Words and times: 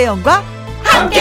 김혜영과 0.00 0.42
함께. 0.82 1.20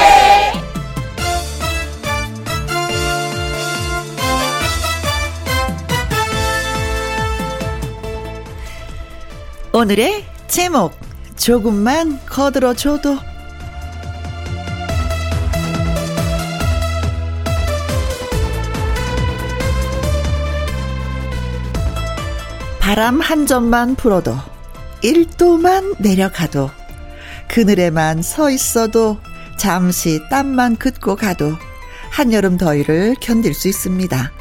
오늘의 9.74 10.26
제목 10.48 10.98
조금만 11.36 12.20
거들어줘도 12.26 13.18
바람 22.80 23.20
한 23.20 23.46
점만 23.46 23.96
불어도 23.96 24.36
1도만 25.04 25.96
내려가도 26.00 26.79
그늘에만 27.50 28.22
서 28.22 28.50
있어도 28.50 29.20
잠시 29.58 30.22
땀만 30.30 30.78
긋고 30.78 31.16
가도 31.16 31.54
한여름 32.12 32.58
더위를 32.58 33.16
견딜 33.20 33.54
수 33.54 33.68
있습니다. 33.68 34.32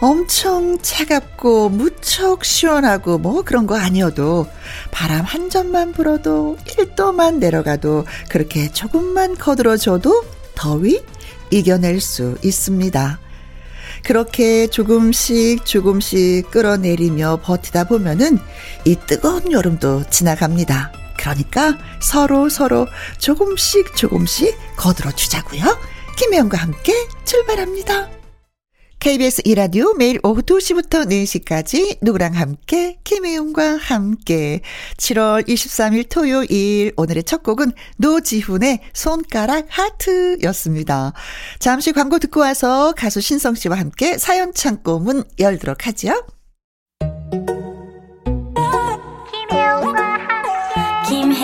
엄청 0.00 0.78
차갑고 0.80 1.68
무척 1.68 2.44
시원하고 2.44 3.18
뭐 3.18 3.42
그런 3.42 3.66
거 3.66 3.76
아니어도 3.76 4.46
바람 4.90 5.24
한 5.24 5.50
점만 5.50 5.92
불어도 5.92 6.56
1도만 6.64 7.36
내려가도 7.36 8.06
그렇게 8.30 8.72
조금만 8.72 9.36
거들어줘도 9.36 10.24
더위 10.54 11.02
이겨낼 11.50 12.00
수 12.00 12.38
있습니다. 12.42 13.18
그렇게 14.02 14.66
조금씩 14.68 15.66
조금씩 15.66 16.50
끌어내리며 16.50 17.40
버티다 17.42 17.84
보면은 17.84 18.38
이 18.86 18.96
뜨거운 19.06 19.52
여름도 19.52 20.04
지나갑니다. 20.08 20.99
그러니까 21.20 21.76
서로 22.00 22.48
서로 22.48 22.86
조금씩 23.18 23.94
조금씩 23.94 24.56
거들어 24.76 25.10
주자고요. 25.12 25.62
김혜영과 26.16 26.56
함께 26.56 26.94
출발합니다. 27.24 28.08
KBS 29.00 29.42
이라디오 29.46 29.94
매일 29.94 30.20
오후 30.22 30.42
2시부터 30.42 31.06
4시까지 31.06 31.98
누구랑 32.02 32.34
함께 32.34 32.98
김혜용과 33.04 33.76
함께 33.78 34.60
7월 34.98 35.46
23일 35.48 36.08
토요일 36.10 36.92
오늘의 36.96 37.24
첫 37.24 37.42
곡은 37.42 37.72
노지훈의 37.96 38.80
손가락 38.92 39.66
하트였습니다. 39.70 41.14
잠시 41.58 41.92
광고 41.92 42.18
듣고 42.18 42.40
와서 42.40 42.92
가수 42.94 43.22
신성 43.22 43.54
씨와 43.54 43.78
함께 43.78 44.18
사연 44.18 44.52
창고 44.52 44.98
문 44.98 45.24
열도록. 45.38 45.78
김 45.78 46.39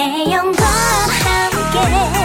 김혜영과 0.07 0.65
함께 0.65 2.16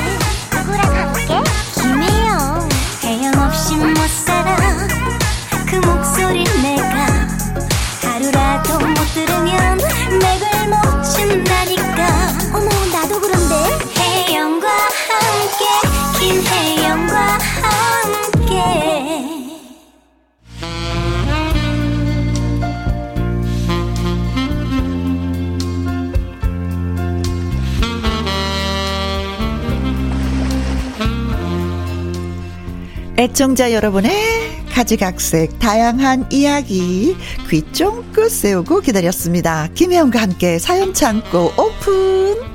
애청자 33.22 33.72
여러분의 33.72 34.66
가지각색 34.72 35.60
다양한 35.60 36.26
이야기 36.32 37.16
귀 37.52 37.62
쫑긋 37.72 38.32
세우고 38.32 38.82
기다렸습니다. 38.82 39.68
김혜영과 39.76 40.20
함께 40.20 40.58
사연 40.58 40.92
창고 40.92 41.52
오픈. 41.56 42.51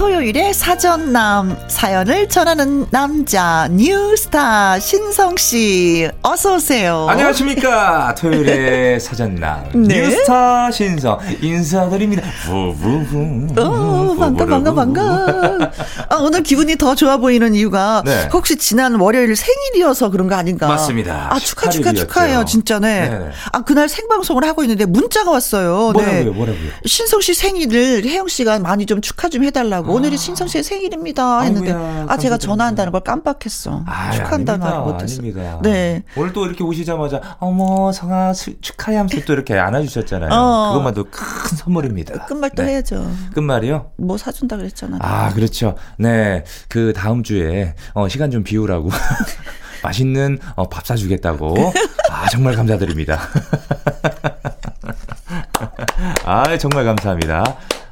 토요일에 0.00 0.54
사전남 0.54 1.58
사연을 1.68 2.26
전하는 2.30 2.86
남자 2.88 3.68
뉴스타 3.70 4.78
신성 4.78 5.36
씨 5.36 6.08
어서 6.22 6.54
오세요. 6.54 7.06
안녕하십니까 7.10 8.14
토요일에 8.16 8.98
사전남 8.98 9.62
네? 9.74 10.00
뉴스타 10.00 10.70
신성 10.70 11.18
인사드립니다. 11.42 12.22
어, 12.48 14.16
반가 14.18 14.46
반가 14.46 14.72
반가. 14.72 15.70
아, 16.08 16.16
오늘 16.16 16.42
기분이 16.44 16.76
더 16.76 16.94
좋아 16.94 17.18
보이는 17.18 17.54
이유가 17.54 18.02
네. 18.06 18.26
혹시 18.32 18.56
지난 18.56 18.94
월요일 18.94 19.36
생일이어서 19.36 20.08
그런 20.08 20.28
거 20.28 20.34
아닌가? 20.34 20.66
맞습니다. 20.66 21.28
아 21.30 21.38
축하 21.38 21.68
축하 21.68 21.92
축하해요 21.92 22.46
진짜네. 22.46 23.10
네네. 23.10 23.30
아 23.52 23.60
그날 23.64 23.86
생방송을 23.90 24.44
하고 24.44 24.62
있는데 24.64 24.86
문자가 24.86 25.30
왔어요. 25.30 25.90
뭐라고요 25.92 26.24
네. 26.24 26.24
뭐라고요? 26.24 26.70
신성 26.86 27.20
씨 27.20 27.34
생일을 27.34 28.06
혜영 28.06 28.28
씨가 28.28 28.60
많이 28.60 28.86
좀 28.86 29.02
축하 29.02 29.28
좀 29.28 29.44
해달라고. 29.44 29.89
오늘이 29.90 30.16
신성 30.16 30.48
씨의 30.48 30.62
생일입니다 30.64 31.40
했는데 31.40 31.72
아이고야, 31.72 32.06
아 32.08 32.16
제가 32.16 32.38
전화한다는 32.38 32.92
걸 32.92 33.00
깜빡했어. 33.02 33.82
아, 33.86 34.10
축하한다는 34.12 34.60
말 34.60 34.80
못했어. 34.80 35.22
네. 35.62 36.02
오늘 36.16 36.32
또 36.32 36.46
이렇게 36.46 36.64
오시자마자 36.64 37.36
어머 37.38 37.92
성아 37.92 38.32
축하해 38.32 38.96
하면서 38.96 39.20
또 39.26 39.32
이렇게 39.32 39.58
안아주셨잖아요. 39.58 40.30
어. 40.32 40.72
그것만도 40.72 41.04
큰 41.10 41.56
선물입니다. 41.56 42.26
끝말 42.26 42.50
또 42.50 42.62
네. 42.62 42.72
해야죠. 42.72 43.10
끝말이요? 43.34 43.92
뭐 43.96 44.16
사준다 44.16 44.56
그랬잖아. 44.56 44.98
아 45.00 45.32
그렇죠. 45.34 45.74
네. 45.98 46.44
그 46.68 46.92
다음 46.94 47.22
주에 47.22 47.74
어, 47.94 48.08
시간 48.08 48.30
좀 48.30 48.42
비우라고. 48.42 48.90
맛있는 49.82 50.38
어, 50.56 50.68
밥 50.68 50.86
사주겠다고. 50.86 51.72
아, 52.10 52.28
정말 52.28 52.54
감사드립니다. 52.54 53.18
아, 56.24 56.56
정말 56.58 56.84
감사합니다. 56.84 57.44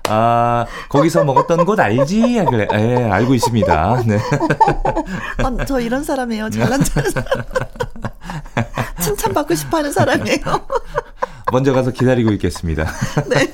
아, 0.08 0.66
거기서 0.88 1.24
먹었던 1.24 1.64
곳 1.64 1.78
알지? 1.80 2.44
그래, 2.48 2.66
예, 2.72 3.08
알고 3.10 3.34
있습니다. 3.34 4.02
네. 4.06 4.18
아, 5.44 5.64
저 5.66 5.80
이런 5.80 6.04
사람이에요. 6.04 6.50
잘난 6.50 6.82
척. 6.84 7.04
칭찬받고 9.00 9.54
싶어 9.54 9.78
하는 9.78 9.92
사람이에요. 9.92 10.38
먼저 11.52 11.72
가서 11.72 11.90
기다리고 11.90 12.32
있겠습니다. 12.32 12.86
네. 13.28 13.50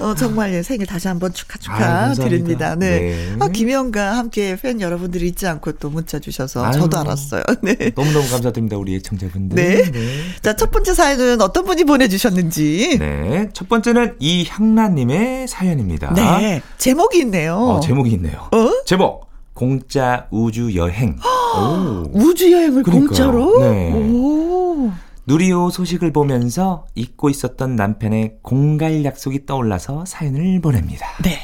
어, 0.00 0.14
정말 0.14 0.62
생일 0.62 0.86
다시 0.86 1.08
한번 1.08 1.32
축하 1.32 1.58
축하 1.58 1.76
아, 2.06 2.14
드립니다. 2.14 2.74
네. 2.74 3.00
네. 3.00 3.36
아, 3.40 3.48
김영과 3.48 4.16
함께 4.16 4.56
팬 4.60 4.80
여러분들이 4.80 5.26
있지 5.28 5.46
않고 5.46 5.72
또 5.72 5.90
문자 5.90 6.18
주셔서 6.18 6.64
아유, 6.64 6.72
저도 6.72 6.98
알았어요. 6.98 7.42
네. 7.62 7.92
너무너무 7.94 8.28
감사드립니다. 8.28 8.76
우리 8.76 8.94
애청자분들. 8.96 9.56
네. 9.56 9.90
네. 9.90 10.00
자, 10.42 10.56
첫 10.56 10.70
번째 10.70 10.94
사연은 10.94 11.40
어떤 11.40 11.64
분이 11.64 11.84
보내주셨는지. 11.84 12.96
네. 12.98 13.48
첫 13.52 13.68
번째는 13.68 14.16
이향란님의 14.18 15.48
사연입니다. 15.48 16.14
네. 16.14 16.62
제목이 16.78 17.18
있네요. 17.20 17.56
어, 17.56 17.80
제목이 17.80 18.10
있네요. 18.12 18.48
어? 18.52 18.70
제목. 18.84 19.24
공짜 19.54 20.26
우주 20.30 20.74
여행. 20.74 21.16
우주 22.12 22.50
여행을 22.50 22.82
공짜로? 22.82 23.60
네. 23.60 23.92
오. 23.92 24.90
누리호 25.26 25.70
소식을 25.70 26.12
보면서 26.12 26.86
잊고 26.94 27.30
있었던 27.30 27.76
남편의 27.76 28.38
공갈 28.42 29.04
약속이 29.04 29.46
떠올라서 29.46 30.04
사연을 30.04 30.60
보냅니다. 30.60 31.06
네. 31.22 31.38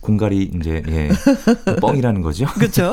공갈이 0.00 0.52
이제 0.54 0.82
예, 0.88 1.10
뻥이라는 1.80 2.22
거죠. 2.22 2.46
그렇죠. 2.54 2.92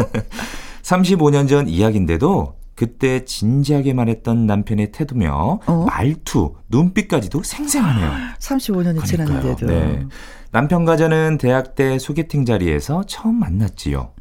35년 0.84 1.48
전 1.50 1.68
이야기인데도 1.68 2.56
그때 2.74 3.24
진지하게 3.26 3.94
말했던 3.94 4.48
남편의 4.48 4.92
태도며 4.92 5.60
어? 5.68 5.86
말투, 5.88 6.56
눈빛까지도 6.70 7.44
생생하네요. 7.44 8.12
35년이 8.40 9.06
지났는데도. 9.06 9.68
네. 9.68 10.06
남편과 10.52 10.98
저는 10.98 11.38
대학 11.38 11.76
때 11.76 12.00
소개팅 12.00 12.46
자리에서 12.46 13.04
처음 13.06 13.36
만났지요. 13.36 14.12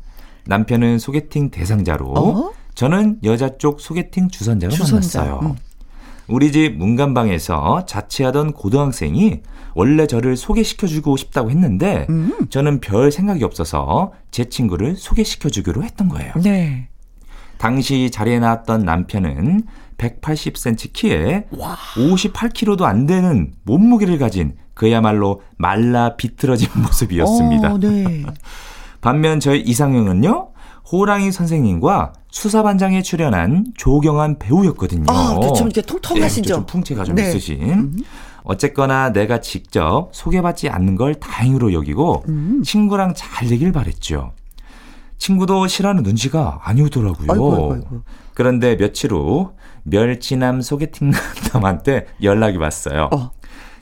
남편은 0.47 0.99
소개팅 0.99 1.51
대상자로 1.51 2.13
어? 2.13 2.53
저는 2.75 3.21
여자 3.25 3.57
쪽 3.57 3.81
소개팅 3.81 4.29
주선자로 4.29 4.73
주선자. 4.73 5.21
만났어요. 5.23 5.41
음. 5.51 5.70
우리 6.31 6.53
집 6.53 6.77
문간방에서 6.77 7.85
자취하던 7.87 8.53
고등학생이 8.53 9.41
원래 9.75 10.07
저를 10.07 10.37
소개시켜주고 10.37 11.17
싶다고 11.17 11.51
했는데 11.51 12.07
음. 12.09 12.47
저는 12.49 12.81
별 12.81 13.11
생각이 13.11 13.45
없어서 13.45 14.13
제 14.31 14.45
친구를 14.45 14.97
소개시켜주기로 14.97 15.83
했던 15.83 16.09
거예요. 16.09 16.33
네. 16.43 16.89
당시 17.59 18.11
자리에 18.11 18.39
나왔던 18.39 18.85
남편은 18.85 19.65
180cm 19.99 20.93
키에 20.93 21.47
와. 21.51 21.77
58kg도 21.95 22.83
안 22.83 23.07
되는 23.07 23.53
몸무게를 23.65 24.19
가진 24.19 24.57
그야말로 24.75 25.43
말라 25.59 26.17
비틀어진 26.17 26.69
모습이었습니다. 26.81 27.75
어, 27.75 27.79
네. 27.79 28.25
반면 29.03 29.41
저희 29.41 29.61
이상형은요, 29.61 30.50
호랑이 30.91 31.31
선생님과 31.31 32.13
수사반장에 32.31 33.03
출연한 33.03 33.67
조경한 33.77 34.39
배우였거든요. 34.39 35.05
아, 35.09 35.35
그렇죠. 35.39 35.65
이렇게 35.65 35.83
통통하시죠. 35.83 36.43
네, 36.43 36.49
좀 36.49 36.67
풍채가 36.67 37.05
좀 37.05 37.15
네. 37.15 37.29
있으신. 37.29 37.63
음. 37.63 37.97
어쨌거나 38.43 39.13
내가 39.13 39.41
직접 39.41 40.09
소개받지 40.13 40.69
않는 40.69 40.97
걸 40.97 41.15
다행으로 41.15 41.73
여기고 41.73 42.25
음. 42.29 42.63
친구랑 42.65 43.15
잘 43.15 43.49
되길 43.49 43.73
바랬죠. 43.73 44.33
친구도 45.19 45.67
싫어하는 45.67 46.03
눈치가 46.03 46.59
아니오더라고요. 46.63 47.31
아이고, 47.31 47.53
아이고, 47.53 47.73
아이고. 47.75 48.03
그런데 48.35 48.77
며칠 48.77 49.13
후 49.13 49.53
멸치남 49.83 50.63
소개팅 50.63 51.13
남한테 51.53 52.07
연락이 52.23 52.57
왔어요. 52.57 53.11
어. 53.13 53.31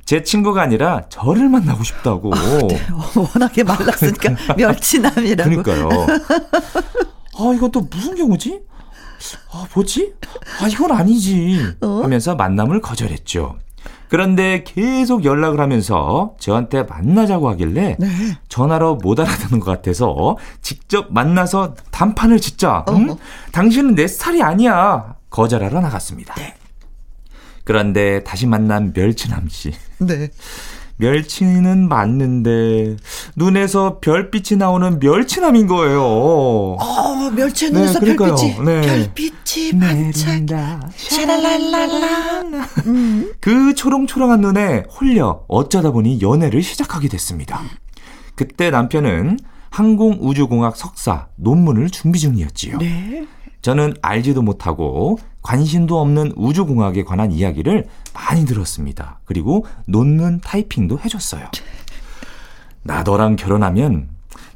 제 0.08 0.22
친구가 0.22 0.62
아니라 0.62 1.02
저를 1.10 1.50
만나고 1.50 1.84
싶다고. 1.84 2.32
아, 2.34 2.38
네. 2.66 2.80
워낙에 3.14 3.62
말랐으니까 3.62 4.36
멸치남이라고. 4.56 5.62
그러니까요. 5.62 5.88
아, 7.38 7.52
이건 7.54 7.70
또 7.70 7.82
무슨 7.82 8.14
경우지? 8.14 8.58
아, 9.52 9.66
뭐지? 9.74 10.14
아, 10.62 10.66
이건 10.66 10.92
아니지. 10.92 11.60
어? 11.82 12.00
하면서 12.02 12.34
만남을 12.34 12.80
거절했죠. 12.80 13.58
그런데 14.08 14.64
계속 14.64 15.26
연락을 15.26 15.60
하면서 15.60 16.32
저한테 16.40 16.84
만나자고 16.84 17.50
하길래 17.50 17.96
네. 17.98 18.08
전화로 18.48 18.94
못 18.96 19.20
알아듣는 19.20 19.60
것 19.60 19.70
같아서 19.70 20.38
직접 20.62 21.12
만나서 21.12 21.74
단판을 21.90 22.40
짓자. 22.40 22.86
응? 22.88 23.14
당신은 23.52 23.94
내 23.94 24.08
스타일이 24.08 24.42
아니야. 24.42 25.16
거절하러 25.28 25.82
나갔습니다. 25.82 26.34
네. 26.36 26.54
그런데 27.68 28.24
다시 28.24 28.46
만난 28.46 28.94
멸치남 28.94 29.46
씨. 29.50 29.74
네. 29.98 30.30
멸치는 30.96 31.86
맞는데 31.86 32.96
눈에서 33.36 33.98
별빛이 34.00 34.56
나오는 34.58 34.98
멸치남인 34.98 35.66
거예요. 35.66 36.02
어, 36.02 37.30
멸치 37.36 37.70
눈에서 37.70 38.00
네, 38.00 38.16
별빛이 38.16 38.64
네. 38.64 38.80
별빛이 38.80 39.78
반짝 39.78 40.80
샤랄랄랄라. 40.96 42.68
음. 42.86 43.34
그 43.38 43.74
초롱초롱한 43.74 44.40
눈에 44.40 44.84
홀려 44.98 45.44
어쩌다 45.46 45.90
보니 45.90 46.22
연애를 46.22 46.62
시작하게 46.62 47.08
됐습니다. 47.08 47.60
그때 48.34 48.70
남편은 48.70 49.38
항공우주공학 49.68 50.74
석사 50.74 51.26
논문을 51.36 51.90
준비 51.90 52.18
중이었지요. 52.18 52.78
네. 52.78 53.26
저는 53.62 53.94
알지도 54.02 54.42
못하고 54.42 55.18
관심도 55.42 56.00
없는 56.00 56.32
우주공학에 56.36 57.04
관한 57.04 57.32
이야기를 57.32 57.86
많이 58.14 58.44
들었습니다. 58.44 59.20
그리고 59.24 59.66
논문 59.86 60.40
타이핑도 60.40 61.00
해줬어요. 61.00 61.46
나 62.82 63.02
너랑 63.02 63.36
결혼하면 63.36 64.08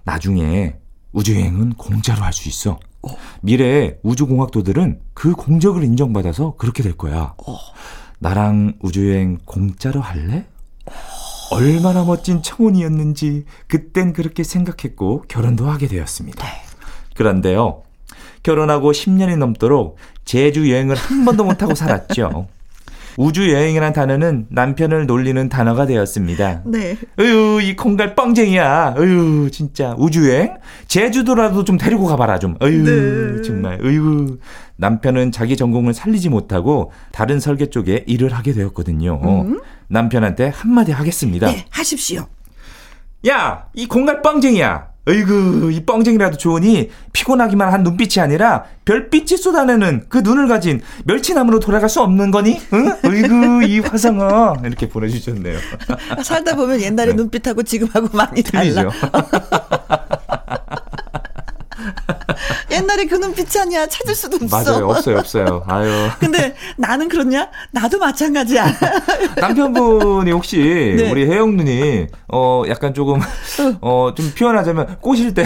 나중에 0.04 0.76
우주여행은 1.12 1.74
공짜로 1.74 2.22
할 2.22 2.32
수 2.32 2.48
있어. 2.48 2.78
미래의 3.42 3.98
우주공학도들은 4.02 5.00
그 5.12 5.32
공적을 5.32 5.82
인정받아서 5.82 6.54
그렇게 6.56 6.82
될 6.82 6.96
거야. 6.96 7.34
나랑 8.20 8.74
우주여행 8.80 9.38
공짜로 9.44 10.00
할래? 10.00 10.46
얼마나 11.50 12.04
멋진 12.04 12.42
청혼이었는지 12.42 13.44
그땐 13.66 14.12
그렇게 14.12 14.42
생각했고 14.44 15.24
결혼도 15.28 15.68
하게 15.68 15.86
되었습니다. 15.88 16.42
네. 16.46 16.52
그런데요. 17.14 17.82
결혼하고 18.42 18.92
10년이 18.92 19.36
넘도록 19.36 19.96
제주 20.24 20.70
여행을 20.70 20.96
한 20.96 21.24
번도 21.24 21.44
못하고 21.44 21.74
살았죠. 21.74 22.48
우주 23.16 23.52
여행이라는 23.52 23.92
단어는 23.92 24.46
남편을 24.48 25.06
놀리는 25.06 25.48
단어가 25.48 25.86
되었습니다. 25.86 26.62
네. 26.64 26.96
으유, 27.20 27.60
이 27.62 27.76
콩갈 27.76 28.14
뻥쟁이야. 28.14 28.94
으유, 28.98 29.50
진짜. 29.50 29.94
우주 29.98 30.30
여행? 30.30 30.54
제주도라도 30.88 31.64
좀 31.64 31.76
데리고 31.76 32.06
가봐라, 32.06 32.38
좀. 32.38 32.56
으유, 32.62 33.36
네. 33.36 33.42
정말. 33.42 33.78
으유. 33.84 34.38
남편은 34.76 35.30
자기 35.30 35.56
전공을 35.56 35.92
살리지 35.94 36.30
못하고 36.30 36.92
다른 37.12 37.38
설계 37.38 37.66
쪽에 37.66 38.04
일을 38.06 38.32
하게 38.32 38.52
되었거든요. 38.52 39.20
음? 39.22 39.60
남편한테 39.88 40.48
한마디 40.48 40.90
하겠습니다. 40.92 41.48
네, 41.48 41.66
하십시오. 41.70 42.26
야, 43.28 43.66
이 43.74 43.86
공갈 43.86 44.22
뻥쟁이야. 44.22 44.91
어이구, 45.08 45.72
이 45.72 45.84
뻥쟁이라도 45.84 46.36
좋으니 46.36 46.90
피곤하기만 47.12 47.72
한 47.72 47.82
눈빛이 47.82 48.22
아니라 48.22 48.64
별빛이 48.84 49.36
쏟아내는 49.36 50.04
그 50.08 50.18
눈을 50.18 50.46
가진 50.46 50.80
멸치나무로 51.04 51.58
돌아갈 51.58 51.88
수 51.88 52.00
없는 52.02 52.30
거니? 52.30 52.60
응? 52.72 52.92
어이구, 53.04 53.64
이 53.66 53.80
화성아. 53.80 54.62
이렇게 54.64 54.88
보내주셨네요. 54.88 55.58
살다 56.22 56.54
보면 56.54 56.80
옛날에 56.80 57.10
네. 57.10 57.16
눈빛하고 57.16 57.64
지금하고 57.64 58.16
많이 58.16 58.42
달라. 58.44 58.88
옛날에 62.72 63.04
그 63.06 63.14
눈빛이 63.16 63.60
아니야. 63.60 63.86
찾을 63.86 64.14
수도 64.14 64.38
없어. 64.42 64.56
맞아요. 64.72 64.88
없어요. 64.88 65.18
없어요. 65.18 65.64
아유. 65.66 66.08
근데 66.18 66.54
나는 66.76 67.08
그렇냐? 67.08 67.48
나도 67.72 67.98
마찬가지야. 67.98 68.66
남편분이 69.36 70.30
혹시 70.32 70.58
네. 70.96 71.10
우리 71.10 71.26
혜영 71.26 71.56
누님 71.56 72.08
어 72.32 72.62
약간 72.68 72.94
조금 72.94 73.20
어 73.80 74.12
좀 74.16 74.32
표현하자면 74.36 74.98
꼬실 75.00 75.34
때 75.34 75.44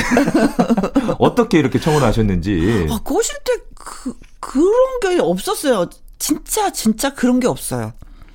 어떻게 1.18 1.58
이렇게 1.58 1.78
청혼 1.80 2.02
하셨는지. 2.02 2.86
아, 2.90 2.98
꼬실 3.04 3.36
때 3.44 3.52
그 3.88 4.14
그런 4.40 5.00
게 5.00 5.20
없었어요. 5.20 5.88
진짜 6.18 6.72
진짜 6.72 7.14
그런 7.14 7.38
게 7.40 7.46
없어요. 7.46 7.92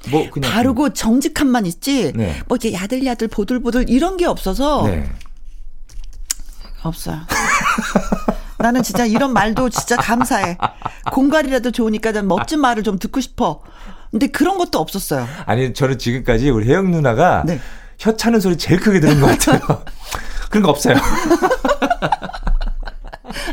뭐 0.09 0.29
그냥 0.29 0.49
바르고 0.51 0.93
정직함만 0.93 1.65
있지. 1.65 2.13
네. 2.15 2.39
뭐 2.47 2.57
이렇게 2.61 2.73
야들야들 2.73 3.27
보들보들 3.27 3.89
이런 3.89 4.15
게 4.17 4.25
없어서 4.25 4.83
네. 4.85 5.09
없어요. 6.83 7.19
나는 8.61 8.83
진짜 8.83 9.05
이런 9.05 9.33
말도 9.33 9.69
진짜 9.69 9.95
감사해. 9.95 10.57
공갈이라도 11.11 11.71
좋으니까 11.71 12.11
난 12.11 12.27
멋진 12.27 12.59
말을 12.59 12.83
좀 12.83 12.99
듣고 12.99 13.21
싶어. 13.21 13.61
근데 14.11 14.27
그런 14.27 14.57
것도 14.57 14.79
없었어요. 14.79 15.27
아니, 15.45 15.73
저는 15.73 15.97
지금까지 15.97 16.49
우리 16.49 16.67
혜영 16.67 16.91
누나가 16.91 17.43
네. 17.45 17.59
혀 17.97 18.15
차는 18.15 18.39
소리 18.39 18.57
제일 18.57 18.79
크게 18.79 18.99
들은 18.99 19.21
것 19.21 19.27
같아요. 19.27 19.83
그런 20.49 20.63
거 20.63 20.69
없어요. 20.69 20.95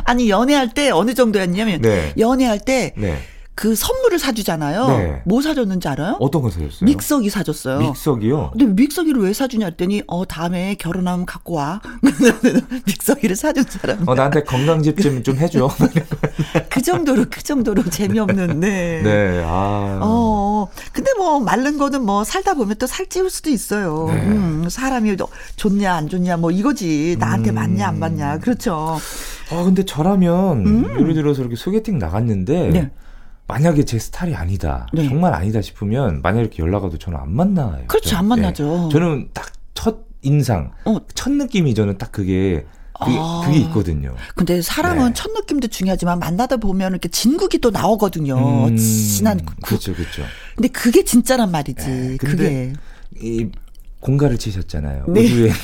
아니, 0.04 0.28
연애할 0.28 0.74
때 0.74 0.90
어느 0.90 1.14
정도였냐면, 1.14 1.80
네. 1.82 2.12
연애할 2.18 2.58
때, 2.58 2.92
네. 2.96 3.18
그 3.58 3.74
선물을 3.74 4.20
사주잖아요. 4.20 4.86
네. 4.86 5.22
뭐 5.24 5.42
사줬는지 5.42 5.88
알아요? 5.88 6.16
어떤 6.20 6.42
거 6.42 6.48
사줬어요? 6.48 6.86
믹서기 6.86 7.28
사줬어요. 7.28 7.80
믹서기요? 7.80 8.50
근데 8.52 8.66
믹서기를 8.66 9.20
왜 9.20 9.32
사주냐 9.32 9.66
했더니 9.66 10.00
어 10.06 10.24
다음에 10.24 10.76
결혼하면 10.76 11.26
갖고 11.26 11.54
와. 11.54 11.80
믹서기를 12.86 13.34
사준 13.34 13.64
사람. 13.64 14.08
어 14.08 14.14
나한테 14.14 14.44
건강즙 14.44 15.00
좀좀 15.00 15.38
해줘. 15.38 15.68
그 16.70 16.80
정도로 16.80 17.24
그 17.28 17.42
정도로 17.42 17.82
재미없는 17.90 18.60
네. 18.60 19.02
네. 19.02 19.42
아. 19.44 19.98
어 20.02 20.68
근데 20.92 21.10
뭐 21.18 21.40
마른 21.40 21.78
거는 21.78 22.04
뭐 22.06 22.22
살다 22.22 22.54
보면 22.54 22.76
또 22.76 22.86
살찌울 22.86 23.28
수도 23.28 23.50
있어요. 23.50 24.06
네. 24.06 24.22
음, 24.22 24.68
사람이 24.70 25.16
좋냐 25.56 25.94
안 25.94 26.08
좋냐 26.08 26.36
뭐 26.36 26.52
이거지 26.52 27.16
나한테 27.18 27.50
음. 27.50 27.56
맞냐 27.56 27.88
안 27.88 27.98
맞냐 27.98 28.38
그렇죠. 28.38 29.00
아 29.50 29.64
근데 29.64 29.84
저라면 29.84 30.64
음. 30.64 31.00
예를 31.00 31.14
들어서 31.14 31.40
이렇게 31.40 31.56
소개팅 31.56 31.98
나갔는데. 31.98 32.68
네. 32.68 32.90
만약에 33.48 33.84
제 33.84 33.98
스타일이 33.98 34.34
아니다, 34.36 34.86
네. 34.92 35.08
정말 35.08 35.34
아니다 35.34 35.60
싶으면 35.60 36.20
만약 36.22 36.40
이렇게 36.40 36.62
연락 36.62 36.84
와도 36.84 36.98
저는 36.98 37.18
안 37.18 37.34
만나요. 37.34 37.84
그렇죠, 37.88 38.16
안 38.16 38.26
만나죠. 38.26 38.88
네. 38.88 38.92
저는 38.92 39.30
딱 39.32 39.58
첫 39.78 39.96
인상, 40.22 40.72
어. 40.86 40.98
첫 41.14 41.30
느낌이 41.30 41.72
저는 41.72 41.98
딱 41.98 42.10
그게 42.10 42.66
그게, 42.98 43.16
아. 43.16 43.42
그게 43.46 43.58
있거든요. 43.60 44.16
근데 44.34 44.60
사람은 44.60 45.06
네. 45.06 45.12
첫 45.14 45.30
느낌도 45.30 45.68
중요하지만 45.68 46.18
만나다 46.18 46.56
보면 46.56 46.90
이렇게 46.90 47.08
진국이 47.08 47.58
또 47.58 47.70
나오거든요. 47.70 48.66
음, 48.66 48.76
친한 48.76 49.40
그렇죠, 49.62 49.94
그렇죠. 49.94 50.24
근데 50.56 50.66
그게 50.66 51.04
진짜란 51.04 51.52
말이지. 51.52 51.86
네, 51.86 52.16
그게 52.16 52.72
이 53.22 53.46
공가를 54.00 54.36
치셨잖아요. 54.36 55.04
네. 55.06 55.20
우주에 55.26 55.52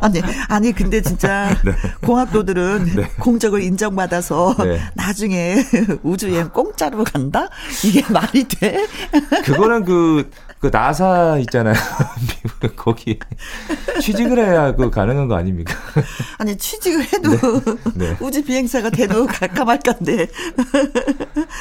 아니, 0.00 0.20
아니, 0.48 0.72
근데 0.72 1.00
진짜 1.00 1.56
네. 1.64 1.72
공학도들은 2.04 2.92
네. 2.96 3.10
공적을 3.18 3.62
인정받아서 3.62 4.56
네. 4.58 4.80
나중에 4.94 5.64
우주여행 6.02 6.50
공짜로 6.50 7.04
간다? 7.04 7.48
이게 7.84 8.02
말이 8.12 8.44
돼? 8.44 8.86
그거는 9.44 9.84
그, 9.84 10.30
그 10.60 10.68
나사 10.70 11.38
있잖아요. 11.40 11.74
미국 12.60 12.76
거기 12.76 13.18
취직을 14.00 14.38
해야 14.38 14.74
그 14.74 14.90
가능한 14.90 15.28
거 15.28 15.34
아닙니까? 15.34 15.74
아니 16.38 16.56
취직을 16.56 17.02
해도 17.04 17.30
네. 17.94 18.10
네. 18.10 18.16
우주 18.20 18.42
비행사가 18.42 18.90
돼도 18.90 19.26
갈까 19.26 19.64
말까인데 19.64 20.28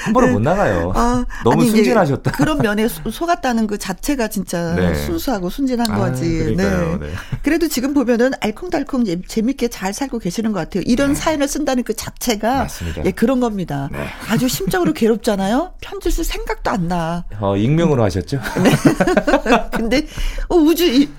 한 0.04 0.14
번은 0.14 0.34
못 0.34 0.40
나가요. 0.40 0.92
아, 0.96 1.26
너무 1.44 1.62
아니, 1.62 1.72
순진하셨다. 1.72 2.32
그런 2.32 2.60
면에 2.60 2.88
속았다는 2.88 3.68
그 3.68 3.78
자체가 3.78 4.28
진짜 4.30 4.76
네. 4.76 4.94
순수하고 4.96 5.50
순진한 5.50 5.92
아, 5.92 5.98
거지. 5.98 6.56
네. 6.56 6.98
네. 6.98 7.12
그래도 7.44 7.68
지금 7.68 7.94
보면은 7.94 8.32
알콩달콩 8.42 9.06
재밌게 9.28 9.70
잘 9.70 9.94
살고 9.94 10.20
계시는 10.20 10.52
것 10.52 10.60
같아요. 10.60 10.84
이런 10.86 11.10
네. 11.10 11.16
사연을 11.16 11.48
쓴다는 11.48 11.84
그 11.84 11.94
자체가 11.94 12.56
맞습니다. 12.60 13.06
예, 13.06 13.12
그런 13.12 13.40
겁니다. 13.40 13.90
네. 13.92 14.06
아주 14.30 14.48
심적으로 14.48 14.94
괴, 14.94 15.10
괴롭잖아요. 15.10 15.74
편지 15.82 16.12
쓸 16.12 16.24
생각도 16.24 16.70
안 16.70 16.88
나. 16.88 17.26
어, 17.40 17.58
익명으로 17.58 18.04
하셨죠? 18.04 18.40
네. 18.64 18.72
근데 19.72 20.06
어, 20.48 20.56
우주 20.56 20.86
이, 20.86 21.10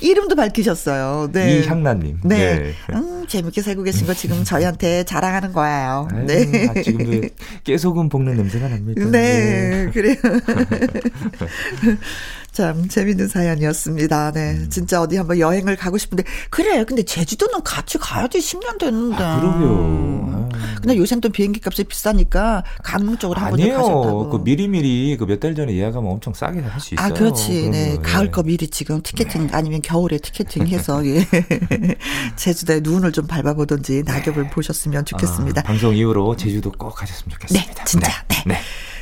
이름도 0.00 0.36
밝히셨어요. 0.36 1.30
네. 1.32 1.58
이향란님. 1.60 2.20
네. 2.24 2.36
네. 2.58 2.74
음, 2.94 3.26
재밌게 3.26 3.62
살고 3.62 3.82
계신 3.82 4.06
거 4.06 4.14
지금 4.14 4.44
저희한테 4.44 5.04
자랑하는 5.04 5.52
거예요. 5.52 6.08
아유, 6.12 6.26
네. 6.26 6.68
아, 6.68 6.80
지금도 6.80 7.28
깨소금 7.64 8.08
볶는 8.08 8.36
냄새가 8.36 8.68
납니다. 8.68 9.04
네, 9.04 9.10
네. 9.10 9.90
그래요. 9.92 10.16
참 12.52 12.88
재밌는 12.88 13.28
사연이었습니다. 13.28 14.32
네. 14.32 14.52
음. 14.52 14.70
진짜 14.70 15.00
어디 15.00 15.16
한번 15.16 15.38
여행을 15.38 15.76
가고 15.76 15.96
싶은데 15.98 16.24
그래. 16.50 16.84
근데 16.84 17.02
제주도는 17.04 17.62
같이 17.62 17.98
가야지 17.98 18.38
10년 18.38 18.78
됐는데. 18.78 19.16
아, 19.22 19.40
그러게요. 19.40 20.28
아. 20.32 20.48
근데 20.80 20.96
요새는 20.96 21.20
또 21.20 21.28
비행기 21.28 21.60
값이 21.64 21.84
비싸니까 21.84 22.64
강릉 22.82 23.16
쪽으로 23.18 23.40
한번 23.40 23.60
가셨다고. 23.60 24.30
그 24.30 24.36
미리미리 24.38 25.16
그 25.18 25.24
몇 25.26 25.38
달 25.40 25.54
전에 25.54 25.74
예약하면 25.76 26.10
엄청 26.10 26.32
싸게 26.34 26.60
할 26.60 26.80
수 26.80 26.94
있어요. 26.94 27.06
아, 27.06 27.10
그렇지. 27.10 27.68
네. 27.70 27.94
거, 27.96 28.02
가을 28.02 28.30
거 28.30 28.42
미리 28.42 28.66
지금 28.68 29.02
티켓팅 29.02 29.46
네. 29.48 29.52
아니면 29.52 29.80
겨울에 29.82 30.18
티켓팅 30.18 30.66
해서 30.68 31.04
예. 31.06 31.26
제주도에 32.36 32.80
눈을 32.80 33.12
좀 33.12 33.26
밟아보든지 33.26 34.02
낙엽을 34.04 34.44
네. 34.44 34.50
보셨으면 34.50 35.04
좋겠습니다. 35.04 35.60
아, 35.60 35.64
방송 35.64 35.94
이후로 35.94 36.36
제주도 36.36 36.72
꼭 36.72 36.94
가셨으면 36.94 37.30
좋겠습니다. 37.30 37.74
네, 37.74 37.84
진짜. 37.84 38.08
네. 38.28 38.42
네. 38.46 38.58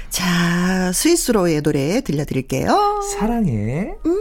네. 0.07 0.11
자, 0.11 0.93
스위스로의 0.93 1.63
노래 1.63 2.01
들려드릴게요. 2.01 3.01
사랑해. 3.19 3.95
음. 4.07 4.17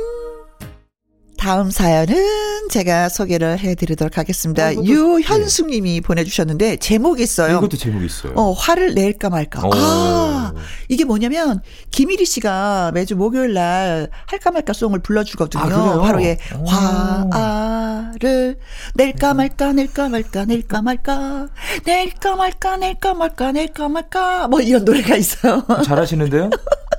다음 1.37 1.69
사연은 1.69 2.69
제가 2.69 3.09
소개를 3.09 3.59
해드리도록 3.59 4.17
하겠습니다. 4.17 4.69
어, 4.69 4.73
유현숙 4.73 5.69
님이 5.69 5.95
네. 5.95 6.01
보내주셨는데, 6.01 6.77
제목이 6.77 7.23
있어요. 7.23 7.57
이것도 7.57 7.77
제목이 7.77 8.05
있어요. 8.05 8.33
어, 8.35 8.51
화를 8.53 8.93
낼까 8.93 9.29
말까. 9.29 9.65
오. 9.65 9.71
아, 9.73 10.53
이게 10.87 11.03
뭐냐면, 11.03 11.61
김일희 11.91 12.25
씨가 12.25 12.91
매주 12.93 13.15
목요일 13.15 13.53
날 13.53 14.09
할까 14.25 14.51
말까 14.51 14.73
송을 14.73 14.99
불러주거든요. 14.99 15.63
아, 15.63 16.01
바로 16.01 16.21
예, 16.23 16.37
화를 16.67 18.57
낼까 18.95 19.33
말까, 19.33 19.73
낼까 19.73 20.09
말까, 20.09 20.45
낼까 20.45 20.81
말까, 20.81 21.47
낼까 21.85 22.35
말까, 22.35 22.77
낼까 22.77 23.13
말까, 23.13 23.51
낼까 23.51 23.89
말까, 23.89 24.47
뭐 24.47 24.61
이런 24.61 24.85
노래가 24.85 25.15
있어요. 25.15 25.63
잘하시는데요? 25.83 26.49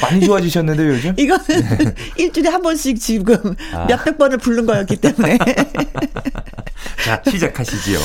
많이 0.00 0.20
좋아지셨는데 0.24 0.86
요즘? 0.86 1.14
이거는 1.18 1.44
네. 1.46 1.94
일주일에 2.16 2.48
한 2.50 2.62
번씩 2.62 3.00
지금 3.00 3.54
아. 3.72 3.86
몇백 3.86 4.18
번을 4.18 4.38
부른 4.38 4.66
거였기 4.66 4.96
때문에. 4.96 5.38
자, 7.04 7.22
시작하시지요. 7.28 7.98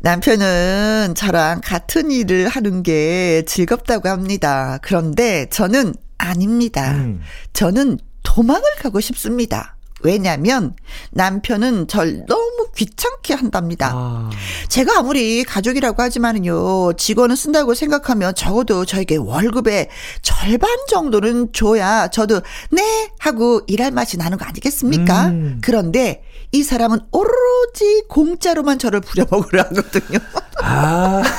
남편은 0.00 1.14
저랑 1.16 1.60
같은 1.64 2.10
일을 2.10 2.48
하는 2.48 2.82
게 2.82 3.42
즐겁다고 3.46 4.08
합니다. 4.08 4.78
그런데 4.82 5.46
저는 5.50 5.94
아닙니다. 6.18 6.92
음. 6.92 7.20
저는 7.52 7.98
도망을 8.22 8.62
가고 8.78 9.00
싶습니다. 9.00 9.76
왜냐면 10.02 10.74
남편은 11.12 11.88
절 11.88 12.26
너무 12.26 12.53
귀찮게 12.76 13.34
한답니다. 13.34 13.90
아. 13.94 14.30
제가 14.68 14.98
아무리 14.98 15.44
가족이라고 15.44 16.02
하지만은요, 16.02 16.94
직원은 16.94 17.36
쓴다고 17.36 17.74
생각하면 17.74 18.34
적어도 18.34 18.84
저에게 18.84 19.16
월급의 19.16 19.88
절반 20.22 20.70
정도는 20.88 21.52
줘야 21.52 22.08
저도 22.08 22.40
네! 22.70 23.10
하고 23.18 23.60
일할 23.66 23.90
맛이 23.90 24.16
나는 24.16 24.38
거 24.38 24.44
아니겠습니까? 24.44 25.26
음. 25.28 25.58
그런데 25.62 26.22
이 26.52 26.62
사람은 26.62 27.00
오로지 27.10 28.04
공짜로만 28.08 28.78
저를 28.78 29.00
부려먹으려 29.00 29.62
하거든요. 29.62 30.18
아. 30.62 31.22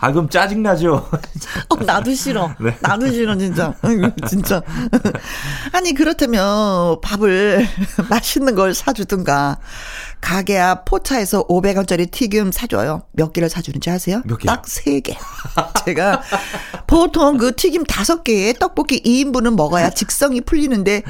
아, 0.00 0.12
그럼 0.12 0.28
짜증나죠? 0.28 1.08
어, 1.80 1.84
나도 1.84 2.14
싫어. 2.14 2.54
네. 2.60 2.76
나도 2.80 3.10
싫어, 3.10 3.36
진짜. 3.36 3.74
진짜. 4.28 4.62
아니, 5.72 5.94
그렇다면 5.94 7.00
밥을 7.00 7.66
맛있는 8.08 8.54
걸 8.54 8.74
사주든가. 8.74 9.58
가게 10.20 10.58
앞 10.58 10.84
포차에서 10.84 11.46
500원짜리 11.46 12.10
튀김 12.10 12.50
사줘요. 12.50 13.02
몇 13.12 13.32
개를 13.32 13.48
사주는지 13.48 13.88
아세요? 13.90 14.22
몇 14.24 14.38
개? 14.38 14.46
딱 14.46 14.62
3개. 14.64 15.16
제가 15.84 16.22
보통 16.88 17.36
그 17.36 17.54
튀김 17.54 17.84
5개에 17.84 18.58
떡볶이 18.58 19.00
2인분은 19.02 19.54
먹어야 19.54 19.90
직성이 19.90 20.40
풀리는데 20.40 21.02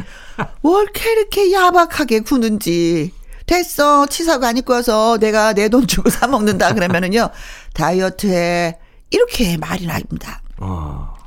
뭘 0.60 0.86
이렇게 1.12 1.52
야박하게 1.52 2.20
구는지. 2.20 3.12
됐어. 3.46 4.04
치사가 4.06 4.46
안 4.48 4.58
입고 4.58 4.74
와서 4.74 5.16
내가 5.18 5.54
내 5.54 5.70
돈 5.70 5.86
주고 5.86 6.10
사 6.10 6.26
먹는다 6.26 6.74
그러면은요. 6.74 7.30
다이어트에 7.72 8.76
이렇게 9.10 9.56
말이 9.56 9.86
나옵니다. 9.86 10.42
어. 10.60 11.18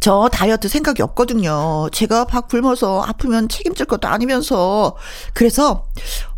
저 0.00 0.28
다이어트 0.30 0.68
생각이 0.68 1.02
없거든요. 1.02 1.88
제가 1.92 2.26
밥 2.26 2.48
굶어서 2.48 3.02
아프면 3.02 3.48
책임질 3.48 3.86
것도 3.86 4.08
아니면서 4.08 4.96
그래서 5.32 5.86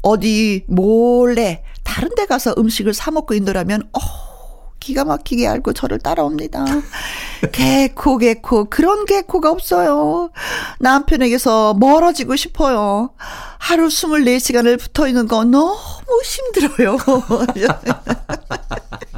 어디 0.02 0.64
몰래 0.68 1.64
다른 1.82 2.14
데 2.14 2.26
가서 2.26 2.54
음식을 2.56 2.94
사 2.94 3.10
먹고 3.10 3.34
있노라면 3.34 3.88
어 3.92 4.00
기가 4.78 5.04
막히게 5.04 5.48
알고 5.48 5.72
저를 5.72 5.98
따라옵니다. 5.98 6.64
개코, 7.50 8.18
개코. 8.18 8.66
그런 8.66 9.04
개코가 9.04 9.50
없어요. 9.50 10.30
남편에게서 10.78 11.74
멀어지고 11.74 12.36
싶어요. 12.36 13.10
하루 13.58 13.88
24시간을 13.88 14.78
붙어 14.78 15.08
있는 15.08 15.26
거 15.26 15.42
너무 15.42 15.76
힘들어요. 16.24 16.98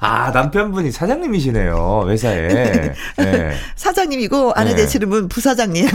아, 0.00 0.30
남편분이 0.30 0.90
사장님이시네요, 0.92 2.06
회사에. 2.08 2.48
네. 2.48 2.94
네. 3.18 3.52
사장님이고, 3.76 4.52
아내 4.54 4.70
네. 4.70 4.76
되시는 4.76 5.08
분 5.10 5.28
부사장님. 5.28 5.86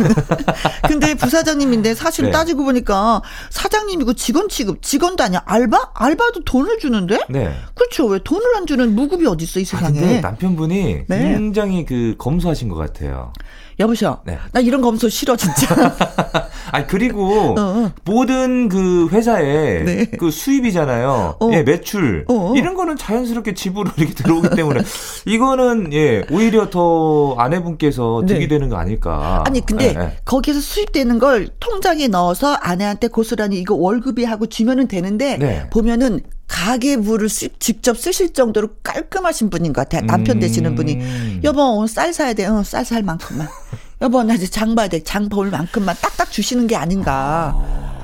근데 0.88 1.15
부사장님인데 1.15 1.95
사실 1.95 2.25
네. 2.25 2.31
따지고 2.31 2.63
보니까 2.63 3.21
사장님이고 3.50 4.13
직원 4.13 4.47
취급, 4.47 4.81
직원도 4.81 5.24
아니야. 5.24 5.41
알바? 5.45 5.91
알바도 5.93 6.43
돈을 6.45 6.77
주는데? 6.79 7.19
네. 7.29 7.55
그렇죠. 7.74 8.05
왜 8.05 8.19
돈을 8.24 8.55
안 8.55 8.67
주는 8.67 8.93
무급이 8.93 9.25
어딨어, 9.25 9.59
이 9.59 9.65
세상에. 9.65 10.17
아, 10.17 10.21
남편분이 10.21 11.05
네. 11.07 11.17
굉장히 11.17 11.85
그 11.85 12.15
검소하신 12.17 12.69
것 12.69 12.75
같아요. 12.75 13.33
여보셔. 13.79 14.22
네. 14.25 14.38
나 14.51 14.60
이런 14.60 14.82
검소 14.82 15.10
싫어 15.10 15.36
진짜. 15.36 15.96
아니 16.72 16.88
그리고 16.88 17.55
어, 17.58 17.62
어. 17.62 17.91
모든 18.05 18.70
그 18.70 19.08
회사에 19.10 19.84
네. 19.84 20.05
그 20.17 20.32
수입이잖아요. 20.32 21.38
어. 21.39 21.50
예, 21.51 21.63
매출 21.63 22.25
어, 22.27 22.51
어. 22.51 22.55
이런 22.55 22.75
거는 22.75 22.98
자연스럽게 22.98 23.53
집으로 23.53 23.91
이렇게 23.98 24.13
들어오기 24.13 24.50
때문에 24.55 24.82
이거는 25.25 25.94
예 25.94 26.24
오히려 26.32 26.70
더 26.70 27.36
아내분께서 27.38 28.24
네. 28.25 28.34
득이 28.34 28.48
되는 28.48 28.70
거 28.70 28.77
아닐까. 28.77 29.44
아니 29.46 29.65
근데 29.65 29.94
네, 29.94 30.00
네. 30.00 30.17
거기서 30.25 30.60
수입되는 30.60 31.20
걸 31.20 31.48
통장에 31.60 32.08
넣어서 32.08 32.53
아내한테 32.53 33.08
고스란히 33.08 33.60
이거 33.60 33.75
월급이 33.75 34.24
하고 34.24 34.46
주면은 34.48 34.88
되는데 34.88 35.38
네. 35.38 35.70
보면은 35.70 36.22
가계부를 36.47 37.27
쓰, 37.29 37.49
직접 37.59 37.97
쓰실 37.97 38.33
정도로 38.33 38.69
깔끔하신 38.83 39.49
분인 39.49 39.73
것 39.73 39.81
같아요. 39.87 40.05
남편 40.05 40.39
되시는 40.39 40.75
분이. 40.75 40.93
음. 40.95 41.41
여보, 41.43 41.85
쌀 41.87 42.13
사야 42.13 42.33
돼. 42.33 42.45
어, 42.45 42.63
쌀 42.63 42.85
살 42.85 43.03
만큼만. 43.03 43.47
여보, 44.01 44.21
나 44.23 44.33
이제 44.35 44.45
장 44.47 44.75
봐야 44.75 44.87
돼. 44.87 45.03
장 45.03 45.29
볼 45.29 45.49
만큼만 45.49 45.95
딱딱 46.01 46.31
주시는 46.31 46.67
게 46.67 46.75
아닌가. 46.75 47.53
아. 47.55 47.95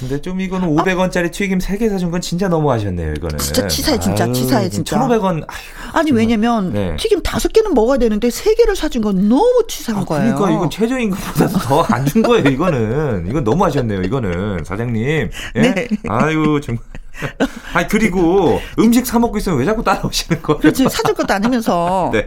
근데 0.00 0.20
좀 0.20 0.40
이거는 0.40 0.68
500원짜리 0.74 1.26
아. 1.26 1.30
튀김 1.30 1.58
3개 1.58 1.88
사준 1.90 2.10
건 2.10 2.20
진짜 2.22 2.48
너무하셨네요, 2.48 3.12
이거는. 3.12 3.38
진짜 3.38 3.68
치사해, 3.68 4.00
진짜. 4.00 4.24
아유, 4.24 4.32
치사해, 4.32 4.68
진짜. 4.70 4.98
1,500원. 4.98 5.46
아니, 5.92 6.10
왜냐면 6.10 6.72
네. 6.72 6.96
튀김 6.96 7.22
5개는 7.22 7.74
먹어야 7.74 7.98
되는데 7.98 8.28
3개를 8.28 8.74
사준 8.74 9.02
건 9.02 9.28
너무 9.28 9.62
치사한 9.68 10.02
아, 10.02 10.04
거예요. 10.06 10.34
그러니까 10.34 10.56
이건 10.56 10.70
최저임금보다 10.70 11.48
더 11.48 11.82
안 11.88 12.04
준 12.06 12.22
거예요, 12.22 12.48
이거는. 12.48 13.26
이건 13.28 13.44
너무하셨네요, 13.44 14.02
이거는. 14.02 14.64
사장님. 14.64 15.30
예? 15.56 15.60
네. 15.60 15.88
아유, 16.08 16.60
정말. 16.64 16.82
아니 17.74 17.88
그리고 17.88 18.60
음식 18.78 19.06
사 19.06 19.18
먹고 19.18 19.38
있으면 19.38 19.58
왜 19.58 19.64
자꾸 19.64 19.82
따라오시는 19.82 20.42
거예요? 20.42 20.60
그렇지 20.60 20.88
사줄 20.88 21.14
것도 21.14 21.34
아니면서. 21.34 22.10
네. 22.14 22.26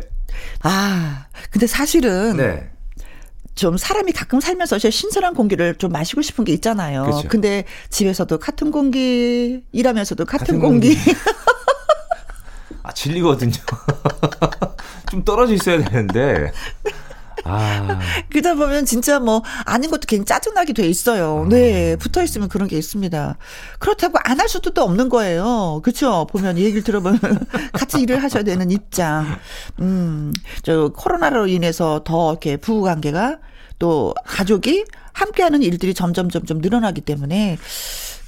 아 0.61 1.25
근데 1.51 1.67
사실은 1.67 2.37
네. 2.37 2.69
좀 3.55 3.77
사람이 3.77 4.13
가끔 4.13 4.39
살면서 4.39 4.79
신선한 4.79 5.35
공기를 5.35 5.75
좀 5.75 5.91
마시고 5.91 6.21
싶은 6.21 6.43
게 6.43 6.53
있잖아요. 6.53 7.03
그렇죠. 7.03 7.27
근데 7.27 7.65
집에서도 7.89 8.39
같은 8.39 8.71
공기, 8.71 9.63
일하면서도 9.71 10.25
같은, 10.25 10.45
같은 10.45 10.59
공기. 10.59 10.95
공기. 10.95 11.15
아, 12.83 12.91
질리거든요. 12.91 13.53
좀 15.09 15.23
떨어져 15.23 15.53
있어야 15.53 15.83
되는데. 15.83 16.51
아. 17.45 17.99
그러다 18.29 18.55
보면 18.55 18.85
진짜 18.85 19.19
뭐 19.19 19.41
아닌 19.65 19.89
것도 19.89 20.01
괜히 20.07 20.25
짜증나게 20.25 20.73
돼 20.73 20.87
있어요. 20.87 21.45
네, 21.49 21.93
음. 21.93 21.97
붙어 21.99 22.23
있으면 22.23 22.49
그런 22.49 22.67
게 22.67 22.77
있습니다. 22.77 23.37
그렇다고 23.79 24.17
안 24.23 24.39
할 24.43 24.49
수도 24.49 24.71
또 24.71 24.81
없는 24.83 25.07
거예요. 25.09 25.79
그렇죠? 25.83 26.27
보면 26.29 26.57
이 26.57 26.63
얘기를 26.63 26.83
들어보면 26.83 27.19
같이 27.71 28.01
일을 28.01 28.21
하셔야 28.21 28.43
되는 28.43 28.69
입장. 28.71 29.25
음, 29.79 30.33
저 30.63 30.89
코로나로 30.89 31.47
인해서 31.47 32.01
더 32.03 32.31
이렇게 32.31 32.57
부부 32.57 32.81
관계가 32.81 33.37
또 33.79 34.13
가족이 34.25 34.83
함께하는 35.13 35.61
일들이 35.61 35.93
점점 35.93 36.29
점점 36.29 36.59
늘어나기 36.59 36.99
때문에 37.01 37.57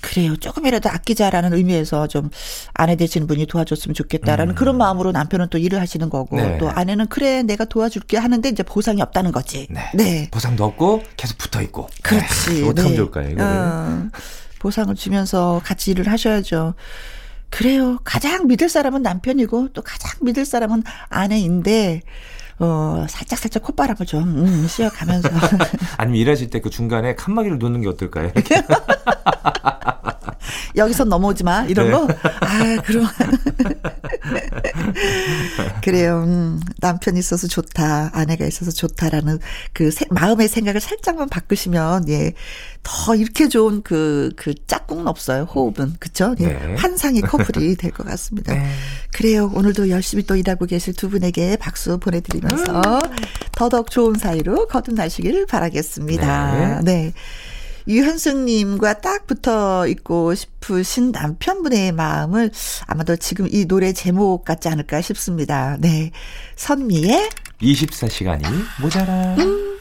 그래요. 0.06 0.36
조금이라도 0.38 0.88
아끼자라는 0.90 1.54
의미에서 1.54 2.06
좀 2.08 2.30
아내 2.74 2.96
되시는 2.96 3.26
분이 3.26 3.48
도와줬으면 3.48 3.96
좋겠다라는 3.96 4.54
음. 4.54 4.56
그런 4.56 4.78
마음으로 4.78 5.12
남편은 5.12 5.48
또 5.50 5.58
일을 5.58 5.80
하시는 5.80 6.10
거고 6.10 6.36
네. 6.38 6.58
또 6.60 6.70
아내는 6.70 7.08
그래 7.08 7.42
내가 7.42 7.66
도와줄게 7.66 8.18
하는데 8.18 8.48
이제 8.48 8.62
보상이 8.62 9.02
없다는 9.02 9.32
거지. 9.32 9.68
네. 9.72 9.82
네. 9.96 10.30
보상도 10.32 10.64
없고 10.64 11.02
계속 11.18 11.38
붙어 11.40 11.60
있고. 11.64 11.90
그렇지. 12.04 12.62
네. 12.62 12.64
어떻게 12.70 12.82
하면 12.84 12.96
좋을까요? 12.96 13.30
이거를. 13.30 13.52
어, 13.52 14.10
보상을 14.60 14.94
주면서 14.96 15.60
같이 15.64 15.92
일을 15.92 16.08
하셔야죠. 16.08 16.76
그래요. 17.50 17.98
가장 18.04 18.48
믿을 18.48 18.70
사람은 18.70 19.02
남편이고 19.02 19.70
또 19.74 19.82
가장 19.82 20.12
믿을 20.22 20.46
사람은 20.46 20.84
아내인데 21.10 22.02
어, 22.60 23.06
살짝 23.10 23.40
살짝 23.40 23.64
콧바람을 23.64 24.06
좀 24.06 24.24
음, 24.24 24.68
씌어가면서. 24.68 25.30
아니면 25.98 26.20
일하실 26.20 26.50
때 26.52 26.60
그 26.60 26.70
중간에 26.70 27.16
칸막이를 27.16 27.58
놓는 27.60 27.82
게 27.82 27.88
어떨까요? 27.90 28.32
여기서 30.78 31.06
넘어오지 31.06 31.44
마 31.44 31.64
이런 31.66 31.88
네. 31.88 31.92
거. 31.92 32.08
아 32.42 32.82
그럼 32.86 33.08
그래요. 35.84 36.24
음, 36.26 36.60
남편이 36.80 37.20
있어서 37.20 37.48
좋다, 37.48 38.12
아내가 38.14 38.46
있어서 38.46 38.72
좋다라는 38.72 39.40
그 39.74 39.92
세, 39.92 40.06
마음의 40.10 40.48
생각을 40.48 40.82
살짝만 40.82 41.30
바꾸시면 41.30 42.10
예. 42.10 42.34
더 42.84 43.16
이렇게 43.16 43.50
좋은 43.50 43.82
그, 43.82 44.32
그 44.36 44.54
짝꿍은 44.68 45.08
없어요. 45.08 45.44
호흡은. 45.44 45.96
그쵸? 46.00 46.36
예. 46.40 46.48
네. 46.48 46.76
환상의 46.76 47.22
커플이 47.22 47.76
될 47.76 47.92
것 47.92 48.06
같습니다. 48.06 48.54
네. 48.54 48.66
그래요. 49.12 49.52
오늘도 49.54 49.90
열심히 49.90 50.24
또 50.24 50.36
일하고 50.36 50.66
계실 50.66 50.94
두 50.94 51.10
분에게 51.10 51.58
박수 51.58 51.98
보내드리면서 51.98 52.82
음. 52.82 53.16
더더욱 53.54 53.90
좋은 53.90 54.16
사이로 54.16 54.68
거듭나시길 54.68 55.46
바라겠습니다. 55.48 56.82
네. 56.84 57.14
네. 57.86 57.94
유현승님과 57.94 59.02
딱 59.02 59.28
붙어 59.28 59.88
있고 59.88 60.34
싶으신 60.34 61.12
남편분의 61.12 61.92
마음을 61.92 62.52
아마도 62.88 63.16
지금 63.16 63.48
이 63.52 63.66
노래 63.66 63.94
제목 63.94 64.46
같지 64.46 64.70
않을까 64.70 65.02
싶습니다. 65.02 65.78
네. 65.80 66.12
선미의 66.56 67.30
24시간이 67.62 68.44
모자라. 68.82 69.36
음. 69.38 69.80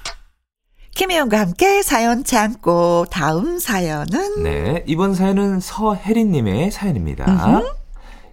김혜영과 0.94 1.40
함께 1.40 1.82
사연 1.82 2.22
참고 2.22 3.04
다음 3.10 3.58
사연은 3.58 4.44
네 4.44 4.84
이번 4.86 5.14
사연은 5.14 5.58
서혜린님의 5.58 6.70
사연입니다. 6.70 7.62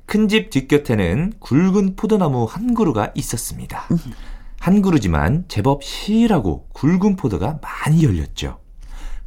큰집 0.05 0.51
뒷곁에는 0.51 1.33
굵은 1.39 1.95
포도나무 1.95 2.45
한 2.47 2.75
그루가 2.75 3.11
있었습니다. 3.15 3.87
한 4.59 4.81
그루지만 4.83 5.45
제법 5.47 5.83
실하고 5.83 6.67
굵은 6.73 7.15
포도가 7.15 7.59
많이 7.63 8.03
열렸죠. 8.03 8.60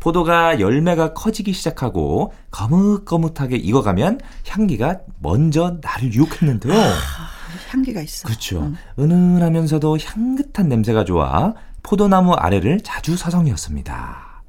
포도가 0.04 0.60
열매가 0.60 1.14
커지기 1.14 1.54
시작하고 1.54 2.34
거뭇거뭇하게 2.50 3.56
익어가면 3.56 4.20
향기가 4.46 4.98
먼저 5.18 5.78
나를 5.80 6.12
유혹했는데요. 6.12 6.78
아, 6.78 6.94
향기가 7.70 8.02
있어. 8.02 8.28
그렇죠. 8.28 8.60
음. 8.60 8.76
은은하면서도 8.98 9.96
향긋한 9.98 10.68
냄새가 10.68 11.04
좋아 11.04 11.54
포도나무 11.82 12.34
아래를 12.34 12.82
자주 12.82 13.16
사성이었습니다. 13.16 14.42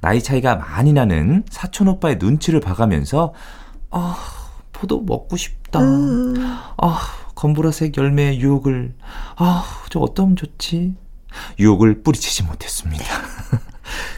나이 0.00 0.22
차이가 0.22 0.56
많이 0.56 0.94
나는 0.94 1.44
사촌 1.50 1.88
오빠의 1.88 2.16
눈치를 2.18 2.60
봐가면서 2.60 3.34
아 3.90 4.16
포도 4.72 5.02
먹고 5.02 5.36
싶다. 5.36 5.80
음. 5.80 6.36
아 6.78 7.00
검보라색 7.34 7.98
열매의 7.98 8.40
유혹을 8.40 8.94
아저 9.36 9.98
어떠면 10.00 10.36
좋지? 10.36 10.94
유혹을 11.58 12.02
뿌리치지 12.02 12.44
못했습니다. 12.44 13.04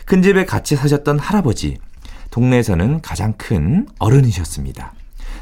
큰 0.05 0.23
집에 0.23 0.45
같이 0.45 0.77
사셨던 0.77 1.19
할아버지, 1.19 1.79
동네에서는 2.31 3.01
가장 3.01 3.35
큰 3.37 3.87
어른이셨습니다. 3.99 4.93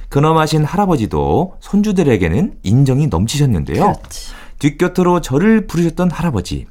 근엄하신 0.08 0.64
할아버지도 0.64 1.56
손주들에게는 1.60 2.58
인정이 2.62 3.06
넘치셨는데요. 3.06 3.94
그렇지. 3.94 4.32
뒷곁으로 4.58 5.20
저를 5.20 5.66
부르셨던 5.66 6.10
할아버지, 6.10 6.66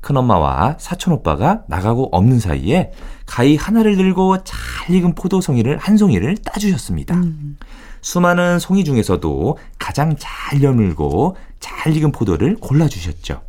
큰엄마와 0.00 0.76
사촌오빠가 0.78 1.62
나가고 1.66 2.10
없는 2.12 2.38
사이에 2.38 2.92
가위 3.26 3.56
하나를 3.56 3.96
들고 3.96 4.44
잘 4.44 4.94
익은 4.94 5.14
포도송이를 5.14 5.78
한 5.78 5.96
송이를 5.96 6.36
따주셨습니다. 6.36 7.14
음. 7.16 7.56
수많은 8.02 8.58
송이 8.58 8.84
중에서도 8.84 9.58
가장 9.78 10.14
잘 10.18 10.62
여물고 10.62 11.36
잘 11.58 11.96
익은 11.96 12.12
포도를 12.12 12.56
골라주셨죠. 12.56 13.42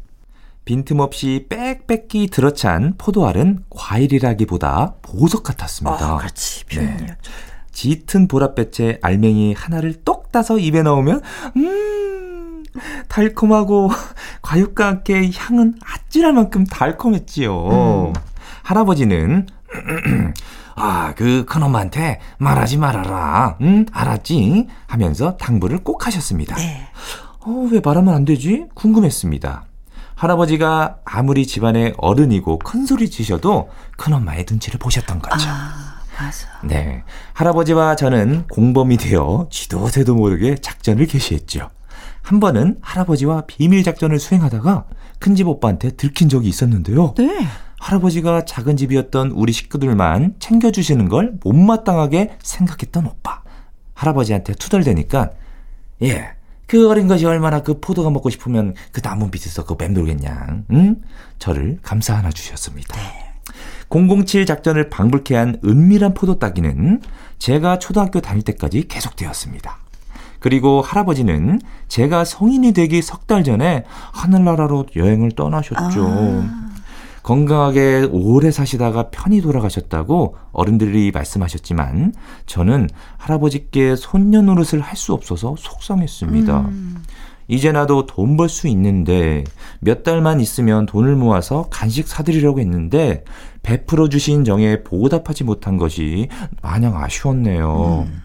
빈틈없이 0.66 1.46
빽빽히 1.48 2.28
들어찬 2.28 2.96
포도알은 2.98 3.66
과일이라기보다 3.70 4.96
보석 5.02 5.44
같았습니다. 5.44 6.16
아, 6.16 6.18
그렇지. 6.18 6.66
표현이었죠. 6.66 7.06
네. 7.06 7.18
짙은 7.72 8.28
보랏빛의 8.28 9.00
알맹이 9.02 9.54
하나를 9.54 10.04
똑 10.04 10.32
따서 10.32 10.58
입에 10.58 10.82
넣으면 10.82 11.22
음 11.56 12.64
달콤하고 13.08 13.90
과육과 14.42 14.88
함께 14.88 15.30
향은 15.34 15.76
아찔할 15.84 16.34
만큼 16.34 16.66
달콤했지요. 16.66 17.68
음. 18.08 18.14
할아버지는 18.64 19.48
아, 20.78 21.14
그 21.16 21.46
큰엄마한테 21.46 22.20
말하지 22.38 22.78
말아라. 22.78 23.58
응? 23.62 23.86
알았지? 23.92 24.68
하면서 24.88 25.38
당부를 25.38 25.84
꼭 25.84 26.06
하셨습니다. 26.08 26.56
네. 26.56 26.88
어, 27.42 27.68
왜 27.72 27.80
말하면 27.84 28.14
안 28.14 28.26
되지? 28.26 28.66
궁금했습니다. 28.74 29.66
할아버지가 30.16 31.00
아무리 31.06 31.46
집안의 31.46 31.96
어른이고 31.98 32.60
큰 32.60 32.86
소리 32.86 33.10
치셔도 33.10 33.70
큰 33.98 34.14
엄마의 34.14 34.46
눈치를 34.50 34.80
보셨던 34.80 35.20
거죠. 35.20 35.50
아, 35.50 36.02
맞아. 36.18 36.48
네. 36.64 37.04
할아버지와 37.34 37.96
저는 37.96 38.48
공범이 38.48 38.98
되어 38.98 39.48
지도 39.52 39.88
새도 39.88 40.16
모르게 40.16 40.56
작전을 40.56 41.06
개시했죠. 41.06 41.70
한 42.22 42.40
번은 42.40 42.78
할아버지와 42.82 43.44
비밀 43.46 43.84
작전을 43.84 44.20
수행하다가 44.20 44.86
큰 45.20 45.36
집 45.36 45.48
오빠한테 45.48 45.92
들킨 45.92 46.30
적이 46.30 46.50
있었는데요. 46.50 47.14
네. 47.18 47.46
할아버지가 47.80 48.46
작은 48.46 48.78
집이었던 48.78 49.32
우리 49.32 49.52
식구들만 49.52 50.36
챙겨주시는 50.40 51.10
걸 51.10 51.34
못마땅하게 51.44 52.38
생각했던 52.42 53.06
오빠. 53.06 53.42
할아버지한테 53.94 54.54
투덜대니까, 54.54 55.32
예, 56.04 56.35
그 56.68 56.90
어린 56.90 57.08
것이 57.08 57.26
얼마나 57.26 57.62
그 57.62 57.80
포도가 57.80 58.10
먹고 58.10 58.30
싶으면 58.30 58.74
그 58.92 59.02
나무 59.02 59.30
밑에서 59.32 59.66
그 59.66 59.76
맴돌겠냐. 59.78 60.64
응? 60.72 60.96
저를 61.40 61.80
감사 61.82 62.16
하나 62.16 62.30
주셨습니다. 62.32 62.96
네. 62.96 63.26
007 63.90 64.46
작전을 64.46 64.90
방불케 64.90 65.36
한 65.36 65.60
은밀한 65.64 66.14
포도 66.16 66.40
따기는 66.40 67.02
제가 67.38 67.80
초등학교 67.80 68.20
다닐 68.20 68.42
때까지 68.44 68.88
계속되었습니다. 68.88 69.78
그리고 70.40 70.82
할아버지는 70.82 71.62
제가 71.88 72.26
성인이 72.26 72.74
되기 72.74 73.02
석 73.02 73.26
달 73.26 73.44
전에 73.44 73.84
하늘나라로 74.12 74.86
여행을 74.96 75.32
떠나셨죠. 75.32 76.06
아. 76.08 76.75
건강하게 77.26 78.08
오래 78.12 78.52
사시다가 78.52 79.10
편히 79.10 79.42
돌아가셨다고 79.42 80.36
어른들이 80.52 81.10
말씀하셨지만 81.12 82.14
저는 82.46 82.88
할아버지께 83.18 83.96
손녀 83.96 84.44
노릇을 84.44 84.80
할 84.82 84.96
수 84.96 85.12
없어서 85.14 85.56
속상했습니다. 85.58 86.60
음. 86.62 87.04
이제 87.48 87.72
나도 87.72 88.06
돈 88.06 88.38
벌 88.38 88.48
수 88.48 88.68
있는데 88.68 89.44
몇 89.80 90.04
달만 90.04 90.40
있으면 90.40 90.86
돈을 90.86 91.16
모아서 91.16 91.68
간식 91.72 92.08
사드리려고 92.08 92.60
했는데 92.60 93.24
베풀어 93.64 94.08
주신 94.08 94.44
정에 94.44 94.84
보답하지 94.84 95.44
못한 95.46 95.78
것이 95.78 96.30
마냥 96.62 96.96
아쉬웠네요. 96.96 98.06
음. 98.08 98.22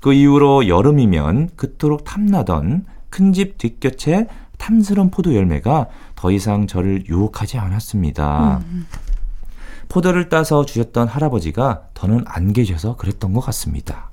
그 0.00 0.12
이후로 0.12 0.68
여름이면 0.68 1.50
그토록 1.56 2.04
탐나던 2.04 2.84
큰 3.08 3.32
집 3.32 3.56
뒷곁에 3.56 4.26
탐스런 4.58 5.10
포도 5.10 5.34
열매가 5.34 5.88
더 6.22 6.30
이상 6.30 6.68
저를 6.68 7.04
유혹하지 7.08 7.58
않았습니다. 7.58 8.60
음. 8.64 8.86
포도를 9.88 10.28
따서 10.28 10.64
주셨던 10.64 11.08
할아버지가 11.08 11.88
더는 11.94 12.22
안 12.28 12.52
계셔서 12.52 12.94
그랬던 12.94 13.32
것 13.32 13.40
같습니다. 13.40 14.12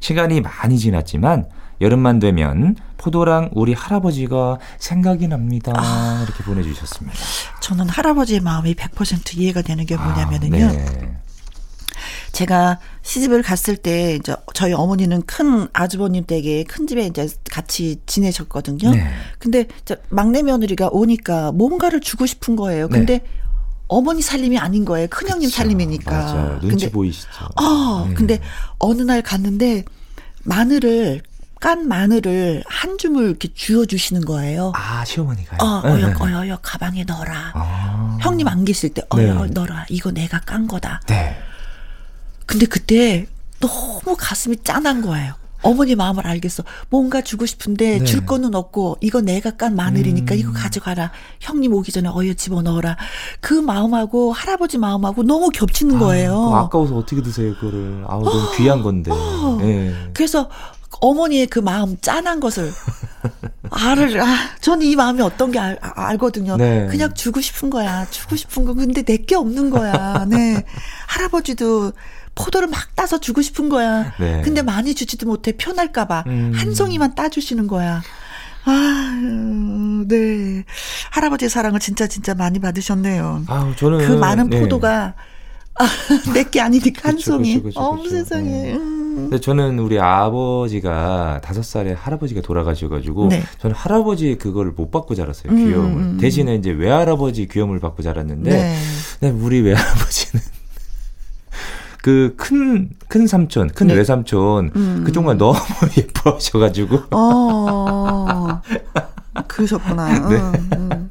시간이 0.00 0.42
많이 0.42 0.78
지났지만 0.78 1.48
여름만 1.80 2.18
되면 2.18 2.76
포도랑 2.98 3.48
우리 3.54 3.72
할아버지가 3.72 4.58
생각이 4.78 5.26
납니다. 5.26 5.72
아, 5.74 6.22
이렇게 6.26 6.44
보내주셨습니다. 6.44 7.16
저는 7.62 7.88
할아버지의 7.88 8.40
마음이 8.40 8.74
100% 8.74 9.38
이해가 9.38 9.62
되는 9.62 9.86
게 9.86 9.96
뭐냐면은요. 9.96 10.66
아, 10.66 10.68
네. 10.68 11.18
제가 12.32 12.78
시집을 13.02 13.42
갔을 13.42 13.76
때 13.76 14.14
이제 14.14 14.34
저희 14.54 14.72
어머니는 14.72 15.22
큰 15.22 15.68
아주버님 15.72 16.24
댁에 16.26 16.64
큰 16.64 16.86
집에 16.86 17.06
이제 17.06 17.28
같이 17.50 18.00
지내셨거든요. 18.06 18.90
네. 18.90 19.10
근데 19.38 19.66
막내 20.08 20.42
며느리가 20.42 20.88
오니까 20.92 21.52
뭔가를 21.52 22.00
주고 22.00 22.26
싶은 22.26 22.56
거예요. 22.56 22.88
근데 22.88 23.18
네. 23.18 23.24
어머니 23.88 24.20
살림이 24.22 24.58
아닌 24.58 24.84
거예요. 24.84 25.08
큰형님 25.08 25.48
살림이니까. 25.48 26.10
맞아요. 26.10 26.58
눈치 26.60 26.86
근데, 26.86 26.90
보이시죠. 26.90 27.48
아, 27.56 28.04
네. 28.08 28.14
근데 28.14 28.40
어느 28.78 29.02
날 29.02 29.22
갔는데 29.22 29.84
마늘을 30.44 31.22
깐 31.60 31.88
마늘을 31.88 32.62
한 32.66 32.98
줌을 32.98 33.24
이렇게 33.24 33.48
쥐어 33.52 33.86
주시는 33.86 34.24
거예요. 34.24 34.72
아, 34.76 35.04
시어머니가요? 35.04 35.58
어, 35.60 35.82
어여, 35.84 36.08
네. 36.08 36.14
어여, 36.20 36.38
어여, 36.40 36.58
가방에 36.62 37.02
넣어라. 37.04 37.52
아. 37.54 38.18
형님 38.20 38.46
안 38.46 38.64
계실 38.64 38.94
때, 38.94 39.02
어여, 39.12 39.46
네. 39.46 39.50
넣어라. 39.52 39.86
이거 39.88 40.12
내가 40.12 40.40
깐 40.40 40.68
거다. 40.68 41.00
네. 41.08 41.36
근데 42.48 42.64
그때 42.64 43.26
너무 43.60 44.16
가슴이 44.18 44.56
짠한 44.64 45.02
거예요. 45.02 45.34
어머니 45.60 45.94
마음을 45.96 46.26
알겠어. 46.26 46.62
뭔가 46.88 47.20
주고 47.20 47.44
싶은데 47.44 47.98
네. 47.98 48.04
줄 48.04 48.24
거는 48.24 48.54
없고 48.54 48.96
이거 49.02 49.20
내가 49.20 49.50
깐 49.50 49.76
마늘이니까 49.76 50.34
음. 50.34 50.38
이거 50.38 50.52
가져가라. 50.52 51.10
형님 51.40 51.74
오기 51.74 51.92
전에 51.92 52.08
어여 52.08 52.34
집어 52.34 52.62
넣어라. 52.62 52.96
그 53.40 53.52
마음하고 53.54 54.32
할아버지 54.32 54.78
마음하고 54.78 55.24
너무 55.24 55.50
겹치는 55.50 55.96
아, 55.96 55.98
거예요. 55.98 56.54
아까워서 56.54 56.96
어떻게 56.96 57.20
드세요 57.22 57.54
그거를. 57.56 58.04
아우 58.08 58.22
너무 58.24 58.38
어, 58.38 58.52
귀한 58.56 58.82
건데. 58.82 59.10
어. 59.12 59.58
네. 59.60 59.92
그래서 60.14 60.48
어머니의 61.00 61.48
그 61.48 61.58
마음 61.58 62.00
짠한 62.00 62.40
것을 62.40 62.72
알을 63.70 64.20
아, 64.22 64.36
전이 64.60 64.96
마음이 64.96 65.20
어떤 65.20 65.50
게 65.52 65.58
알, 65.58 65.76
알거든요. 65.82 66.56
네. 66.56 66.86
그냥 66.88 67.12
주고 67.14 67.40
싶은 67.40 67.68
거야. 67.68 68.06
주고 68.10 68.36
싶은 68.36 68.64
거 68.64 68.72
근데 68.74 69.02
내 69.02 69.18
게 69.18 69.34
없는 69.34 69.70
거야. 69.70 70.24
네. 70.28 70.64
할아버지도 71.08 71.92
포도를 72.38 72.68
막 72.68 72.94
따서 72.94 73.18
주고 73.18 73.42
싶은 73.42 73.68
거야. 73.68 74.12
네. 74.18 74.42
근데 74.44 74.62
많이 74.62 74.94
주지도 74.94 75.26
못해 75.26 75.52
편할까봐 75.56 76.24
음. 76.28 76.52
한 76.54 76.72
송이만 76.74 77.14
따주시는 77.14 77.66
거야. 77.66 78.02
아, 78.64 80.04
네. 80.06 80.64
할아버지의 81.10 81.48
사랑을 81.48 81.80
진짜 81.80 82.06
진짜 82.06 82.34
많이 82.34 82.58
받으셨네요. 82.60 83.44
아, 83.48 83.74
저는 83.76 84.06
그 84.06 84.12
많은 84.12 84.50
네. 84.50 84.60
포도가 84.60 85.14
아, 85.74 85.88
내게 86.32 86.60
아니니까 86.60 87.08
한 87.08 87.18
송이. 87.18 87.62
어, 87.74 87.98
세상에. 88.08 88.50
네. 88.50 88.74
음. 88.74 88.98
근데 89.18 89.40
저는 89.40 89.80
우리 89.80 89.98
아버지가 89.98 91.40
다섯 91.42 91.64
살에 91.64 91.92
할아버지가 91.92 92.40
돌아가셔가지고 92.40 93.28
네. 93.28 93.42
저는 93.58 93.74
할아버지 93.74 94.36
그거를 94.36 94.72
못 94.72 94.92
받고 94.92 95.16
자랐어요 95.16 95.52
귀여움을 95.52 95.90
음, 95.90 95.96
음, 95.96 96.02
음. 96.12 96.18
대신에 96.20 96.54
이제 96.54 96.70
외할아버지 96.70 97.48
귀여움을 97.48 97.80
받고 97.80 98.02
자랐는데 98.02 98.76
네. 99.20 99.28
우리 99.30 99.60
외할아버지는 99.60 100.44
그 102.02 102.34
큰, 102.36 102.90
큰 103.08 103.26
삼촌, 103.26 103.68
큰 103.68 103.88
네. 103.88 103.94
외삼촌, 103.94 104.72
음. 104.74 105.04
그쪽만 105.04 105.38
너무 105.38 105.58
예뻐하셔가지고. 105.96 107.02
어. 107.10 108.60
그러셨구나. 109.46 110.08
네. 110.28 110.36
음, 110.36 110.70
음. 110.76 111.08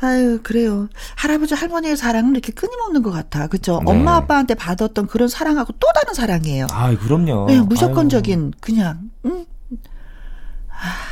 아유, 0.00 0.40
그래요. 0.42 0.88
할아버지, 1.16 1.54
할머니의 1.54 1.96
사랑은 1.96 2.32
이렇게 2.32 2.52
끊임없는 2.52 3.02
것 3.02 3.10
같아. 3.12 3.46
그쵸? 3.46 3.80
네. 3.84 3.92
엄마, 3.92 4.16
아빠한테 4.16 4.54
받았던 4.54 5.06
그런 5.06 5.28
사랑하고 5.28 5.74
또 5.78 5.86
다른 5.94 6.14
사랑이에요. 6.14 6.66
아, 6.70 6.96
그럼요. 6.96 7.46
네, 7.46 7.60
무조건적인, 7.60 8.40
아유. 8.40 8.50
그냥, 8.60 9.10
응? 9.26 9.46
아. 10.70 11.11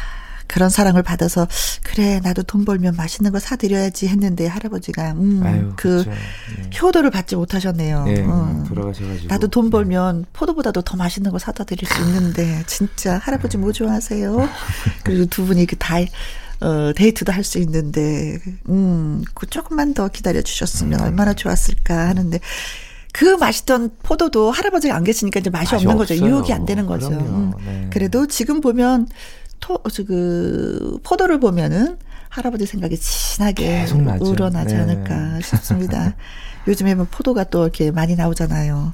그런 0.50 0.68
사랑을 0.68 1.02
받아서 1.04 1.46
그래 1.84 2.20
나도 2.22 2.42
돈 2.42 2.64
벌면 2.64 2.96
맛있는 2.96 3.30
거 3.30 3.38
사드려야지 3.38 4.08
했는데 4.08 4.48
할아버지가 4.48 5.12
음, 5.12 5.42
아유, 5.44 5.72
그 5.76 6.02
그렇죠. 6.02 6.10
네. 6.10 6.70
효도를 6.82 7.10
받지 7.10 7.36
못하셨네요. 7.36 8.04
네, 8.04 8.20
음. 8.20 8.64
돌아가셔가지고 8.68 9.28
나도 9.28 9.48
돈 9.48 9.66
네. 9.66 9.70
벌면 9.70 10.26
포도보다도 10.32 10.82
더 10.82 10.96
맛있는 10.96 11.30
거 11.30 11.38
사다 11.38 11.64
드릴 11.64 11.88
수 11.88 12.02
있는데 12.02 12.64
진짜 12.66 13.18
할아버지 13.18 13.58
뭐 13.58 13.70
좋아하세요? 13.70 14.48
그리고 15.04 15.26
두 15.26 15.46
분이 15.46 15.66
그다 15.66 15.98
어, 16.60 16.92
데이트도 16.94 17.32
할 17.32 17.42
수 17.42 17.58
있는데, 17.58 18.38
음, 18.68 19.24
그 19.34 19.46
조금만 19.46 19.94
더 19.94 20.08
기다려 20.08 20.42
주셨으면 20.42 21.00
음. 21.00 21.04
얼마나 21.06 21.32
좋았을까 21.32 22.08
하는데, 22.08 22.38
그 23.12 23.24
맛있던 23.24 23.90
포도도 24.02 24.50
할아버지가 24.50 24.94
안 24.94 25.02
계시니까 25.02 25.40
이제 25.40 25.50
맛이, 25.50 25.74
맛이 25.74 25.86
없는 25.86 25.96
거죠. 25.96 26.14
유혹이 26.14 26.52
안 26.52 26.64
되는 26.66 26.86
거죠. 26.86 27.08
음. 27.08 27.52
네. 27.64 27.88
그래도 27.90 28.26
지금 28.26 28.60
보면 28.60 29.08
토, 29.61 29.79
그, 30.07 30.99
포도를 31.03 31.38
보면은 31.40 31.99
할아버지 32.29 32.64
생각이 32.66 32.96
진하게 32.99 33.87
우러나지 34.20 34.75
네. 34.75 34.81
않을까 34.81 35.40
싶습니다. 35.40 36.14
요즘에 36.68 36.94
뭐 36.94 37.07
포도가 37.11 37.44
또 37.44 37.62
이렇게 37.62 37.90
많이 37.90 38.14
나오잖아요. 38.14 38.92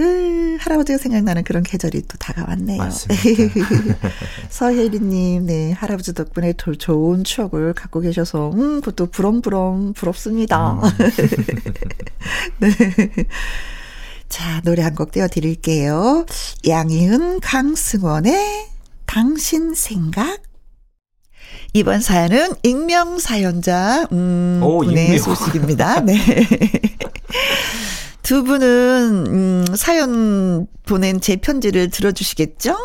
으, 0.00 0.56
할아버지가 0.60 0.98
생각나는 0.98 1.44
그런 1.44 1.62
계절이 1.62 2.02
또 2.08 2.18
다가왔네요. 2.18 2.82
서혜리님, 4.50 5.46
네, 5.46 5.72
할아버지 5.72 6.12
덕분에 6.12 6.54
더 6.56 6.74
좋은 6.74 7.24
추억을 7.24 7.72
갖고 7.72 8.00
계셔서, 8.00 8.50
음, 8.52 8.80
그것도 8.80 9.06
부럼부럼 9.10 9.92
부럽습니다. 9.94 10.72
음. 10.74 10.80
네. 12.60 12.70
자, 14.28 14.60
노래 14.62 14.82
한 14.82 14.94
곡 14.94 15.12
띄워드릴게요. 15.12 16.26
양희은, 16.66 17.40
강승원의 17.40 18.67
당신 19.08 19.74
생각? 19.74 20.38
이번 21.72 22.00
사연은 22.00 22.52
익명 22.62 23.18
사연자 23.18 24.06
음, 24.12 24.60
오, 24.62 24.78
분의 24.84 25.04
익명. 25.06 25.18
소식입니다. 25.18 26.00
네. 26.04 26.14
두 28.22 28.44
분은 28.44 29.24
음, 29.28 29.64
사연 29.74 30.66
보낸 30.86 31.20
제 31.22 31.36
편지를 31.36 31.88
들어주시겠죠? 31.88 32.76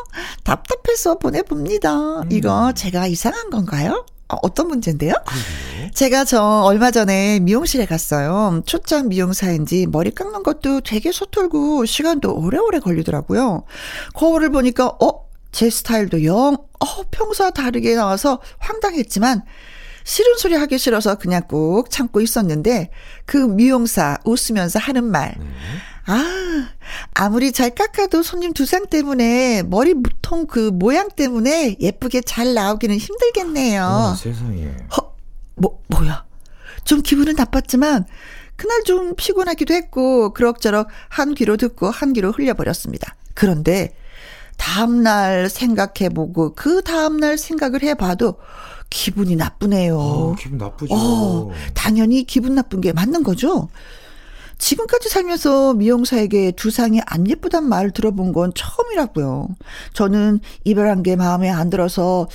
답답해서 0.46 1.20
보내봅니다. 1.20 2.22
음. 2.22 2.32
이거 2.32 2.72
제가 2.74 3.08
이상한 3.08 3.50
건가요? 3.50 4.06
어, 4.30 4.38
어떤 4.44 4.70
문제인데요? 4.70 5.14
제가 5.94 6.24
저 6.24 6.42
얼마 6.42 6.92
전에 6.92 7.42
미용실에 7.42 7.86
갔어요. 7.86 8.62
초창 8.66 9.10
미용사인지 9.10 9.88
머리 9.88 10.12
깎는 10.12 10.44
것도 10.44 10.80
되게 10.82 11.12
서툴고 11.12 11.84
시간도 11.86 12.34
오래오래 12.34 12.80
걸리더라고요. 12.80 13.66
거울을 14.14 14.50
보니까 14.52 14.88
어? 14.88 15.23
제 15.54 15.70
스타일도 15.70 16.26
영, 16.26 16.58
어, 16.80 17.04
평소와 17.12 17.52
다르게 17.52 17.96
나와서 17.96 18.42
황당했지만, 18.58 19.44
싫은 20.04 20.38
소리 20.38 20.56
하기 20.56 20.78
싫어서 20.78 21.16
그냥 21.16 21.44
꾹 21.48 21.90
참고 21.90 22.20
있었는데, 22.20 22.90
그 23.26 23.38
미용사 23.38 24.18
웃으면서 24.26 24.80
하는 24.80 25.06
말. 25.06 25.36
네. 25.40 25.46
아, 26.08 26.70
아무리 27.14 27.54
잘 27.54 27.70
깎아도 27.70 28.24
손님 28.24 28.52
두상 28.52 28.88
때문에 28.88 29.64
머리 29.64 29.94
무통 29.94 30.48
그 30.48 30.72
모양 30.74 31.08
때문에 31.08 31.78
예쁘게 31.80 32.22
잘 32.22 32.54
나오기는 32.54 32.98
힘들겠네요. 32.98 33.84
어, 33.84 34.16
세상에. 34.16 34.76
허, 34.98 35.16
뭐, 35.56 35.82
뭐야. 35.88 36.26
좀 36.84 37.02
기분은 37.02 37.36
나빴지만, 37.36 38.06
그날 38.56 38.84
좀 38.84 39.14
피곤하기도 39.16 39.74
했고, 39.74 40.34
그럭저럭 40.34 40.88
한 41.10 41.36
귀로 41.36 41.58
듣고 41.58 41.92
한 41.92 42.12
귀로 42.12 42.32
흘려버렸습니다. 42.32 43.16
그런데, 43.36 43.96
다음날 44.58 45.50
생각해보고 45.50 46.54
그 46.56 46.82
다음날 46.82 47.38
생각을 47.38 47.84
해봐도 47.84 48.36
기분이 48.90 49.36
나쁘네요. 49.36 49.98
어, 49.98 50.36
기분 50.36 50.58
나쁘죠. 50.58 50.94
어, 50.94 51.52
당연히 51.74 52.24
기분 52.24 52.56
나쁜 52.56 52.80
게 52.80 52.94
맞는 52.94 53.24
거죠. 53.24 53.70
지금까지 54.60 55.10
살면서 55.10 55.74
미용사에게 55.74 56.52
두상이 56.52 57.02
안 57.06 57.28
예쁘단 57.28 57.68
말을 57.68 57.92
들어본 57.92 58.34
건 58.34 58.54
처음이라고요. 58.56 59.50
저는 59.94 60.40
이별한 60.64 61.04
게 61.04 61.16
마음에 61.16 61.50
안 61.50 61.70
들어서 61.70 62.28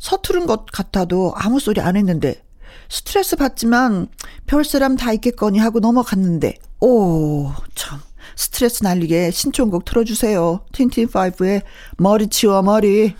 서투른 0.00 0.46
것 0.46 0.66
같아도 0.66 1.34
아무 1.36 1.60
소리 1.60 1.80
안 1.80 1.96
했는데 1.96 2.42
스트레스 2.88 3.36
받지만 3.36 4.08
별 4.46 4.64
사람 4.64 4.96
다 4.96 5.12
있겠거니 5.12 5.58
하고 5.58 5.80
넘어갔는데 5.80 6.54
오 6.80 7.50
참. 7.74 8.00
스트레스 8.36 8.82
날리게 8.82 9.30
신청곡 9.30 9.84
틀어주세요. 9.84 10.60
틴틴파이브의 10.72 11.62
머리 11.98 12.26
치워 12.28 12.62
머리. 12.62 13.14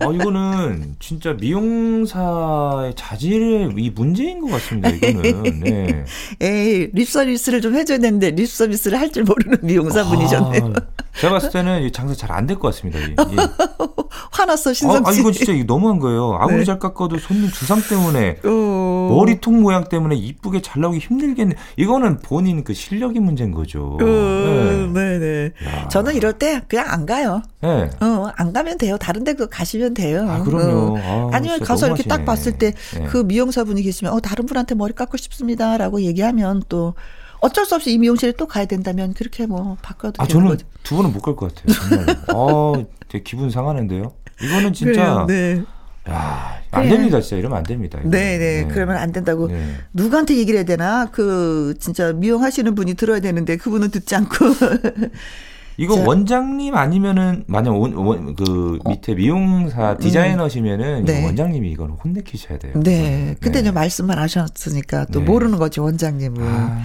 아 0.00 0.06
이거는 0.12 0.96
진짜 0.98 1.32
미용사의 1.34 2.94
자질의 2.96 3.72
이 3.76 3.90
문제인 3.90 4.40
것 4.40 4.48
같습니다. 4.52 4.88
이거는. 4.90 5.60
네. 5.60 6.04
에이 6.40 6.88
립 6.92 7.08
서비스를 7.08 7.60
좀 7.60 7.74
해줘야 7.74 7.98
되는데 7.98 8.30
립 8.30 8.48
서비스를 8.48 8.98
할 8.98 9.12
줄 9.12 9.24
모르는 9.24 9.58
미용사분이셨네요. 9.62 10.72
아, 10.74 10.80
제가 11.20 11.34
봤을 11.34 11.50
때는 11.50 11.92
장사 11.92 12.14
잘 12.14 12.32
안 12.32 12.46
될 12.46 12.58
것 12.58 12.74
같습니다. 12.74 12.98
이, 12.98 13.12
이. 13.12 13.36
화났어 14.30 14.72
신성 14.72 14.98
씨. 14.98 15.02
아, 15.06 15.10
아, 15.10 15.12
이거 15.12 15.32
진짜 15.32 15.52
너무한 15.66 15.98
거예요. 15.98 16.36
아무리 16.40 16.58
네. 16.58 16.64
잘 16.64 16.78
깎아도 16.78 17.18
손님 17.18 17.50
두상 17.50 17.80
때문에 17.82 18.38
어... 18.44 19.08
머리통 19.10 19.60
모양 19.62 19.84
때문에 19.84 20.16
이쁘게 20.16 20.62
잘 20.62 20.80
나오기 20.82 20.98
힘들겠네. 20.98 21.54
이거는 21.76 22.18
본인 22.18 22.64
그 22.64 22.74
실력이 22.74 23.20
문제인 23.20 23.52
거죠. 23.52 23.98
어... 24.00 24.04
네. 24.04 24.88
네네. 24.92 25.52
저는 25.90 26.14
이럴 26.14 26.34
때 26.34 26.62
그냥 26.68 26.86
안 26.88 27.06
가요. 27.06 27.42
네. 27.60 27.90
어, 28.00 28.30
안 28.36 28.52
가면 28.52 28.78
돼요. 28.78 28.96
다른 28.98 29.24
데 29.24 29.34
가시면 29.34 29.94
돼요. 29.94 30.26
아, 30.28 30.42
그럼요. 30.42 30.96
어. 30.98 31.30
아, 31.32 31.38
니면 31.40 31.60
가서 31.60 31.86
이렇게 31.86 32.02
딱 32.04 32.24
봤을 32.24 32.52
때그 32.58 33.18
네. 33.18 33.22
미용사분이 33.24 33.82
계시면, 33.82 34.12
어, 34.12 34.20
다른 34.20 34.46
분한테 34.46 34.74
머리 34.74 34.92
깎고 34.92 35.16
싶습니다. 35.16 35.76
라고 35.76 36.00
얘기하면 36.02 36.62
또, 36.68 36.94
어쩔 37.40 37.64
수 37.66 37.74
없이 37.74 37.92
이 37.92 37.98
미용실에 37.98 38.32
또 38.32 38.46
가야 38.46 38.66
된다면 38.66 39.14
그렇게 39.14 39.46
뭐 39.46 39.76
바꿔도 39.82 40.22
아, 40.22 40.26
저는 40.28 40.46
거죠. 40.46 40.64
두 40.84 40.94
분은 40.96 41.12
못 41.12 41.22
갈 41.22 41.34
것 41.34 41.52
같아요. 41.54 41.74
정말. 41.74 42.16
아, 42.30 42.84
되게 43.12 43.22
기분 43.22 43.50
상하는데요. 43.50 44.10
이거는 44.42 44.72
진짜. 44.72 45.24
그래요, 45.24 45.26
네. 45.28 45.62
야, 46.10 46.58
안 46.70 46.84
네. 46.84 46.88
됩니다. 46.88 47.20
진짜 47.20 47.36
이러면 47.36 47.58
안 47.58 47.62
됩니다. 47.62 48.00
네, 48.02 48.38
네, 48.38 48.62
네. 48.62 48.68
그러면 48.72 48.96
안 48.96 49.12
된다고. 49.12 49.48
네. 49.48 49.62
누구한테 49.92 50.36
얘기를 50.38 50.56
해야 50.58 50.64
되나? 50.64 51.10
그, 51.12 51.74
진짜 51.78 52.12
미용하시는 52.14 52.74
분이 52.74 52.94
들어야 52.94 53.20
되는데 53.20 53.58
그분은 53.58 53.90
듣지 53.90 54.16
않고. 54.16 54.34
이거 55.76 55.96
자. 55.96 56.04
원장님 56.04 56.74
아니면은 56.74 57.44
만약 57.46 57.72
원, 57.72 57.92
원, 57.94 58.34
그 58.34 58.78
어. 58.84 58.90
밑에 58.90 59.14
미용사 59.14 59.92
음. 59.92 59.98
디자이너시면은 59.98 61.04
네. 61.04 61.24
원장님이 61.24 61.70
이걸 61.70 61.90
혼내키셔야 61.90 62.58
돼요. 62.58 62.72
네. 62.76 63.36
근데 63.40 63.62
네. 63.62 63.70
말씀만 63.70 64.18
하셨으니까 64.18 65.06
또 65.06 65.20
네. 65.20 65.24
모르는 65.24 65.58
거죠 65.58 65.82
원장님은. 65.84 66.42
아. 66.42 66.82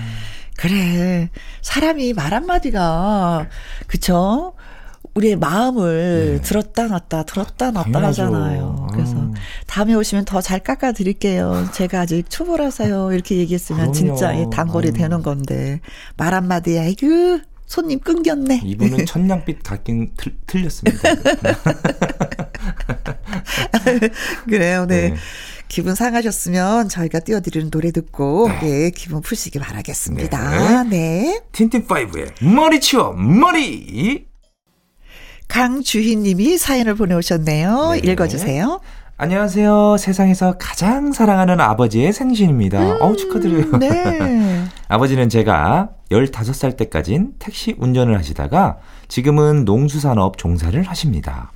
그래. 0.58 1.30
사람이 1.62 2.14
말 2.14 2.34
한마디가, 2.34 3.48
그쵸? 3.86 4.54
우리의 5.18 5.36
마음을 5.36 6.38
네. 6.38 6.42
들었다 6.42 6.88
놨다 6.88 7.24
들었다 7.24 7.72
놨다 7.72 7.92
당연하죠. 7.92 8.24
하잖아요. 8.26 8.88
그래서 8.94 9.14
음. 9.18 9.34
다음에 9.66 9.94
오시면 9.96 10.26
더 10.26 10.42
잘 10.42 10.60
깎아 10.60 10.92
드릴게요. 10.94 11.68
제가 11.74 12.02
아직 12.02 12.30
초보라서요. 12.30 13.12
이렇게 13.12 13.36
얘기했으면 13.38 13.92
그럼요. 13.92 13.94
진짜 13.94 14.50
단골이 14.52 14.90
음. 14.90 14.94
되는 14.94 15.24
건데 15.24 15.82
말 16.16 16.34
한마디에 16.34 16.80
아이고 16.80 17.40
손님 17.66 18.00
끊겼네. 18.00 18.62
이분은 18.64 19.06
천냥빛 19.18 19.64
갖긴 19.64 20.12
틀, 20.16 20.36
틀렸습니다. 20.46 21.10
그래요, 24.48 24.86
네. 24.86 25.10
네. 25.10 25.16
기분 25.68 25.96
상하셨으면 25.96 26.88
저희가 26.88 27.20
띄워드리는 27.20 27.70
노래 27.70 27.92
듣고 27.92 28.48
네. 28.62 28.86
예, 28.86 28.90
기분 28.92 29.22
푸시기 29.22 29.60
바라겠습니다. 29.60 30.84
네. 30.86 30.98
네. 30.98 31.42
틴틴파이브의 31.52 32.28
머리 32.42 32.80
치워 32.80 33.12
머리 33.14 34.27
강주희님이 35.48 36.58
사연을 36.58 36.96
보내오셨네요. 36.96 37.92
네. 37.92 38.12
읽어주세요. 38.12 38.80
안녕하세요. 39.20 39.98
세상에서 39.98 40.58
가장 40.60 41.12
사랑하는 41.12 41.60
아버지의 41.60 42.14
생신입니다. 42.14 42.80
음, 42.80 42.98
어우, 43.02 43.18
축하드려요. 43.18 43.78
네. 43.80 44.64
아버지는 44.88 45.28
제가 45.28 45.90
15살 46.12 46.78
때까진 46.78 47.34
택시 47.40 47.76
운전을 47.80 48.16
하시다가 48.18 48.78
지금은 49.08 49.66
농수산업 49.66 50.38
종사를 50.38 50.80
하십니다. 50.84 51.52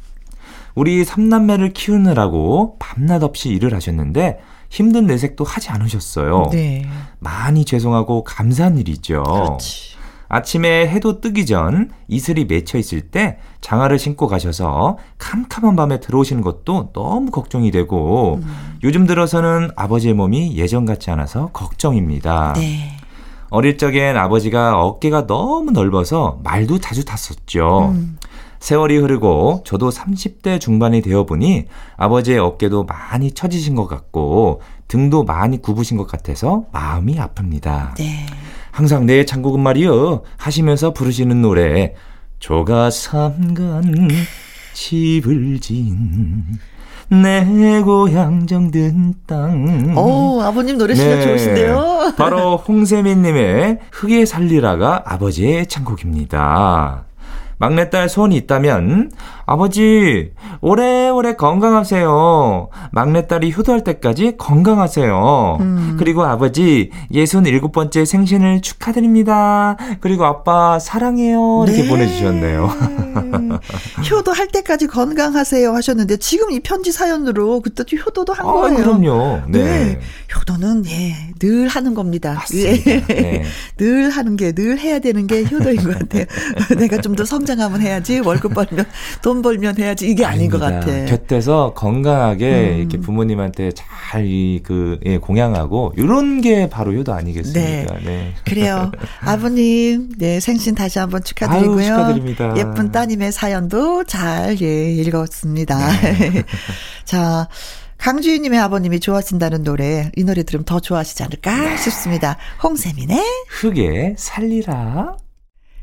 우리 0.73 1.04
삼남매를 1.04 1.73
키우느라고 1.73 2.77
밤낮 2.80 3.21
없이 3.23 3.49
일을 3.49 3.75
하셨는데 3.75 4.39
힘든 4.69 5.06
내색도 5.06 5.43
하지 5.43 5.69
않으셨어요. 5.69 6.49
네. 6.51 6.86
많이 7.19 7.65
죄송하고 7.65 8.23
감사한 8.23 8.77
일이죠. 8.80 9.21
그렇지. 9.21 9.90
아침에 10.33 10.87
해도 10.87 11.19
뜨기 11.19 11.45
전 11.45 11.91
이슬이 12.07 12.45
맺혀 12.45 12.77
있을 12.77 13.01
때 13.01 13.37
장화를 13.59 13.99
신고 13.99 14.27
가셔서 14.27 14.97
캄캄한 15.17 15.75
밤에 15.75 15.99
들어오시는 15.99 16.41
것도 16.41 16.91
너무 16.93 17.31
걱정이 17.31 17.69
되고 17.69 18.39
음. 18.41 18.77
요즘 18.81 19.05
들어서는 19.05 19.71
아버지의 19.75 20.13
몸이 20.13 20.55
예전 20.55 20.85
같지 20.85 21.11
않아서 21.11 21.47
걱정입니다. 21.47 22.53
네. 22.55 22.95
어릴 23.49 23.77
적엔 23.77 24.15
아버지가 24.15 24.81
어깨가 24.81 25.27
너무 25.27 25.71
넓어서 25.71 26.39
말도 26.45 26.79
자주 26.79 27.03
탔었죠. 27.03 27.89
음. 27.93 28.17
세월이 28.61 28.95
흐르고 28.99 29.63
저도 29.65 29.89
30대 29.89 30.61
중반이 30.61 31.01
되어 31.01 31.25
보니 31.25 31.65
아버지의 31.97 32.39
어깨도 32.39 32.85
많이 32.85 33.31
처지신 33.31 33.75
것 33.75 33.87
같고 33.87 34.61
등도 34.87 35.25
많이 35.25 35.61
굽으신 35.61 35.97
것 35.97 36.07
같아서 36.07 36.63
마음이 36.71 37.17
아픕니다. 37.17 37.95
네. 37.95 38.25
항상 38.71 39.05
내 39.05 39.25
창국은 39.25 39.60
말이요 39.62 40.23
하시면서 40.38 40.93
부르시는 40.93 41.41
노래 41.41 41.93
조가 42.39 42.89
삼간 42.89 44.10
집을 44.73 45.60
진내 45.60 46.21
고향 47.84 48.47
정든 48.47 49.13
땅. 49.27 49.95
오, 49.97 50.41
아버님 50.41 50.77
노래 50.77 50.95
실력 50.95 51.17
네, 51.19 51.27
좋으신데요? 51.27 52.13
바로 52.17 52.57
홍세민님의 52.57 53.79
흙에 53.91 54.25
살리라가 54.25 55.03
아버지의 55.05 55.67
창곡입니다. 55.67 57.03
막내딸 57.57 58.10
소원이 58.10 58.36
있다면 58.38 59.12
아버지 59.45 60.32
오래오래 60.62 61.36
건강하세요. 61.36 62.69
막내딸이 62.91 63.54
효도할 63.54 63.84
때까지 63.84 64.36
건강하세요. 64.38 65.58
음. 65.62 65.95
그리고 65.99 66.23
아버지 66.23 66.89
예순 67.12 67.45
일곱 67.45 67.71
번째 67.71 68.06
생신을 68.06 68.62
축하드립니다. 68.62 69.77
그리고 69.99 70.25
아빠 70.25 70.80
사랑해요. 70.80 71.65
이렇게 71.67 71.84
네. 71.84 71.88
보내주셨네요. 71.89 72.69
효도할 74.10 74.47
때까지 74.47 74.88
건강하세요 74.88 75.73
하셨는데 75.73 76.17
지금 76.17 76.51
이 76.51 76.60
편지 76.60 76.91
사연으로 76.91 77.62
그때 77.62 77.84
효도도 77.97 78.34
한 78.34 78.45
아, 78.45 78.51
거예요. 78.51 78.77
그럼요. 78.77 79.41
네. 79.47 79.60
네. 79.60 79.99
효도는 80.36 80.86
예, 80.88 81.13
늘 81.39 81.67
하는 81.67 81.93
겁니다. 81.93 82.34
맞습니다. 82.34 82.91
예. 82.91 83.06
네. 83.08 83.43
늘 83.77 84.10
하는 84.10 84.36
게 84.38 84.51
늘 84.51 84.77
해야 84.80 84.99
되는 84.99 85.27
게 85.27 85.43
효도인 85.45 85.77
것 85.84 85.97
같아요. 85.97 86.25
내가 86.77 86.97
좀 86.99 87.12
더 87.15 87.25
성장 87.25 87.51
성장하면 87.51 87.82
해야지 87.82 88.19
월급 88.19 88.54
벌면 88.54 88.86
돈 89.21 89.30
벌면 89.41 89.77
해야지 89.77 90.09
이게 90.09 90.25
아닌 90.25 90.49
것 90.49 90.59
같아. 90.59 91.05
곁에서 91.05 91.73
건강하게 91.75 92.71
음. 92.71 92.79
이렇게 92.79 92.97
부모님한테 92.99 93.71
잘그 93.71 94.99
예, 95.05 95.17
공양하고 95.17 95.93
이런 95.95 96.41
게 96.41 96.69
바로 96.69 96.93
효도 96.93 97.13
아니겠습니까? 97.13 97.93
네. 97.95 98.01
네. 98.05 98.33
그래요. 98.45 98.91
아버님, 99.21 100.09
네 100.17 100.39
생신 100.39 100.75
다시 100.75 100.99
한번 100.99 101.23
축하드리고요. 101.23 101.77
아유, 101.77 101.85
축하드립니다. 101.85 102.53
예쁜 102.57 102.91
따님의 102.91 103.31
사연도 103.31 104.03
잘 104.03 104.57
예, 104.61 104.91
읽었습니다. 104.93 105.77
네. 106.01 106.43
자. 107.05 107.47
강주희님의 108.01 108.59
아버님이 108.59 108.99
좋아하신다는 108.99 109.61
노래, 109.61 110.09
이 110.15 110.23
노래 110.23 110.41
들으면 110.41 110.65
더 110.65 110.79
좋아하시지 110.79 111.21
않을까 111.21 111.55
네. 111.55 111.77
싶습니다. 111.77 112.35
홍세민의 112.63 113.23
흙에 113.47 114.15
살리라. 114.17 115.17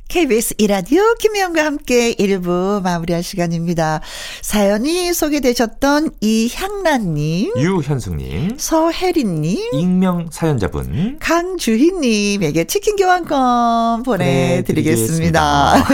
KBS 0.09 0.55
이라디오 0.57 1.03
김혜영과 1.19 1.65
함께 1.67 2.15
1부 2.15 2.83
마무리할 2.83 3.23
시간입니다. 3.23 4.01
사연이 4.41 5.13
소개되셨던 5.13 6.13
이향란님, 6.23 7.53
유현숙님, 7.59 8.57
서혜린님, 8.57 9.75
익명 9.75 10.29
사연자분, 10.31 11.19
강주희님에게 11.21 12.65
치킨 12.65 12.97
교환권 12.97 14.03
보내드리겠습니다. 14.05 15.75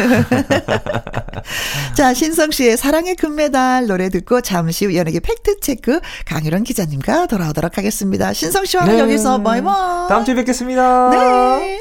자, 1.97 2.15
신성 2.15 2.53
씨의 2.53 2.77
사랑의 2.77 3.17
금메달 3.17 3.89
노래 3.89 4.11
듣고 4.11 4.41
잠시 4.43 4.87
후 4.87 4.95
연예계 4.95 5.19
팩트체크 5.19 6.01
강유론 6.27 6.63
기자님과 6.63 7.27
돌아오도록 7.27 7.79
하겠습니다. 7.79 8.33
신성 8.33 8.65
씨와 8.65 8.85
네. 8.85 9.01
여기서 9.01 9.43
바이바이. 9.43 10.09
다음 10.09 10.25
주에 10.25 10.37
뵙겠습니다. 10.37 11.11
네. 11.11 11.81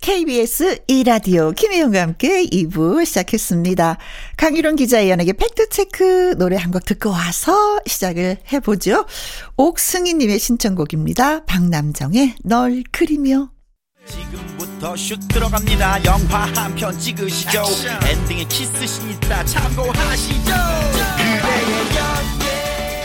KBS 0.00 0.78
이라디오 0.88 1.52
김혜영과 1.52 2.00
함께 2.00 2.44
2부 2.46 3.04
시작했습니다. 3.04 3.98
강유론 4.38 4.76
기자의 4.76 5.10
연예계 5.10 5.34
팩트체크 5.34 6.36
노래 6.38 6.56
한 6.56 6.70
곡 6.70 6.84
듣고 6.84 7.10
와서 7.10 7.80
시작을 7.86 8.38
해보죠. 8.52 9.04
옥승희님의 9.56 10.38
신청곡입니다. 10.38 11.44
박남정의 11.46 12.36
널 12.44 12.82
그리며 12.92 13.50
지금부터 14.06 14.96
슛 14.96 15.18
들어갑니다. 15.28 16.04
영화 16.04 16.44
한 16.54 16.74
편 16.76 16.96
찍으시죠. 16.98 17.64
엔딩에 18.08 18.44
키스신 18.44 19.10
있다 19.10 19.44
참고하시죠. 19.44 20.52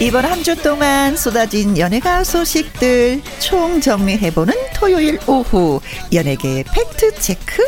이번 0.01 0.25
한 0.25 0.43
주 0.43 0.55
동안 0.61 1.15
쏟아진 1.17 1.77
연예가 1.77 2.23
소식들 2.23 3.21
총 3.39 3.81
정리해보는 3.81 4.53
토요일 4.75 5.19
오후 5.27 5.79
연예계 6.13 6.63
fact 6.73 7.15
check. 7.19 7.63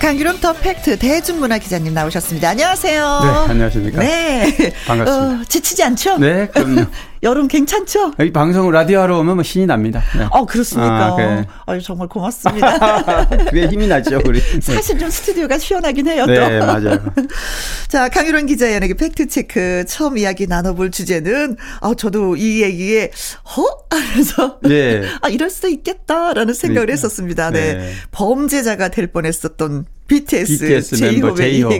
강규름 0.00 0.40
더 0.40 0.54
팩트 0.54 0.98
대중문화 0.98 1.58
기자님 1.58 1.92
나오셨습니다. 1.92 2.48
안녕하세요. 2.48 3.20
네, 3.22 3.50
안녕하십니까. 3.52 3.98
네. 4.00 4.72
반갑습니다. 4.86 5.42
어, 5.42 5.44
지치지 5.46 5.82
않죠? 5.84 6.16
네, 6.18 6.46
그럼요. 6.48 6.86
여름 7.22 7.48
괜찮죠? 7.48 8.12
이 8.20 8.32
방송 8.32 8.70
라디오 8.70 9.00
하러 9.00 9.18
오면 9.18 9.34
뭐 9.36 9.42
신이 9.42 9.66
납니다. 9.66 10.02
네. 10.16 10.26
어, 10.30 10.46
그렇습니까? 10.46 11.06
아, 11.06 11.16
그래. 11.16 11.46
아유, 11.66 11.82
정말 11.82 12.08
고맙습니다. 12.08 13.26
그게 13.44 13.66
힘이 13.66 13.86
나죠, 13.86 14.20
우리. 14.24 14.40
사실 14.62 14.98
좀 14.98 15.10
스튜디오가 15.10 15.58
시원하긴 15.58 16.08
해요, 16.08 16.24
또. 16.26 16.32
네, 16.32 16.58
맞아요. 16.60 16.98
자, 17.88 18.08
강유론 18.08 18.46
기자의 18.46 18.74
연예계 18.76 18.94
팩트 18.94 19.28
체크 19.28 19.84
처음 19.86 20.16
이야기 20.16 20.46
나눠볼 20.46 20.90
주제는, 20.90 21.56
아, 21.82 21.92
저도 21.94 22.36
이 22.36 22.62
얘기에, 22.62 23.10
허? 23.54 23.80
하면서, 23.90 24.58
네. 24.62 25.02
아, 25.20 25.28
이럴 25.28 25.50
수도 25.50 25.68
있겠다라는 25.68 26.54
생각을 26.54 26.86
그러니까. 26.86 26.92
했었습니다. 26.92 27.50
네. 27.50 27.74
네. 27.74 27.92
범죄자가 28.12 28.88
될 28.88 29.08
뻔했었던 29.08 29.84
BTS, 30.10 30.58
BTS 30.58 31.04
멤버 31.04 31.32
제이홉. 31.32 31.72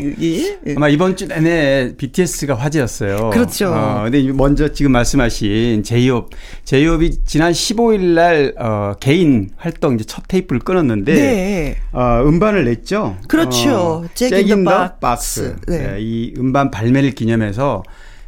아마 0.76 0.88
이번 0.88 1.16
주 1.16 1.26
내내 1.26 1.94
BTS가 1.96 2.54
화제였어요. 2.54 3.30
그렇죠. 3.30 3.72
어, 3.74 4.04
근데 4.04 4.22
먼저 4.32 4.72
지금 4.72 4.92
말씀하신 4.92 5.82
제이홉, 5.82 6.30
제이홉이 6.64 7.24
지난 7.24 7.50
15일 7.50 8.00
날 8.14 8.54
어, 8.56 8.94
개인 9.00 9.50
활동 9.56 9.96
이제 9.96 10.04
첫 10.04 10.28
테이프를 10.28 10.60
끊었는데 10.60 11.12
네. 11.12 11.76
어, 11.90 12.22
음반을 12.24 12.66
냈죠. 12.66 13.16
그렇죠. 13.26 14.04
어, 14.04 14.04
잭인 14.14 14.62
더 14.64 14.94
박스. 15.00 15.56
네. 15.66 15.78
네, 15.78 15.96
이 15.98 16.32
음반 16.38 16.70
발매를 16.70 17.10
기념해서 17.12 17.82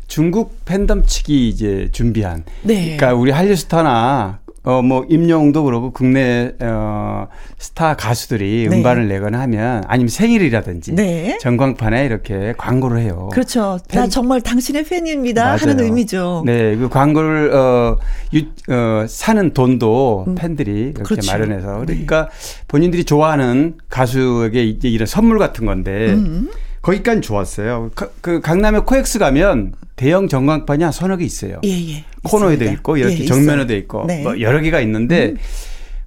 중국 0.09 0.65
팬덤 0.65 1.07
측이 1.07 1.49
이제 1.49 1.89
준비한. 1.93 2.45
네. 2.63 2.97
그러니까 2.97 3.15
우리 3.15 3.31
한류 3.31 3.55
스타나 3.55 4.41
어, 4.65 4.81
뭐, 4.81 5.05
임영웅도 5.09 5.65
그러고 5.65 5.91
국내, 5.91 6.53
어, 6.61 7.27
스타 7.59 7.97
가수들이 7.97 8.69
네. 8.69 8.77
음반을 8.77 9.09
내거나 9.09 9.41
하면 9.41 9.83
아니면 9.89 10.09
생일이라든지 10.09 10.95
네. 10.95 11.37
전광판에 11.41 12.05
이렇게 12.05 12.55
광고를 12.57 13.01
해요. 13.01 13.29
그렇죠. 13.33 13.79
팬... 13.89 14.03
나 14.03 14.09
정말 14.09 14.41
당신의 14.41 14.85
팬입니다. 14.85 15.45
맞아요. 15.45 15.57
하는 15.61 15.81
의미죠. 15.81 16.45
네. 16.47 16.77
그 16.77 16.89
광고를, 16.89 17.53
어, 17.53 17.99
유, 18.35 18.43
어, 18.73 19.05
사는 19.09 19.53
돈도 19.53 20.27
음. 20.29 20.35
팬들이 20.37 20.93
이렇게 20.95 21.03
그렇죠. 21.03 21.33
마련해서 21.33 21.81
네. 21.81 21.87
그러니까 21.87 22.29
네. 22.29 22.65
본인들이 22.69 23.05
좋아하는 23.05 23.79
가수에게 23.89 24.65
이제 24.65 24.89
이런 24.89 25.07
선물 25.07 25.39
같은 25.39 25.67
건데 25.67 26.13
음. 26.13 26.49
거기까지 26.83 27.21
좋았어요. 27.21 27.91
그, 27.95 28.13
그 28.21 28.41
강남에 28.41 28.81
코엑스 28.81 29.19
가면 29.19 29.75
대형 29.97 30.29
전광판이 30.29 30.83
한 30.83 30.93
서너 30.93 31.17
개 31.17 31.25
있어요. 31.25 31.61
예, 31.65 31.71
예. 31.71 32.05
코너에도 32.25 32.65
있고 32.67 32.97
이렇게 32.97 33.21
예, 33.21 33.25
정면에도 33.25 33.75
있고 33.75 34.05
네. 34.07 34.23
뭐 34.23 34.41
여러 34.41 34.61
개가 34.61 34.81
있는데 34.81 35.31
음. 35.31 35.37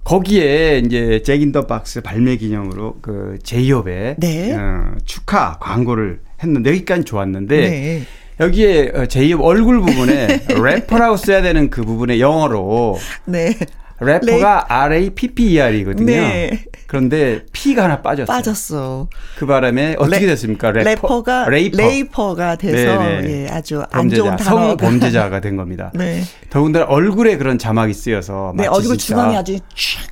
거기에 0.03 0.83
이제 0.85 1.21
Jack 1.23 1.42
In 1.42 1.51
The 1.51 1.65
Box 1.65 2.01
발매 2.01 2.37
기념으로 2.37 2.99
그 3.01 3.39
제이홉의 3.43 4.15
네. 4.19 4.53
어, 4.53 4.93
축하 5.03 5.57
광고를 5.59 6.19
했는데 6.41 6.69
여기까지 6.69 7.03
좋았는데 7.03 7.57
네. 7.57 8.01
여기에 8.39 8.91
어, 8.93 9.05
제이홉 9.07 9.41
얼굴 9.41 9.81
부분에 9.81 10.41
래퍼라고 10.61 11.17
써야 11.17 11.41
되는 11.41 11.69
그 11.71 11.83
부분에 11.83 12.19
영어로 12.19 12.99
네. 13.25 13.57
래퍼가 13.99 14.65
R-A-P-P-E-R이거든요. 14.67 16.05
네. 16.05 16.65
그런데 16.87 17.45
P가 17.51 17.85
하나 17.85 18.01
빠졌어요. 18.01 18.35
빠졌어. 18.35 19.09
그 19.37 19.45
바람에 19.45 19.95
어떻게 19.97 20.21
레, 20.21 20.27
됐습니까? 20.27 20.71
래퍼, 20.71 21.23
가 21.23 21.47
raper. 21.49 21.77
raper가 21.77 22.57
돼서 22.57 23.03
예, 23.23 23.47
아주 23.49 23.81
안 23.91 24.01
범죄자, 24.01 24.21
좋은 24.23 24.35
단어 24.35 24.67
성 24.67 24.77
범죄자가 24.77 25.39
된 25.41 25.55
겁니다. 25.55 25.91
네. 25.95 26.21
더군다나 26.49 26.85
얼굴에 26.85 27.37
그런 27.37 27.57
자막이 27.57 27.93
쓰여서 27.93 28.53
네, 28.55 28.67
얼굴 28.67 28.97
중앙에 28.97 29.37
아주 29.37 29.57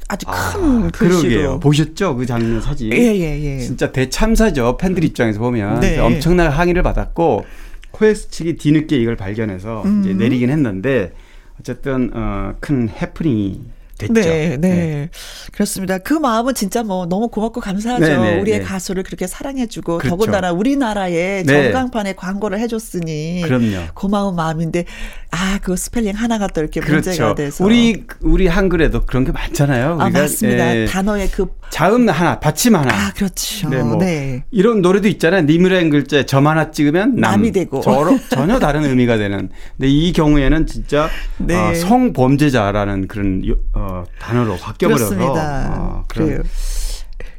아주 0.07 0.25
큰 0.25 0.85
아, 0.85 0.89
글씨로. 0.91 1.19
그러게요. 1.21 1.59
보셨죠? 1.59 2.15
그 2.15 2.25
장면 2.25 2.61
사진. 2.61 2.91
예, 2.93 2.97
예, 2.97 3.41
예. 3.41 3.59
진짜 3.59 3.91
대참사죠. 3.91 4.77
팬들 4.77 5.03
입장에서 5.03 5.39
보면 5.39 5.81
네. 5.81 5.99
엄청난 5.99 6.49
항의를 6.49 6.83
받았고 6.83 7.45
코엑스 7.91 8.29
측이 8.31 8.55
뒤늦게 8.57 8.97
이걸 8.97 9.15
발견해서 9.15 9.83
음. 9.85 10.01
이제 10.03 10.13
내리긴 10.13 10.49
했는데 10.49 11.11
어쨌든 11.59 12.09
어, 12.13 12.55
큰 12.59 12.89
해프닝이 12.89 13.61
됐죠. 13.97 14.13
네, 14.13 14.57
네, 14.57 14.57
네, 14.57 15.09
그렇습니다. 15.51 15.97
그 15.97 16.13
마음은 16.13 16.55
진짜 16.55 16.83
뭐 16.83 17.05
너무 17.05 17.29
고맙고 17.29 17.61
감사하죠. 17.61 18.05
네, 18.05 18.17
네, 18.17 18.39
우리의 18.39 18.59
네. 18.59 18.63
가수를 18.63 19.03
그렇게 19.03 19.27
사랑해주고 19.27 19.99
그렇죠. 19.99 20.09
더군다나 20.09 20.51
우리나라에 20.51 21.43
네. 21.43 21.71
전광판에 21.71 22.13
광고를 22.13 22.59
해줬으니 22.59 23.41
그럼요. 23.43 23.87
고마운 23.93 24.35
마음인데 24.35 24.85
아, 25.31 25.59
그 25.61 25.75
스펠링 25.75 26.15
하나가 26.15 26.47
또 26.47 26.61
이렇게 26.61 26.79
그렇죠. 26.79 27.09
문제가 27.09 27.35
돼서 27.35 27.63
우리 27.63 28.05
우리 28.21 28.47
한글에도 28.47 29.05
그런 29.05 29.25
게 29.25 29.31
많잖아요. 29.31 29.97
아, 29.99 30.09
맞습니다. 30.09 30.75
예. 30.75 30.85
단어의 30.85 31.29
그 31.31 31.47
자음 31.73 32.07
하나, 32.07 32.39
받침 32.39 32.75
하나. 32.75 32.93
아, 32.93 33.11
그렇죠. 33.13 33.67
네, 33.67 33.81
뭐 33.81 33.97
네. 33.97 34.43
이런 34.51 34.83
노래도 34.83 35.07
있잖아요. 35.07 35.41
님이라는 35.41 35.89
글자에 35.89 36.23
점 36.27 36.45
하나 36.45 36.69
찍으면 36.69 37.15
남, 37.15 37.31
남이 37.31 37.51
되고 37.51 37.81
저러, 37.81 38.15
전혀 38.29 38.59
다른 38.59 38.85
의미가 38.85 39.17
되는. 39.17 39.49
근데 39.75 39.89
이 39.89 40.13
경우에는 40.13 40.67
진짜 40.67 41.09
네. 41.39 41.55
어, 41.55 41.73
성범죄자라는 41.73 43.07
그런 43.07 43.41
어, 43.73 44.03
단어로 44.19 44.57
바뀌어버려서 44.57 45.15
어, 45.19 46.03
그래요. 46.09 46.43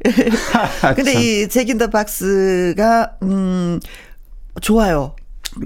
근데 0.97 1.13
이 1.13 1.47
Jack 1.47 1.66
In 1.66 1.75
The 1.75 1.89
Box가 1.89 3.11
음 3.23 3.79
좋아요. 4.59 5.15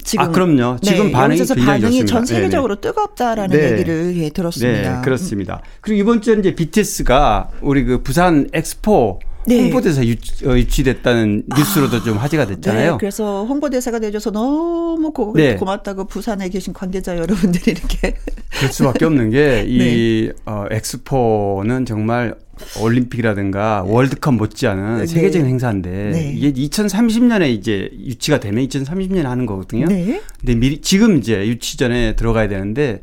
지금 0.03 0.25
아 0.25 0.29
그럼요. 0.29 0.77
지금 0.81 1.07
네, 1.07 1.11
반응이 1.11 1.37
굉장히 1.37 1.65
반응이 1.65 1.81
좋습니다. 1.81 2.13
전 2.13 2.25
세계적으로 2.25 2.75
네네. 2.75 2.93
뜨겁다라는 2.93 3.57
네. 3.57 3.71
얘기를 3.71 4.17
예, 4.17 4.29
들었습니다. 4.29 4.97
네, 4.97 5.01
그렇습니다. 5.03 5.61
그리고 5.81 6.01
이번 6.01 6.21
주에 6.21 6.35
이제 6.37 6.55
BTS가 6.55 7.49
우리 7.61 7.83
그 7.83 8.03
부산 8.03 8.47
엑스포 8.53 9.19
네. 9.47 9.63
홍보대사 9.63 10.05
유치, 10.05 10.47
어, 10.47 10.55
유치 10.55 10.83
됐다는 10.83 11.43
뉴스로도 11.57 11.97
아, 11.97 12.03
좀 12.03 12.17
화제가 12.17 12.45
됐잖아요. 12.45 12.91
네, 12.91 12.97
그래서 12.99 13.45
홍보대사가 13.45 13.99
되줘서 13.99 14.31
너무 14.31 15.11
고, 15.11 15.33
네. 15.35 15.55
고맙다고 15.55 16.05
부산에 16.05 16.49
계신 16.49 16.73
관계자 16.73 17.17
여러분들이 17.17 17.71
이렇게. 17.71 18.15
그럴 18.57 18.71
수밖에 18.71 19.05
없는 19.05 19.31
게이 19.31 20.27
네. 20.29 20.33
어, 20.45 20.65
엑스포는 20.69 21.85
정말 21.85 22.35
올림픽이라든가 22.81 23.83
월드컵 23.85 24.35
못지않은 24.35 24.99
네. 24.99 25.05
세계적인 25.05 25.47
행사인데 25.47 25.89
네. 25.89 26.33
이게 26.35 26.51
2030년에 26.67 27.49
이제 27.49 27.89
유치가 27.93 28.39
되면 28.39 28.65
2030년에 28.67 29.23
하는 29.23 29.45
거거든요. 29.45 29.85
네. 29.87 30.21
근데 30.39 30.55
미리 30.55 30.81
지금 30.81 31.17
이제 31.17 31.47
유치 31.47 31.77
전에 31.77 32.15
들어가야 32.15 32.47
되는데 32.47 33.01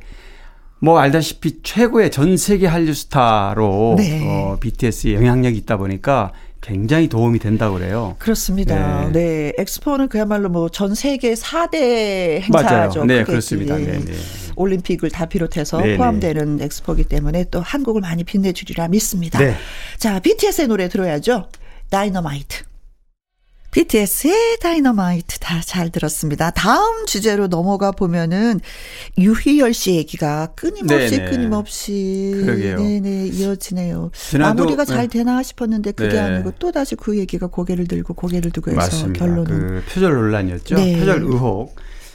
뭐 0.78 0.98
알다시피 0.98 1.62
최고의 1.62 2.10
전 2.10 2.36
세계 2.36 2.66
한류 2.66 2.92
스타로 2.94 3.96
네. 3.98 4.22
어, 4.24 4.58
BTS의 4.60 5.14
영향력이 5.14 5.56
있다 5.58 5.76
보니까 5.76 6.32
굉장히 6.66 7.08
도움이 7.08 7.38
된다고 7.38 7.76
그래요. 7.78 8.16
그렇습니다. 8.18 9.08
네. 9.10 9.12
네. 9.12 9.52
엑스포는 9.56 10.08
그야말로 10.08 10.48
뭐 10.48 10.68
전 10.68 10.96
세계 10.96 11.34
4대 11.34 12.40
행사죠. 12.42 12.50
맞아요. 12.50 13.04
네, 13.04 13.22
그렇습니다. 13.22 13.76
네, 13.76 14.00
네. 14.00 14.12
올림픽을 14.56 15.10
다 15.10 15.26
비롯해서 15.26 15.78
네네. 15.80 15.96
포함되는 15.96 16.60
엑스포기 16.60 17.04
때문에 17.04 17.44
또 17.52 17.60
한국을 17.60 18.00
많이 18.00 18.24
빛내주리라 18.24 18.88
믿습니다. 18.88 19.38
네. 19.38 19.54
자, 19.96 20.18
BTS의 20.18 20.66
노래 20.66 20.88
들어야죠. 20.88 21.48
다이너마이트. 21.88 22.64
BTS의 23.86 24.56
다이너마이트 24.62 25.38
다 25.38 25.60
잘 25.62 25.90
들었습니다. 25.90 26.50
다음 26.50 27.04
주제로 27.04 27.46
넘어가 27.46 27.90
보면은 27.92 28.60
유희열 29.18 29.74
씨 29.74 29.96
얘기가 29.96 30.48
끊임없이 30.54 31.18
네네. 31.18 31.30
끊임없이 31.30 32.32
그러게요. 32.42 32.78
네네 32.78 33.26
이어지네요. 33.26 34.10
마무리가 34.38 34.84
네. 34.86 34.94
잘 34.94 35.08
되나 35.08 35.42
싶었는데 35.42 35.92
그게 35.92 36.14
네. 36.14 36.18
아니고 36.20 36.52
또 36.58 36.72
다시 36.72 36.94
그 36.94 37.18
얘기가 37.18 37.48
고개를 37.48 37.86
들고 37.86 38.14
고개를 38.14 38.50
두고 38.50 38.70
해서 38.70 38.78
맞습니다. 38.78 39.18
결론은 39.18 39.44
그 39.44 39.82
표절 39.92 40.14
논란이었죠. 40.14 40.76
네. 40.76 40.98
표절 40.98 41.22
의혹. 41.24 41.74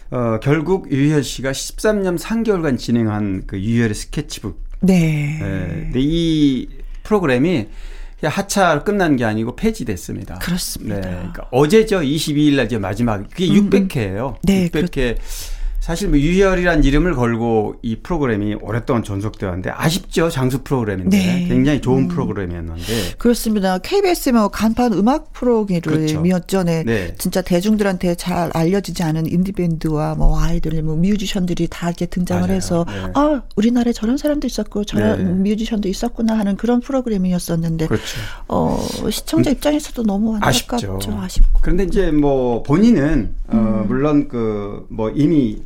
어, 0.09 0.39
결국 0.41 0.91
유희열 0.91 1.23
씨가 1.23 1.51
13년 1.51 2.17
3개월간 2.17 2.79
진행한 2.79 3.43
그 3.45 3.59
유희열의 3.59 3.93
스케치북. 3.93 4.59
네. 4.79 5.37
네. 5.39 5.91
이 5.95 6.67
프로그램이 7.03 7.67
하차 8.27 8.83
끝난 8.83 9.15
게 9.15 9.25
아니고 9.25 9.55
폐지됐습니다. 9.55 10.39
그렇습니다. 10.39 10.95
네. 10.95 11.01
그러니까 11.01 11.47
어제죠. 11.51 12.01
22일 12.01 12.55
날 12.55 12.65
이제 12.65 12.77
마지막. 12.77 13.27
그게 13.29 13.47
음. 13.49 13.69
600회예요. 13.69 14.35
네. 14.43 14.69
600회. 14.69 14.91
그렇... 14.91 15.15
사실 15.81 16.09
뭐 16.09 16.19
유희열이란 16.19 16.83
이름을 16.83 17.15
걸고 17.15 17.77
이 17.81 17.95
프로그램이 17.95 18.53
오랫동안 18.61 19.03
전속되었는데 19.03 19.71
아쉽죠 19.71 20.29
장수 20.29 20.59
프로그램인데 20.63 21.17
네. 21.17 21.45
굉장히 21.47 21.81
좋은 21.81 22.03
음. 22.03 22.07
프로그램이었는데 22.07 23.15
그렇습니다 23.17 23.79
KBS의 23.79 24.33
뭐 24.33 24.47
간판 24.49 24.93
음악 24.93 25.33
프로그램이었죠 25.33 26.63
네. 26.63 26.83
네. 26.83 27.15
진짜 27.17 27.41
대중들한테 27.41 28.13
잘 28.13 28.51
알려지지 28.53 29.01
않은 29.01 29.25
인디 29.25 29.51
밴드와 29.53 30.13
뭐 30.13 30.39
아이들 30.39 30.83
뭐 30.83 30.95
뮤지션들이 30.95 31.67
다 31.67 31.87
이렇게 31.87 32.05
등장을 32.05 32.41
맞아요. 32.43 32.55
해서 32.55 32.85
네. 32.87 33.11
아 33.15 33.41
우리나라에 33.55 33.91
저런 33.91 34.17
사람도 34.17 34.45
있었고 34.45 34.83
저런 34.83 35.17
네. 35.17 35.49
뮤지션도 35.49 35.89
있었구나 35.89 36.37
하는 36.37 36.57
그런 36.57 36.79
프로그램이었었는데 36.81 37.87
그렇죠. 37.87 38.19
어 38.47 38.85
시청자 39.09 39.49
네. 39.49 39.55
입장에서도 39.55 40.03
너무 40.03 40.35
안타깝죠 40.35 40.97
아쉽죠. 40.97 41.17
아쉽고 41.19 41.59
그런데 41.63 41.85
이제 41.85 42.11
뭐 42.11 42.61
본인은 42.61 43.33
어, 43.47 43.55
음. 43.57 43.57
어 43.81 43.85
물론 43.87 44.27
그 44.27 44.85
뭐 44.89 45.09
이미 45.09 45.61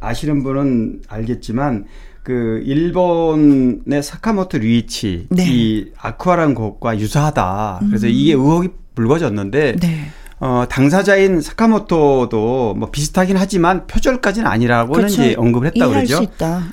아, 0.00 0.14
시는 0.14 0.42
분은 0.42 1.02
알겠지만 1.08 1.86
그 2.22 2.62
일본의 2.64 4.02
사카모토 4.02 4.58
류이치 4.58 5.26
네. 5.30 5.44
이 5.46 5.92
아쿠아라는 5.98 6.54
곡과 6.54 6.98
유사하다. 6.98 7.82
그래서 7.88 8.06
음. 8.06 8.12
이게 8.12 8.32
의혹이 8.32 8.68
불거졌는데 8.94 9.76
네. 9.76 10.06
어, 10.40 10.64
당사자인 10.68 11.40
사카모토도 11.40 12.74
뭐 12.76 12.90
비슷하긴 12.90 13.36
하지만 13.36 13.86
표절까지는 13.86 14.46
아니라고는 14.46 15.06
그렇죠. 15.06 15.22
이제 15.22 15.34
언급을 15.36 15.68
했다 15.68 15.88
그러죠. 15.88 16.26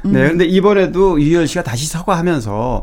음. 0.05 0.11
네. 0.11 0.30
근데 0.30 0.45
이번에도 0.45 1.21
유희열 1.21 1.47
씨가 1.47 1.63
다시 1.63 1.88
사과하면서 1.88 2.82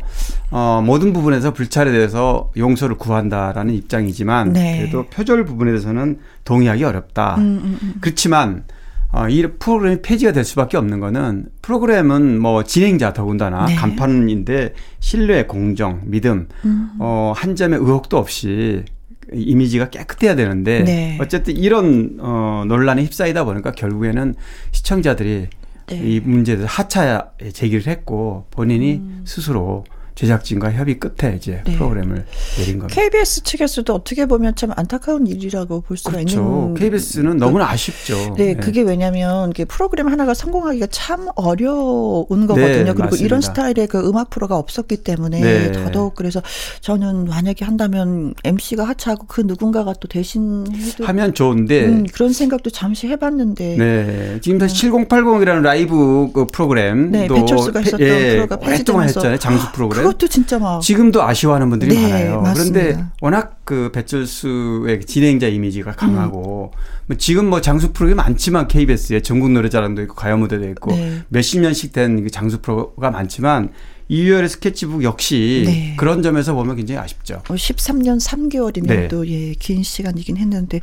어, 0.51 0.83
모든 0.85 1.13
부분에서 1.13 1.53
불찰에 1.53 1.91
대해서 1.91 2.51
용서를 2.57 2.97
구한다라는 2.97 3.75
입장이지만 3.75 4.53
네. 4.53 4.79
그래도 4.79 5.07
표절 5.11 5.45
부분에 5.45 5.73
대해서는 5.73 6.21
동의하기 6.45 6.85
어렵다. 6.85 7.37
음, 7.37 7.61
음, 7.63 7.79
음. 7.83 7.95
그렇지만 8.01 8.65
어, 9.11 9.29
이 9.29 9.47
프로그램이 9.59 10.03
폐지가 10.03 10.33
될 10.33 10.45
수밖에 10.45 10.77
없는 10.77 11.01
거는 11.01 11.47
프로그램은 11.63 12.41
뭐 12.41 12.63
진행자 12.63 13.15
더군다나 13.15 13.67
네. 13.67 13.75
간판인데 13.75 14.75
신뢰, 15.01 15.47
공정, 15.47 16.03
믿음, 16.05 16.49
음. 16.65 16.91
어, 16.99 17.33
한 17.35 17.57
점의 17.57 17.79
의혹도 17.79 18.19
없이 18.19 18.85
이미지가 19.33 19.91
깨끗해야 19.91 20.37
되는데 20.37 20.85
네. 20.85 21.19
어쨌든 21.21 21.57
이런 21.57 22.17
어 22.21 22.65
논란에 22.67 23.03
휩싸이다 23.03 23.45
보니까 23.45 23.73
결국에는 23.73 24.35
시청자들이 24.73 25.49
네. 25.87 25.97
이 25.97 26.21
문제를 26.21 26.67
하차 26.67 27.33
제기를 27.53 27.87
했고 27.87 28.47
본인이 28.51 28.95
음. 28.97 29.23
스스로 29.27 29.85
제작진과 30.19 30.73
협의 30.73 30.99
끝에 30.99 31.37
이제 31.37 31.63
네. 31.65 31.77
프로그램을 31.77 32.25
내린 32.57 32.81
겁니다. 32.81 33.01
KBS 33.01 33.45
측에서도 33.45 33.95
어떻게 33.95 34.27
보면 34.27 34.57
참 34.57 34.73
안타까운 34.75 35.29
일이라고 35.29 35.83
볼 35.83 35.97
수가 35.97 36.17
그렇죠. 36.17 36.41
있는. 36.41 36.75
KBS는 36.75 37.39
그, 37.39 37.45
너무나 37.45 37.71
아쉽죠. 37.71 38.35
네, 38.37 38.55
네. 38.55 38.55
그게 38.57 38.83
왜냐하면 38.83 39.53
프로그램 39.69 40.09
하나가 40.09 40.35
성공하기가 40.35 40.89
참 40.91 41.29
어려운 41.37 42.27
거거든요. 42.27 42.67
네, 42.67 42.85
그리고 42.85 43.05
맞습니다. 43.05 43.25
이런 43.25 43.41
스타일의 43.41 43.87
그 43.87 44.09
음악 44.09 44.31
프로가 44.31 44.57
없었기 44.57 45.05
때문에 45.05 45.41
네. 45.41 45.73
더더욱 45.73 46.17
그래서 46.17 46.43
저는 46.81 47.27
만약에 47.27 47.65
한다면 47.65 48.35
MC가 48.43 48.83
하차하고 48.89 49.27
그 49.29 49.43
누군가가 49.43 49.93
또 50.01 50.09
대신 50.09 50.67
해도 50.75 51.07
하면 51.07 51.33
좋은데 51.33 51.85
음, 51.87 52.07
그런 52.13 52.33
생각도 52.33 52.71
잠시 52.71 53.07
해봤는데. 53.07 53.77
네, 53.77 54.39
지금 54.43 54.59
사실 54.59 54.91
7080이라는 54.91 55.63
라이브 55.63 56.31
그 56.33 56.45
프로그램도 56.47 57.17
네, 57.17 57.29
배철수가 57.29 57.79
했었던 57.79 58.01
예, 58.01 58.35
프로가 58.35 58.59
오랫동안 58.61 59.07
했잖아요. 59.07 59.39
장수 59.39 59.71
프로그램. 59.71 60.08
그것도 60.09 60.29
진짜 60.29 60.59
막 60.59 60.81
지금도 60.81 61.23
아쉬워하는 61.23 61.71
분들이 61.71 61.95
네, 61.95 62.03
많아요. 62.03 62.41
맞습니다. 62.43 62.81
그런데 62.81 63.05
워낙 63.21 63.61
그 63.65 63.91
배철수의 63.93 65.01
진행자 65.05 65.49
이미지가 65.49 65.93
강하고 65.93 66.73
음. 66.75 66.79
뭐 67.07 67.17
지금 67.17 67.49
뭐 67.49 67.61
장수 67.61 67.93
프로그램 67.93 68.17
많지만 68.17 68.69
KBS에 68.69 69.21
전국 69.21 69.51
노래자랑도 69.51 70.03
있고 70.03 70.15
가요 70.15 70.37
무대도 70.37 70.69
있고 70.71 70.93
네. 70.93 71.23
몇십 71.29 71.61
년씩 71.61 71.93
된그 71.93 72.31
장수 72.31 72.61
프로가 72.61 73.11
많지만 73.11 73.73
이유열의 74.09 74.49
스케치북 74.49 75.05
역시 75.05 75.65
네. 75.67 75.95
그런 75.99 76.23
점에서 76.23 76.55
보면 76.55 76.77
굉장히 76.77 76.99
아쉽죠. 76.99 77.43
13년 77.45 78.15
어, 78.15 78.19
3개월이면 78.19 79.11
또 79.11 79.29
예, 79.29 79.53
긴 79.53 79.83
시간이긴 79.83 80.39
했는데 80.39 80.81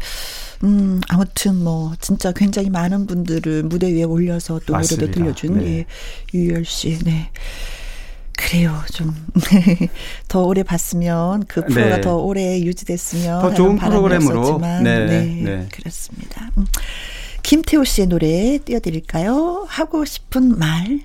음, 0.64 1.02
아무튼 1.10 1.64
뭐 1.64 1.94
진짜 2.00 2.32
굉장히 2.32 2.70
많은 2.70 3.08
분들을 3.08 3.64
무대 3.64 3.92
위에 3.92 4.04
올려서 4.04 4.62
또 4.68 4.74
노래도 4.74 5.10
들려준 5.10 5.60
네. 5.60 5.66
예, 5.66 5.86
유열 6.38 6.66
씨. 6.66 7.00
네. 7.00 7.32
그래요. 8.38 8.82
좀 8.94 9.14
더 10.28 10.44
오래 10.44 10.64
봤으면 10.64 11.46
그 11.48 11.66
프로가 11.66 11.96
네. 11.96 12.02
더 12.02 12.18
오래 12.18 12.60
유지됐으면 12.60 13.42
더 13.42 13.54
좋은 13.54 13.78
프로그램으로 13.78 14.60
네, 14.60 14.82
네, 14.82 15.06
네, 15.44 15.68
그렇습니다. 15.72 16.50
음. 16.58 16.66
김태호 17.44 17.84
씨의 17.84 18.08
노래 18.08 18.58
띄워드릴까요? 18.58 19.66
하고 19.70 20.04
싶은 20.04 20.58
말. 20.58 21.02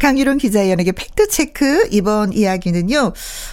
강유론 0.00 0.38
기자의 0.38 0.72
연예계 0.72 0.90
팩트체크. 0.92 1.88
이번 1.92 2.32
이야기는요, 2.32 3.12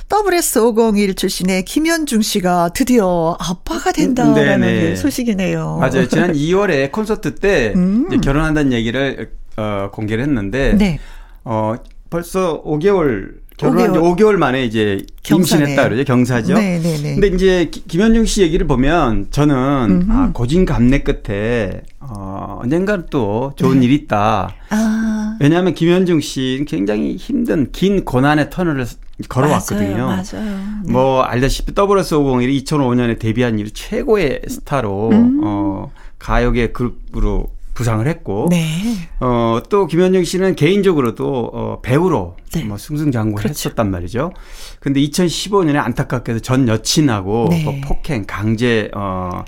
WS501 0.09 1.15
출신의 1.15 1.63
김현중 1.65 2.23
씨가 2.23 2.69
드디어 2.73 3.37
아빠가 3.39 3.91
된다라는 3.91 4.59
네네. 4.59 4.95
소식이네요. 4.95 5.77
맞아요. 5.77 6.07
지난 6.07 6.33
2월에 6.33 6.91
콘서트 6.91 7.35
때 7.35 7.73
음. 7.75 8.09
결혼한다는 8.21 8.73
얘기를 8.73 9.31
어, 9.55 9.89
공개를 9.93 10.23
했는데, 10.23 10.73
네. 10.73 10.99
어, 11.43 11.75
벌써 12.11 12.61
5개월 12.63 13.39
결혼한 13.57 13.91
5개월, 13.91 14.17
5개월 14.17 14.35
만에 14.37 14.65
이제 14.65 15.05
경사네. 15.23 15.63
임신했다 15.63 15.89
그러죠. 15.89 16.03
경사죠. 16.03 16.53
네네네. 16.55 16.79
네, 16.79 17.01
네. 17.01 17.13
근데 17.15 17.27
이제 17.27 17.71
김현중 17.87 18.25
씨 18.25 18.41
얘기를 18.41 18.67
보면 18.67 19.27
저는 19.31 20.07
아, 20.09 20.31
고진 20.33 20.65
감내 20.65 20.99
끝에 20.99 21.81
어, 21.99 22.59
언젠가 22.61 23.05
또 23.05 23.53
좋은 23.55 23.79
네. 23.79 23.85
일이 23.85 23.95
있다. 23.95 24.53
아. 24.69 25.37
왜냐하면 25.39 25.73
김현중 25.73 26.19
씨 26.21 26.65
굉장히 26.67 27.15
힘든 27.15 27.71
긴 27.71 28.03
고난의 28.03 28.49
터널을 28.49 28.85
걸어왔거든요. 29.29 30.05
맞아요. 30.07 30.23
맞아요. 30.33 30.59
네. 30.83 30.91
뭐 30.91 31.21
알다시피 31.21 31.71
WS501이 31.73 32.65
2005년에 32.65 33.19
데뷔한 33.19 33.59
이후 33.59 33.69
최고의 33.71 34.41
스타로 34.47 35.09
음. 35.11 35.41
어, 35.43 35.91
가요계 36.19 36.71
그룹으로 36.71 37.47
부상을 37.81 38.07
했고 38.07 38.47
네. 38.51 38.67
어, 39.19 39.59
또 39.69 39.87
김현정 39.87 40.23
씨는 40.23 40.55
개인적으로도 40.55 41.49
어, 41.51 41.81
배우로 41.81 42.35
네. 42.53 42.63
뭐 42.63 42.77
승승장구를 42.77 43.41
그렇죠. 43.41 43.69
했었단 43.69 43.89
말이죠. 43.89 44.31
근데 44.79 45.01
2015년에 45.01 45.77
안타깝게도 45.77 46.41
전 46.41 46.67
여친하고 46.67 47.47
네. 47.49 47.63
뭐 47.63 47.73
폭행, 47.83 48.25
강제 48.27 48.91
어, 48.93 49.43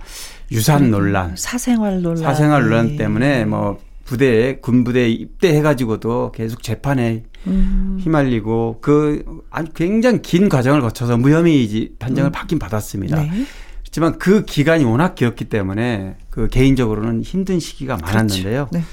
유산 0.51 0.89
논란, 0.89 1.35
사생활 1.35 2.01
논란, 2.01 2.23
사생활 2.23 2.63
논란 2.63 2.87
네. 2.87 2.95
때문에 2.97 3.45
뭐 3.45 3.77
부대에 4.05 4.55
군부대에 4.55 5.09
입대해 5.09 5.61
가지고도 5.61 6.31
계속 6.31 6.63
재판에 6.63 7.23
음. 7.45 7.99
휘말리고 8.01 8.79
그 8.81 9.43
아주 9.51 9.71
굉장히 9.75 10.23
긴 10.23 10.49
과정을 10.49 10.81
거쳐서 10.81 11.17
무혐의 11.17 11.91
판정을 11.99 12.29
음. 12.29 12.31
받긴 12.31 12.57
받았습니다. 12.57 13.21
네. 13.21 13.45
하지만 13.93 14.17
그 14.17 14.43
기간이 14.43 14.85
워낙 14.85 15.13
길었기 15.13 15.45
때문에 15.45 16.15
그 16.31 16.47
개인적으로는 16.47 17.21
힘든 17.21 17.59
시기가 17.59 17.97
그렇죠. 17.97 18.11
많았는데요. 18.11 18.67
그렇죠. 18.71 18.87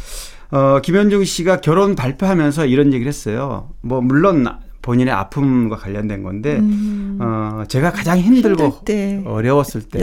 네. 0.51 0.55
어, 0.59 0.81
김현중 0.83 1.25
씨가 1.25 1.63
결혼 1.63 1.95
발표하면서 1.97 2.67
이런 2.67 2.93
얘기를 2.93 3.09
했어요. 3.09 3.71
뭐 3.81 4.03
물론 4.03 4.47
본인의 4.83 5.15
아픔과 5.15 5.77
관련된 5.77 6.23
건데 6.23 6.59
음. 6.59 7.17
어, 7.19 7.65
제가 7.67 7.93
가장 7.93 8.19
힘들고 8.19 8.83
때, 8.85 9.23
어려웠을 9.25 9.83
때 9.85 10.01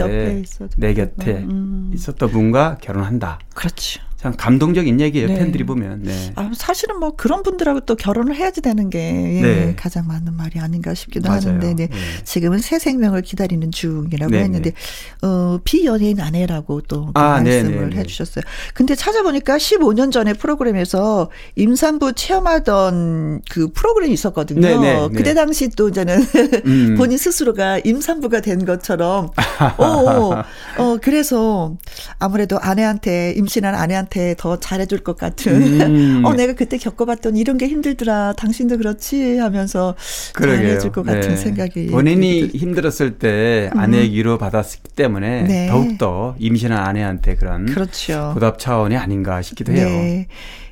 내 0.76 0.94
곁에 0.94 1.44
음. 1.48 1.92
있었던 1.94 2.28
분과 2.30 2.78
결혼한다. 2.80 3.38
그렇죠. 3.54 4.00
참 4.18 4.34
감동적인 4.36 5.00
얘기예요. 5.00 5.28
네. 5.28 5.38
팬들이 5.38 5.64
보면. 5.64 6.02
네. 6.02 6.32
아, 6.34 6.50
사실은 6.52 6.98
뭐 6.98 7.14
그런 7.14 7.44
분들하고 7.44 7.80
또 7.80 7.94
결혼을 7.94 8.34
해야지 8.34 8.60
되는 8.60 8.90
게 8.90 8.98
예, 8.98 9.42
네. 9.42 9.74
가장 9.76 10.08
맞는 10.08 10.34
말이 10.34 10.58
아닌가 10.58 10.92
싶기도 10.92 11.28
맞아요. 11.28 11.42
하는데 11.42 11.74
네. 11.74 11.86
네. 11.86 11.96
지금은 12.24 12.58
새 12.58 12.80
생명을 12.80 13.22
기다리는 13.22 13.70
중이라고 13.70 14.32
네, 14.32 14.40
했는데 14.40 14.72
네. 14.72 15.26
어, 15.26 15.60
비연예인 15.62 16.18
아내라고 16.18 16.80
또, 16.82 17.12
아, 17.14 17.40
말씀을 17.40 17.94
해주셨어요. 17.94 18.42
근데 18.74 18.96
찾아보니까 18.96 19.56
15년 19.56 20.10
전에 20.10 20.32
프로그램에서 20.32 21.30
임산부 21.54 22.14
체험하던 22.14 23.42
그 23.48 23.68
프로그램이 23.68 24.12
있었거든요. 24.14 25.10
그때 25.10 25.32
당시 25.32 25.68
또 25.70 25.92
저는 25.92 26.18
음. 26.66 26.96
본인 26.98 27.18
스스로가 27.18 27.78
임산부가 27.84 28.40
된 28.40 28.64
것처럼 28.64 29.30
어, 29.76 29.84
어, 29.84 30.42
어 30.78 30.98
그래서 31.00 31.76
아무래도 32.18 32.58
아내한테 32.58 33.34
임신한 33.36 33.76
아내한테 33.76 34.07
나한테 34.08 34.34
더 34.36 34.58
잘해줄 34.58 34.98
것 34.98 35.16
같은. 35.16 35.80
음. 35.82 36.22
어, 36.26 36.34
내가 36.34 36.54
그때 36.54 36.76
겪어봤던 36.76 37.36
이런 37.36 37.58
게 37.58 37.68
힘들더라. 37.68 38.34
당신도 38.34 38.78
그렇지 38.78 39.38
하면서 39.38 39.94
그러게요. 40.34 40.68
잘해줄 40.68 40.92
것 40.92 41.04
같은 41.04 41.30
네. 41.30 41.36
생각이. 41.36 41.86
본인이 41.86 42.46
힘들었을 42.46 43.18
때 43.18 43.70
아내의 43.74 44.08
음. 44.08 44.12
위로 44.14 44.38
받았기 44.38 44.94
때문에 44.96 45.42
네. 45.44 45.66
더욱더 45.68 46.34
임신한 46.38 46.78
아내한테 46.78 47.36
그런 47.36 47.66
그렇죠. 47.66 48.32
보답 48.34 48.58
차원이 48.58 48.96
아닌가 48.96 49.40
싶기도 49.42 49.72
해요. 49.72 49.86
네. 49.86 50.26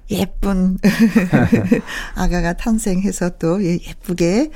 예쁜 0.08 0.78
아가가 2.14 2.52
탄생해서 2.52 3.30
또 3.40 3.62
예, 3.64 3.72
예쁘게 3.72 4.50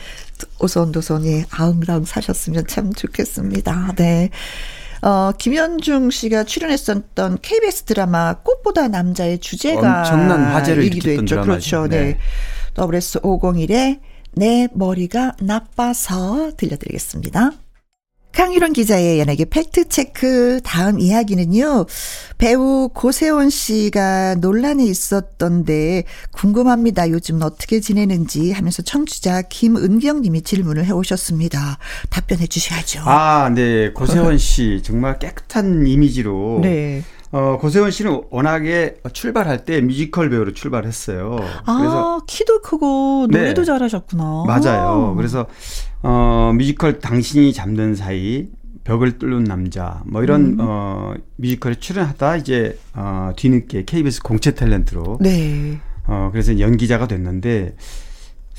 오손도손 0.60 1.26
예, 1.26 1.44
아웅다웅 1.50 2.04
사셨으면 2.04 2.68
참 2.68 2.92
좋겠습니다. 2.92 3.94
네. 3.96 4.30
어, 5.02 5.32
김현중 5.32 6.10
씨가 6.10 6.44
출연했었던 6.44 7.38
KBS 7.40 7.84
드라마 7.84 8.34
꽃보다 8.34 8.88
남자의 8.88 9.38
주제가 9.38 10.00
엄청난 10.00 10.44
화제를 10.44 10.84
일으켰던 10.84 11.24
드라마죠. 11.24 11.50
그렇죠. 11.50 11.86
네. 11.88 12.04
네. 12.04 12.18
WS 12.76 13.20
501의 13.20 14.00
내 14.32 14.68
머리가 14.74 15.34
나빠서 15.40 16.52
들려드리겠습니다. 16.56 17.52
강유론 18.32 18.72
기자의 18.72 19.18
연예계 19.20 19.46
팩트체크 19.46 20.60
다음 20.64 21.00
이야기는요. 21.00 21.86
배우 22.38 22.88
고세원 22.88 23.50
씨가 23.50 24.36
논란이 24.36 24.88
있었던데 24.88 26.04
궁금합니다. 26.32 27.10
요즘 27.10 27.42
어떻게 27.42 27.80
지내는지 27.80 28.52
하면서 28.52 28.82
청취자 28.82 29.42
김은경 29.42 30.22
님이 30.22 30.42
질문을 30.42 30.84
해오셨습니다. 30.84 31.78
답변해 32.08 32.46
주셔야죠. 32.46 33.02
아, 33.04 33.50
네. 33.54 33.92
고세원 33.92 34.38
씨 34.38 34.80
정말 34.82 35.18
깨끗한 35.18 35.86
이미지로 35.86 36.60
네. 36.62 37.02
어, 37.32 37.58
고세원 37.60 37.90
씨는 37.90 38.22
워낙에 38.30 38.96
출발할 39.12 39.64
때 39.64 39.80
뮤지컬 39.80 40.30
배우로 40.30 40.52
출발했어요. 40.52 41.38
아, 41.64 41.78
그래서 41.78 42.20
키도 42.26 42.60
크고 42.62 43.28
노래도 43.30 43.62
네, 43.62 43.66
잘하셨구나. 43.66 44.44
맞아요. 44.46 45.14
그래서 45.16 45.46
어, 46.02 46.52
뮤지컬 46.56 46.98
당신이 46.98 47.52
잠든 47.52 47.94
사이 47.94 48.48
벽을 48.84 49.18
뚫는 49.18 49.44
남자 49.44 50.02
뭐 50.06 50.22
이런 50.22 50.42
음. 50.42 50.56
어 50.60 51.14
뮤지컬에 51.36 51.74
출연하다 51.74 52.36
이제 52.38 52.78
어 52.94 53.30
뒤늦게 53.36 53.84
KBS 53.84 54.22
공채 54.22 54.52
탤런트로 54.52 55.18
네. 55.20 55.78
어 56.06 56.30
그래서 56.32 56.58
연기자가 56.58 57.06
됐는데 57.06 57.76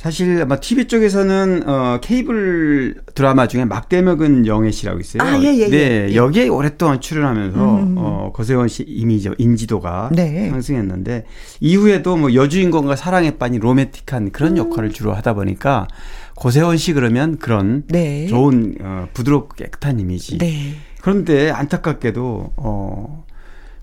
사실 0.02 0.41
아마 0.41 0.60
TV 0.60 0.86
쪽에서는 0.86 1.70
어 1.70 1.99
케이블 2.02 2.95
드라마 3.14 3.47
중에 3.47 3.66
막대먹은 3.66 4.47
영애 4.47 4.72
씨라고 4.72 4.99
있어요. 4.99 5.22
아, 5.22 5.39
예, 5.39 5.56
예, 5.56 5.70
네, 5.70 6.08
예. 6.10 6.16
여기에 6.16 6.47
오랫동안 6.47 6.99
출연하면서 6.99 7.76
음. 7.76 7.95
어 7.99 8.32
고세원 8.34 8.68
씨 8.68 8.84
이미지 8.88 9.30
인지도가 9.38 10.10
네. 10.12 10.49
상승했는데 10.49 11.26
이후에도 11.60 12.18
뭐 12.18 12.34
여주인공과 12.34 12.95
사랑에 12.95 13.38
빠진 13.38 13.60
로맨틱한 13.60 14.32
그런 14.32 14.54
음. 14.54 14.58
역할을 14.58 14.91
주로 14.91 15.14
하다 15.14 15.36
보니까 15.36 15.88
고세원 16.36 16.78
씨 16.78 16.93
그러면 16.93 17.38
그런 17.38 17.84
네. 17.88 18.26
좋은 18.26 18.78
어 18.82 19.08
부드럽고 19.14 19.49
깨끗한 19.56 19.99
이미지. 19.99 20.39
네. 20.39 20.78
그런데 20.99 21.52
안타깝게도 21.52 22.54
어 22.56 23.24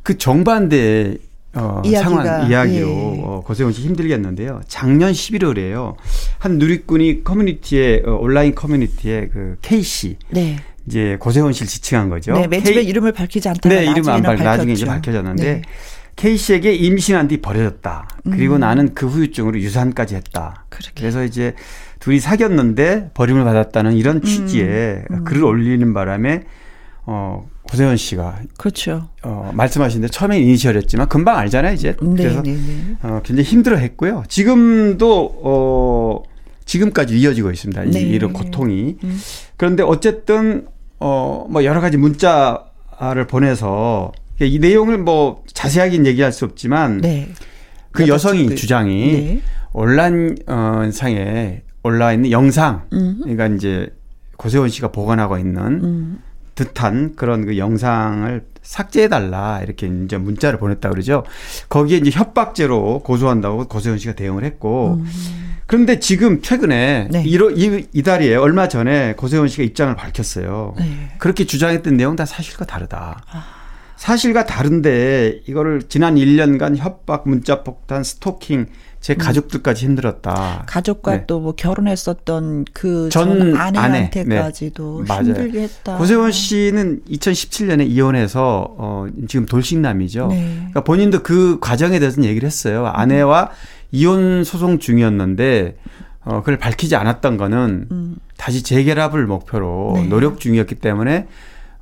그 0.08 0.16
정반대 0.16 1.18
어, 1.58 1.82
상황 2.02 2.48
이야기로 2.48 2.86
예. 2.86 3.22
어, 3.24 3.42
고세훈 3.44 3.72
씨 3.72 3.82
힘들겠는데요. 3.82 4.60
작년 4.68 5.12
11월에요. 5.12 5.94
한 6.38 6.58
누리꾼이 6.58 7.24
커뮤니티에 7.24 8.02
어, 8.06 8.18
온라인 8.20 8.54
커뮤니티에 8.54 9.28
그 9.28 9.56
K 9.62 9.82
씨 9.82 10.16
네. 10.30 10.58
이제 10.86 11.16
고세훈 11.20 11.52
씨를 11.52 11.66
지칭한 11.66 12.08
거죠. 12.08 12.32
네, 12.32 12.46
맨 12.46 12.64
처음에 12.64 12.82
이름을 12.82 13.12
밝히지 13.12 13.48
않다가 13.48 13.74
네, 13.74 13.84
이름 13.84 14.08
안 14.08 14.22
밝, 14.22 14.36
나중에 14.36 14.72
이제 14.72 14.86
밝혀졌는데 14.86 15.44
네. 15.44 15.62
K 16.16 16.36
씨에게 16.36 16.74
임신한 16.74 17.28
뒤 17.28 17.36
버려졌다. 17.40 18.08
그리고 18.24 18.54
음. 18.54 18.60
나는 18.60 18.92
그 18.92 19.06
후유증으로 19.06 19.60
유산까지 19.60 20.16
했다. 20.16 20.64
그러게. 20.68 20.92
그래서 20.96 21.22
이제 21.22 21.54
둘이 22.00 22.18
사귀었는데 22.18 23.10
버림을 23.14 23.44
받았다는 23.44 23.92
이런 23.92 24.20
취지의 24.22 25.04
음. 25.10 25.16
음. 25.18 25.24
글을 25.24 25.44
올리는 25.44 25.94
바람에 25.94 26.42
어 27.06 27.48
고세현 27.70 27.96
씨가 27.96 28.40
그렇죠. 28.56 29.08
어, 29.22 29.50
말씀하신데 29.52 30.08
처음에 30.08 30.40
이니셜이었지만 30.40 31.08
금방 31.08 31.36
알잖아요 31.36 31.74
이제 31.74 31.94
네, 32.00 32.14
그래서 32.16 32.42
네, 32.42 32.52
네. 32.52 32.96
어, 33.02 33.20
굉장히 33.22 33.48
힘들어 33.48 33.76
했고요. 33.76 34.24
지금도 34.28 35.40
어, 35.42 36.22
지금까지 36.64 37.18
이어지고 37.18 37.50
있습니다. 37.50 37.84
네. 37.84 38.00
이런 38.00 38.32
고통이 38.32 38.96
음. 39.02 39.20
그런데 39.56 39.82
어쨌든 39.82 40.66
어, 40.98 41.46
뭐 41.50 41.64
여러 41.64 41.80
가지 41.80 41.96
문자를 41.96 43.26
보내서 43.28 44.12
이 44.40 44.58
내용을 44.58 44.98
뭐 44.98 45.42
자세하게 45.52 46.04
얘기할 46.04 46.32
수 46.32 46.44
없지만 46.44 46.98
네. 46.98 47.28
그 47.92 48.08
여성이 48.08 48.54
주장이 48.54 49.12
네. 49.12 49.42
온라인 49.72 50.36
어, 50.46 50.88
상에 50.92 51.62
올라 51.82 52.12
있는 52.12 52.30
영상 52.30 52.86
음. 52.92 53.18
그러니까 53.22 53.46
이제 53.48 53.92
고세원 54.36 54.68
씨가 54.68 54.88
보관하고 54.92 55.38
있는 55.38 55.62
음. 55.84 56.18
듯한 56.58 57.14
그런 57.14 57.46
그 57.46 57.56
영상을 57.56 58.44
삭제해달라 58.62 59.60
이렇게 59.62 59.88
이제 60.04 60.18
문자를 60.18 60.58
보냈다 60.58 60.90
그러죠. 60.90 61.22
거기에 61.68 61.98
이제 61.98 62.10
협박죄로 62.10 63.02
고소한다고 63.04 63.68
고세훈 63.68 63.98
씨가 63.98 64.14
대응을 64.14 64.42
했고 64.42 64.94
음. 64.94 65.06
그런데 65.66 66.00
지금 66.00 66.42
최근에 66.42 67.08
네. 67.12 67.22
이러, 67.24 67.50
이, 67.50 67.86
이달에 67.92 68.34
얼마 68.34 68.66
전에 68.68 69.14
고세훈 69.14 69.46
씨가 69.46 69.62
입장을 69.62 69.94
밝혔어요. 69.94 70.74
네. 70.78 71.10
그렇게 71.18 71.44
주장했던 71.44 71.96
내용 71.96 72.16
다 72.16 72.26
사실과 72.26 72.64
다르다. 72.64 73.22
아. 73.30 73.44
사실과 73.94 74.44
다른데 74.44 75.42
이거를 75.46 75.82
지난 75.88 76.16
1년간 76.16 76.76
협박, 76.76 77.28
문자 77.28 77.62
폭탄, 77.62 78.02
스토킹 78.02 78.66
제 79.00 79.14
음. 79.14 79.18
가족들까지 79.18 79.84
힘들었다. 79.84 80.64
가족과 80.66 81.12
네. 81.12 81.26
또뭐 81.26 81.52
결혼했었던 81.54 82.64
그 82.72 83.08
전 83.10 83.56
아내한테까지도 83.56 85.04
아내. 85.08 85.22
네. 85.22 85.28
힘들게 85.28 85.62
했다. 85.62 85.96
고세원 85.96 86.32
씨는 86.32 87.02
2017년에 87.08 87.86
이혼해서 87.88 88.74
어 88.76 89.06
지금 89.28 89.46
돌싱남이죠. 89.46 90.26
네. 90.28 90.54
그러니까 90.56 90.84
본인도 90.84 91.22
그 91.22 91.58
과정에 91.60 91.98
대해서는 91.98 92.28
얘기를 92.28 92.46
했어요. 92.46 92.86
아내와 92.86 93.50
이혼 93.92 94.44
소송 94.44 94.78
중이었는데 94.78 95.76
어 96.24 96.40
그걸 96.40 96.58
밝히지 96.58 96.96
않았던 96.96 97.36
거는 97.36 97.86
음. 97.90 98.16
다시 98.36 98.62
재결합을 98.62 99.26
목표로 99.26 99.92
네. 99.94 100.08
노력 100.08 100.40
중이었기 100.40 100.74
때문에 100.76 101.26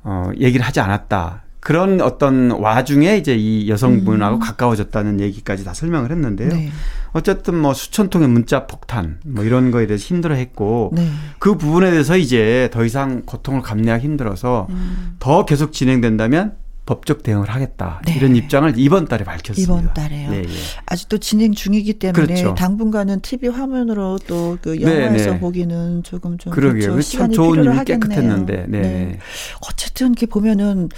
어 0.03 0.29
얘기를 0.39 0.65
하지 0.65 0.79
않았다. 0.79 1.43
그런 1.59 2.01
어떤 2.01 2.51
와중에 2.51 3.17
이제 3.17 3.35
이 3.35 3.69
여성분하고 3.69 4.37
음. 4.37 4.39
가까워졌다는 4.39 5.19
얘기까지 5.21 5.65
다 5.65 5.73
설명을 5.73 6.11
했는데요. 6.11 6.49
네. 6.49 6.69
어쨌든 7.13 7.55
뭐 7.55 7.73
수천 7.73 8.09
통의 8.09 8.27
문자 8.27 8.67
폭탄 8.67 9.19
뭐 9.25 9.43
이런 9.43 9.71
거에 9.71 9.87
대해서 9.87 10.05
힘들어했고 10.05 10.91
네. 10.93 11.09
그 11.39 11.57
부분에 11.57 11.89
대해서 11.89 12.15
이제 12.15 12.69
더 12.71 12.85
이상 12.85 13.23
고통을 13.25 13.61
감내하기 13.61 14.03
힘들어서 14.03 14.67
음. 14.69 15.15
더 15.19 15.45
계속 15.45 15.73
진행된다면 15.73 16.55
법적 16.87 17.21
대응을 17.21 17.49
하겠다 17.49 18.01
네. 18.05 18.15
이런 18.15 18.35
입장을 18.35 18.73
이번 18.77 19.07
달에 19.07 19.23
밝혔습니다. 19.23 19.61
이번 19.61 19.93
달에요. 19.93 20.31
네, 20.31 20.41
네. 20.41 20.47
아직도 20.87 21.19
진행 21.19 21.53
중이기 21.53 21.93
때문에 21.93 22.25
그렇죠. 22.25 22.55
당분간은 22.55 23.21
TV 23.21 23.49
화면으로 23.49 24.17
또 24.27 24.57
그 24.61 24.81
영화에서 24.81 25.31
네, 25.31 25.39
보기는 25.39 26.03
조금 26.03 26.37
좀 26.37 26.51
그러게요. 26.53 26.91
그렇죠. 26.91 27.17
참 27.17 27.31
좋은 27.31 27.63
일이 27.63 27.85
깨끗했는데. 27.85 28.65
네. 28.67 28.81
네. 28.81 29.19
어쨌든 29.67 30.07
이렇게 30.07 30.25
보면은 30.25 30.89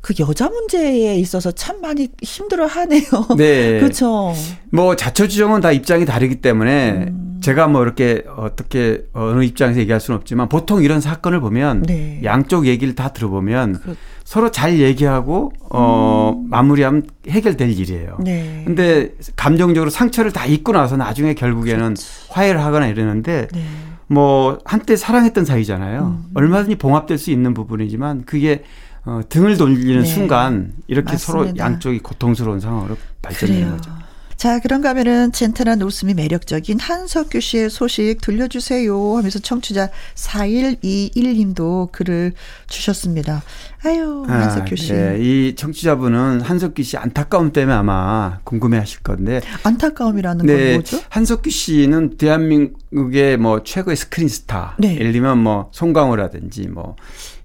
그 0.00 0.14
여자 0.20 0.48
문제에 0.48 1.16
있어서 1.16 1.50
참 1.52 1.80
많이 1.80 2.08
힘들어 2.22 2.66
하네요. 2.66 3.02
네. 3.36 3.80
그렇죠. 3.80 4.32
뭐 4.70 4.96
자초지종은 4.96 5.60
다 5.60 5.72
입장이 5.72 6.04
다르기 6.04 6.36
때문에 6.36 6.90
음. 7.08 7.40
제가 7.42 7.68
뭐 7.68 7.82
이렇게 7.82 8.24
어떻게 8.36 9.04
어느 9.12 9.44
입장에서 9.44 9.80
얘기할 9.80 10.00
수는 10.00 10.18
없지만 10.18 10.48
보통 10.48 10.82
이런 10.82 11.00
사건을 11.00 11.40
보면 11.40 11.82
네. 11.82 12.20
양쪽 12.24 12.66
얘기를 12.66 12.94
다 12.94 13.12
들어보면 13.12 13.80
그, 13.80 13.96
서로 14.26 14.50
잘 14.50 14.80
얘기하고 14.80 15.52
어 15.70 16.34
음. 16.36 16.50
마무리하면 16.50 17.06
해결될 17.28 17.70
일이에요. 17.70 18.18
네. 18.18 18.64
근데 18.66 19.12
감정적으로 19.36 19.88
상처를 19.88 20.32
다 20.32 20.44
입고 20.46 20.72
나서 20.72 20.96
나중에 20.96 21.32
결국에는 21.34 21.94
그렇지. 21.94 22.26
화해를 22.30 22.60
하거나 22.62 22.88
이러는데 22.88 23.46
네. 23.52 23.64
뭐 24.08 24.58
한때 24.64 24.96
사랑했던 24.96 25.44
사이잖아요. 25.44 26.02
음. 26.24 26.30
얼마든지 26.34 26.74
봉합될 26.74 27.18
수 27.18 27.30
있는 27.30 27.54
부분이지만 27.54 28.24
그게 28.24 28.64
어, 29.04 29.20
등을 29.28 29.56
돌리는 29.56 30.02
네. 30.02 30.04
순간 30.04 30.72
이렇게 30.88 31.12
맞습니다. 31.12 31.18
서로 31.18 31.56
양쪽이 31.56 32.00
고통스러운 32.00 32.58
상황으로 32.58 32.96
발전되는 33.22 33.70
거죠. 33.76 33.92
자, 34.36 34.60
그런가 34.60 34.90
하면은 34.90 35.32
젠틀한 35.32 35.80
웃음이 35.80 36.12
매력적인 36.12 36.78
한석규 36.78 37.40
씨의 37.40 37.70
소식 37.70 38.20
들려주세요 38.20 39.16
하면서 39.16 39.38
청취자 39.38 39.88
4121님도 40.14 41.90
글을 41.90 42.32
주셨습니다. 42.68 43.42
아유, 43.82 44.26
아, 44.28 44.32
한석규 44.32 44.76
씨. 44.76 44.92
아, 44.92 44.96
네. 44.96 45.18
이 45.20 45.54
청취자분은 45.56 46.42
한석규 46.42 46.82
씨 46.82 46.98
안타까움 46.98 47.52
때문에 47.52 47.74
아마 47.74 48.40
궁금해 48.44 48.76
하실 48.78 49.00
건데. 49.00 49.40
안타까움이라는 49.62 50.44
네, 50.44 50.64
건 50.64 50.74
뭐죠? 50.74 51.00
한석규 51.08 51.48
씨는 51.48 52.18
대한민국의 52.18 53.38
뭐 53.38 53.62
최고의 53.62 53.96
스크린 53.96 54.28
스타. 54.28 54.76
네. 54.78 54.96
예를 54.96 55.12
들면 55.12 55.38
뭐 55.38 55.70
송강호라든지 55.72 56.68
뭐 56.68 56.96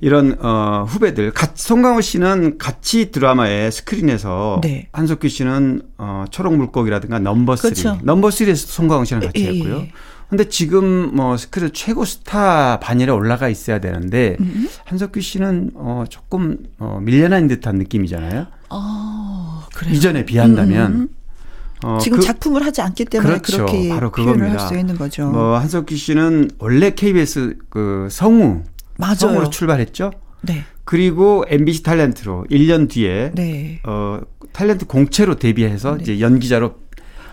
이런 0.02 0.36
어 0.44 0.84
후배들. 0.88 1.32
송강호 1.54 2.02
씨는 2.02 2.58
같이 2.58 3.12
드라마에 3.12 3.70
스크린에서 3.70 4.62
네. 4.64 4.90
한석규 4.92 5.30
씨는 5.30 5.84
어 5.98 6.26
초록 6.32 6.56
물고기라든가 6.56 7.20
넘버 7.20 7.56
3. 7.56 7.70
그렇죠. 7.70 8.00
넘버 8.04 8.30
3에서 8.30 8.56
송강호 8.56 9.06
씨랑 9.06 9.22
같이 9.22 9.44
예, 9.44 9.50
예, 9.50 9.54
했고요. 9.54 9.78
예. 9.78 9.92
근데 10.28 10.46
지금 10.50 11.14
뭐 11.14 11.38
스크린 11.38 11.72
최고 11.74 12.04
스타 12.06 12.80
반열에 12.80 13.12
올라가 13.12 13.48
있어야 13.48 13.80
되는데 13.80 14.38
음. 14.40 14.68
한석규 14.86 15.22
씨는 15.22 15.72
어 15.76 16.06
조금 16.10 16.58
어 16.80 17.00
밀려난 17.02 17.48
듯한 17.48 17.76
느낌이잖아요. 17.76 18.48
아, 18.70 19.68
그래요? 19.76 19.94
이전에 19.94 20.26
비한다면 20.26 20.92
음. 20.94 21.10
어, 21.84 21.98
지금 22.00 22.20
그, 22.20 22.26
작품을 22.26 22.64
하지 22.66 22.82
않기 22.82 23.06
때문에 23.06 23.40
그렇죠. 23.40 23.66
그렇게 23.66 23.90
바로 23.90 24.12
표현을 24.12 24.52
할수 24.52 24.78
있는 24.78 24.98
거죠. 24.98 25.28
뭐 25.30 25.58
한석규 25.58 25.96
씨는 25.96 26.52
원래 26.60 26.92
KBS 26.92 27.58
그 27.70 28.08
성우 28.10 28.64
맞아요. 29.02 29.16
성우로 29.16 29.50
출발했죠. 29.50 30.12
네. 30.42 30.64
그리고 30.86 31.44
MBC 31.48 31.84
탤런트로 31.84 32.50
1년 32.50 32.90
뒤에 32.90 33.32
네. 33.34 33.82
어 33.84 34.22
탤런트 34.54 34.88
공채로 34.88 35.36
데뷔해서 35.36 35.98
네. 35.98 36.04
이제 36.04 36.20
연기자로 36.20 36.76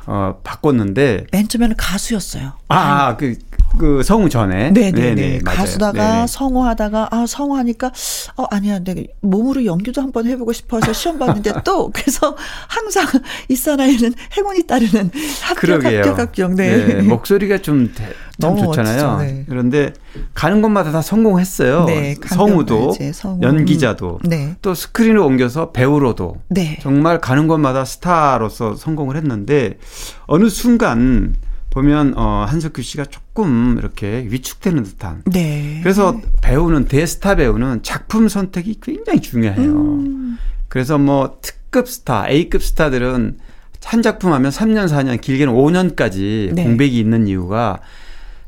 어, 0.07 0.41
바꿨는데. 0.43 1.27
맨 1.33 1.49
처음에는 1.49 1.77
가수였어요. 1.77 2.55
아, 2.69 2.77
아 2.79 3.17
그, 3.19 3.37
그 3.77 4.03
성우 4.03 4.29
전에. 4.29 4.71
네네네. 4.71 4.91
네 4.93 5.15
네, 5.15 5.15
네, 5.15 5.39
가수다가 5.45 6.13
네네. 6.15 6.27
성우하다가, 6.27 7.09
아, 7.11 7.27
성우하니까, 7.27 7.93
어, 8.37 8.45
아니야. 8.51 8.79
내가 8.79 9.03
몸으로 9.21 9.65
연기도 9.65 10.01
한번 10.01 10.27
해보고 10.27 10.53
싶어서 10.53 10.93
시험 10.93 11.19
봤는데 11.19 11.53
또, 11.65 11.91
그래서 11.95 12.37
항상 12.69 13.07
이 13.49 13.57
사나이는 13.57 14.15
행운이 14.37 14.67
따르는 14.67 15.11
합격, 15.43 15.61
그러게요. 15.61 15.99
합격, 16.01 16.19
합격. 16.19 16.55
네. 16.55 16.87
네. 16.87 17.03
목소리가 17.03 17.59
좀, 17.59 17.93
참 18.41 18.57
좋잖아요. 18.57 19.19
네. 19.19 19.45
그런데 19.49 19.93
가는 20.35 20.63
곳마다 20.63 20.93
다 20.93 21.03
성공했어요. 21.03 21.85
네, 21.87 22.15
성우도, 22.27 22.95
성우. 23.13 23.41
연기자도, 23.43 24.21
네. 24.25 24.57
또 24.63 24.75
스크린을 24.75 25.19
옮겨서 25.19 25.73
배우로도 25.73 26.37
네. 26.49 26.79
정말 26.81 27.21
가는 27.21 27.49
곳마다 27.49 27.85
스타로서 27.85 28.77
성공을 28.77 29.17
했는데 29.17 29.79
어느 30.27 30.49
순간 30.49 31.35
보면 31.71 32.15
어 32.17 32.47
한석규 32.49 32.83
씨가 32.83 33.07
조금 33.07 33.77
이렇게 33.79 34.27
위축되는 34.29 34.83
듯한. 34.83 35.23
네. 35.27 35.81
그래서 35.83 36.21
배우는 36.43 36.87
대스타 36.87 37.37
배우는 37.37 37.83
작품 37.83 38.29
선택이 38.29 38.81
굉장히 38.83 39.21
중요해요. 39.21 39.73
음. 39.73 40.39
그래서 40.69 40.99
뭐 40.99 41.39
특급 41.43 41.89
스타, 41.89 42.29
A급 42.29 42.63
스타들은 42.63 43.39
한 43.85 44.03
작품 44.03 44.33
하면 44.33 44.51
3년, 44.51 44.89
4년, 44.89 45.21
길게는 45.21 45.53
5년까지 45.53 46.53
네. 46.53 46.65
공백이 46.65 46.99
있는 46.99 47.27
이유가 47.27 47.81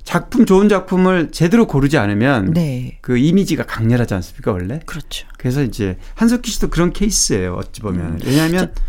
작품 0.05 0.45
좋은 0.45 0.69
작품을 0.69 1.31
제대로 1.31 1.67
고르지 1.67 1.97
않으면 1.99 2.53
네. 2.53 2.99
그 3.01 3.17
이미지가 3.17 3.65
강렬하지 3.65 4.15
않습니까 4.15 4.51
원래? 4.53 4.81
그렇죠. 4.87 5.27
그래서 5.39 5.63
이제 5.63 5.99
한석기 6.15 6.51
씨도 6.51 6.69
그런 6.69 6.93
케이스예요 6.93 7.55
어찌 7.55 7.81
보면 7.81 8.07
음. 8.15 8.19
왜냐하면 8.25 8.73
저, 8.75 8.83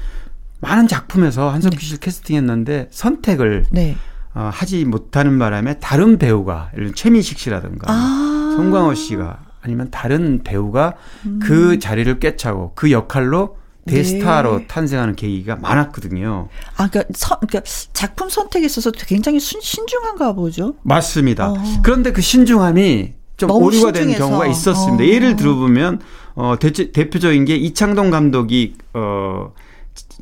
많은 0.61 0.88
작품에서 0.88 1.49
한석기 1.49 1.77
네. 1.77 1.86
씨를 1.86 1.99
캐스팅했는데 1.99 2.88
선택을 2.91 3.65
네. 3.71 3.95
어, 4.34 4.49
하지 4.53 4.86
못하는 4.86 5.38
바람에 5.39 5.79
다른 5.79 6.17
배우가 6.17 6.71
예를 6.75 6.93
최민식 6.93 7.38
씨라든가 7.38 7.91
아~ 7.91 8.53
송광호 8.55 8.93
씨가 8.93 9.39
아니면 9.61 9.89
다른 9.91 10.41
배우가 10.43 10.95
음. 11.25 11.39
그 11.41 11.79
자리를 11.79 12.19
꿰차고 12.19 12.73
그 12.75 12.91
역할로 12.91 13.57
대스타로 13.88 14.59
네. 14.59 14.67
탄생하는 14.67 15.15
계기가 15.15 15.55
많았거든요. 15.55 16.49
아, 16.77 16.88
그러니까, 16.88 17.13
서, 17.15 17.39
그러니까 17.39 17.61
작품 17.93 18.29
선택에 18.29 18.65
있어서 18.65 18.91
굉장히 18.91 19.39
순, 19.39 19.59
신중한가 19.61 20.34
보죠. 20.34 20.75
맞습니다. 20.84 21.51
어. 21.51 21.55
그런데 21.84 22.11
그 22.11 22.21
신중함이 22.21 23.13
좀 23.38 23.49
오류가 23.49 23.91
되는 23.91 24.13
경우가 24.13 24.45
있었습니다. 24.47 25.03
어. 25.03 25.07
예를 25.07 25.36
들어보면 25.36 25.99
어, 26.36 26.55
대, 26.59 26.71
대표적인 26.71 27.45
게 27.45 27.55
이창동 27.55 28.11
감독이 28.11 28.75
어, 28.93 29.51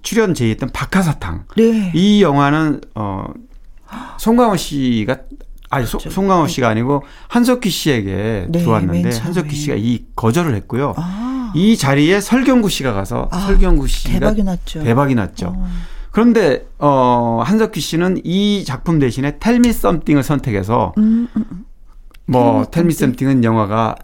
출연 0.03 0.33
제의했던 0.33 0.69
박하사탕. 0.71 1.45
네. 1.57 1.91
이 1.93 2.23
영화는 2.23 2.81
어, 2.95 3.25
송강호 4.17 4.57
씨가 4.57 5.17
아니 5.69 5.85
그렇죠. 5.85 6.09
송강호 6.09 6.47
네. 6.47 6.53
씨가 6.53 6.67
아니고 6.69 7.03
한석기 7.27 7.69
씨에게 7.69 8.47
네, 8.49 8.59
들어왔는데 8.59 9.17
한석기 9.17 9.55
씨가 9.55 9.75
이 9.77 10.05
거절을 10.15 10.55
했고요. 10.55 10.93
아. 10.97 11.51
이 11.55 11.77
자리에 11.77 12.21
설경구 12.21 12.69
씨가 12.69 12.93
가서 12.93 13.27
아, 13.31 13.39
설경구 13.39 13.87
씨가 13.87 14.13
대박이 14.13 14.43
났죠. 14.43 14.83
대박이 14.83 15.15
났죠. 15.15 15.53
어. 15.55 15.67
그런데 16.11 16.67
어 16.79 17.41
한석기 17.45 17.79
씨는 17.79 18.21
이 18.23 18.63
작품 18.65 18.99
대신에 18.99 19.37
텔미 19.39 19.71
썸띵을 19.71 20.23
선택해서 20.23 20.93
음, 20.97 21.27
음, 21.35 21.45
음. 21.51 21.65
뭐 22.25 22.65
텔미 22.65 22.93
썸띵은 22.93 23.43
영화가 23.43 23.95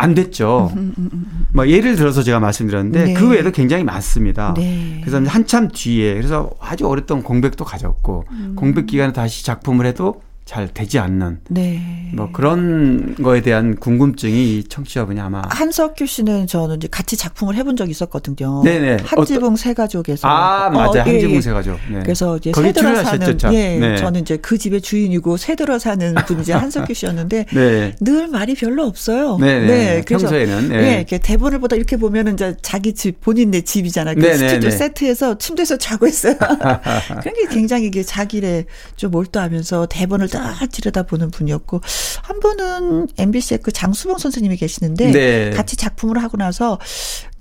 안 0.00 0.14
됐죠. 0.14 0.72
음, 0.76 0.94
음, 0.96 1.10
음, 1.12 1.46
뭐 1.52 1.68
예를 1.68 1.94
들어서 1.94 2.22
제가 2.22 2.40
말씀드렸는데 2.40 3.04
네. 3.04 3.14
그 3.14 3.28
외에도 3.28 3.50
굉장히 3.50 3.84
많습니다. 3.84 4.54
네. 4.56 5.02
그래서 5.04 5.22
한참 5.28 5.68
뒤에 5.68 6.14
그래서 6.14 6.50
아주 6.58 6.86
어렸던 6.86 7.22
공백도 7.22 7.66
가졌고 7.66 8.24
공백 8.56 8.86
기간에 8.86 9.12
다시 9.12 9.44
작품을 9.44 9.84
해도 9.84 10.22
잘 10.50 10.66
되지 10.66 10.98
않는 10.98 11.38
네. 11.48 11.80
뭐 12.12 12.30
그런 12.32 13.14
거에 13.22 13.40
대한 13.40 13.76
궁금증이 13.76 14.64
청취자분이 14.64 15.20
아마 15.20 15.42
한석규 15.48 16.06
씨는 16.06 16.48
저는 16.48 16.78
이제 16.78 16.88
같이 16.90 17.16
작품을 17.16 17.54
해본 17.54 17.76
적이 17.76 17.92
있었거든요. 17.92 18.60
네네. 18.64 18.96
한지붕 19.04 19.54
세 19.54 19.74
가족에서 19.74 20.26
아 20.26 20.68
맞아요 20.70 20.90
어, 20.90 20.94
예, 20.96 21.00
한지붕 21.02 21.36
예. 21.36 21.40
세 21.40 21.52
가족. 21.52 21.78
네. 21.88 22.00
그래서 22.02 22.36
이제 22.38 22.50
새 22.52 22.72
들어 22.72 22.96
사는 22.96 23.38
예 23.52 23.78
네. 23.78 23.96
저는 23.96 24.22
이제 24.22 24.38
그 24.38 24.58
집의 24.58 24.80
주인이고 24.80 25.36
새 25.36 25.54
들어 25.54 25.78
사는 25.78 26.16
분이 26.26 26.40
이제 26.40 26.50
한석규 26.52 26.94
씨였는데 26.94 27.46
네. 27.54 27.94
늘 28.00 28.26
말이 28.26 28.56
별로 28.56 28.86
없어요. 28.86 29.36
네네. 29.36 29.66
네. 29.68 30.02
그래서 30.04 30.24
평소에는 30.24 30.68
네. 30.68 30.80
네. 30.80 30.96
이렇게 30.96 31.18
대본을 31.18 31.60
보다 31.60 31.76
이렇게 31.76 31.96
보면은 31.96 32.32
이제 32.32 32.56
자기 32.60 32.92
집 32.92 33.20
본인네 33.20 33.60
집이잖아요. 33.60 34.16
그 34.16 34.36
스튜디오 34.36 34.70
세트에서 34.70 35.38
침대에서 35.38 35.76
자고 35.76 36.08
있어요. 36.08 36.34
그게 37.22 37.46
굉장히 37.48 37.86
이게 37.86 38.02
자기를 38.02 38.64
좀 38.96 39.12
몰두하면서 39.12 39.86
대본을 39.86 40.28
딱 40.28 40.39
들여다보는 40.70 41.30
분이었고 41.30 41.80
한 42.22 42.40
분은 42.40 43.08
MBC의 43.18 43.60
그 43.62 43.72
장수봉 43.72 44.18
선생님이 44.18 44.56
계시는데 44.56 45.10
네. 45.12 45.50
같이 45.50 45.76
작품을 45.76 46.22
하고 46.22 46.36
나서 46.36 46.78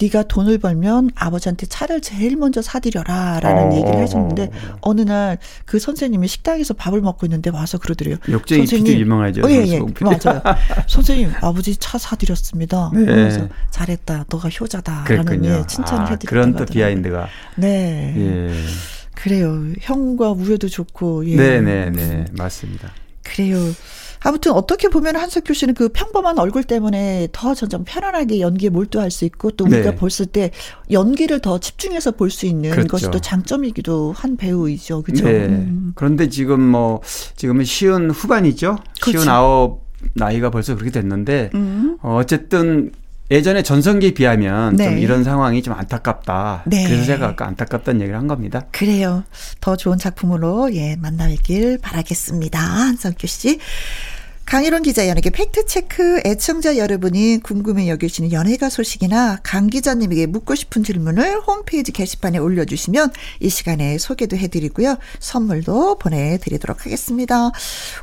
네가 0.02 0.24
돈을 0.24 0.58
벌면 0.58 1.12
아버지한테 1.16 1.66
차를 1.66 2.02
제일 2.02 2.38
먼저 2.38 2.62
사드려라라는 2.62 3.72
어. 3.72 3.76
얘기를 3.76 4.00
해줬는데 4.02 4.52
어느 4.82 5.02
날 5.02 5.38
그 5.66 5.80
선생님이 5.80 6.28
식당에서 6.28 6.74
밥을 6.74 7.02
먹고 7.02 7.26
있는데 7.26 7.50
와서 7.50 7.78
그러더래요. 7.78 8.18
역쟁이 8.30 8.66
선생님 8.66 9.00
유명하죠. 9.00 9.41
어, 9.45 9.50
예, 9.50 9.66
예. 9.68 9.80
맞아요. 9.80 10.41
선생님 10.88 11.32
아버지 11.41 11.76
차 11.78 11.97
사드렸습니다. 11.97 12.91
네. 12.93 13.06
그래서 13.06 13.47
잘했다. 13.72 14.26
너가 14.30 14.50
효자다라는 14.50 15.45
예, 15.45 15.64
칭찬을 15.68 16.02
아, 16.04 16.10
해드렸다고 16.12 16.28
그런 16.28 16.56
또 16.56 16.66
비하인드가. 16.66 17.28
네. 17.56 18.14
예. 18.18 18.54
그래요. 19.22 19.65
형과 19.82 20.32
우애도 20.32 20.70
좋고. 20.70 21.28
예. 21.28 21.36
네네네. 21.36 21.89
네, 21.91 22.07
네. 22.07 22.26
맞습니다. 22.38 22.91
그래요. 23.24 23.57
아무튼 24.22 24.51
어떻게 24.51 24.89
보면 24.89 25.15
한석규 25.15 25.53
씨는 25.53 25.74
그 25.76 25.88
평범한 25.89 26.39
얼굴 26.39 26.63
때문에 26.65 27.30
더 27.32 27.53
점점 27.53 27.86
편안하게 27.86 28.41
연기에 28.41 28.70
몰두할 28.70 29.11
수 29.11 29.24
있고 29.24 29.51
또 29.51 29.63
우리가 29.65 29.91
네. 29.91 29.95
봤을 29.95 30.26
때 30.26 30.51
연기를 30.91 31.39
더 31.39 31.57
집중해서 31.57 32.11
볼 32.11 32.30
수 32.30 32.45
있는 32.45 32.72
그렇죠. 32.72 32.88
것이 32.89 33.11
또 33.11 33.20
장점이기도 33.20 34.13
한 34.15 34.36
배우이죠. 34.36 35.03
그렇죠. 35.03 35.24
네. 35.26 35.45
음. 35.45 35.93
그런데 35.95 36.28
지금 36.28 36.59
뭐 36.61 37.01
지금은 37.38 37.63
시은 37.63 38.11
후반이죠. 38.11 38.78
그렇죠. 39.01 39.20
시은 39.20 39.30
아홉 39.32 39.88
나이가 40.15 40.49
벌써 40.49 40.76
그렇게 40.76 40.91
됐는데 40.91 41.49
음. 41.53 41.97
어, 42.01 42.17
어쨌든 42.17 42.91
예전에 43.32 43.61
전성기에 43.61 44.11
비하면 44.11 44.75
네. 44.75 44.86
좀 44.86 44.97
이런 44.97 45.23
상황이 45.23 45.61
좀 45.61 45.73
안타깝다. 45.75 46.63
네. 46.65 46.86
그래서 46.86 47.05
제가 47.05 47.27
아까 47.27 47.45
안타깝다는 47.47 48.01
얘기를 48.01 48.17
한 48.17 48.27
겁니다. 48.27 48.65
그래요. 48.71 49.23
더 49.61 49.75
좋은 49.75 49.97
작품으로 49.97 50.73
예 50.73 50.95
만나 50.95 51.27
뵙길 51.27 51.77
바라겠습니다. 51.80 52.59
한성규 52.59 53.27
씨. 53.27 53.59
강일원 54.50 54.82
기자 54.82 55.08
연예계 55.08 55.30
팩트체크 55.30 56.22
애청자 56.26 56.78
여러분이 56.78 57.41
궁금해 57.43 57.88
여기시는 57.88 58.32
연예가 58.32 58.72
소식이나 58.72 59.38
강 59.43 59.68
기자님에게 59.68 60.26
묻고 60.26 60.56
싶은 60.56 60.84
질문을 60.84 61.41
홈페이지 61.41 61.91
게시판에 61.91 62.39
올려주시면 62.39 63.12
이 63.41 63.50
시간에 63.50 64.00
소개도 64.00 64.38
해드리고요. 64.38 64.97
선물도 65.20 66.00
보내드리도록 66.00 66.84
하겠습니다. 66.84 67.52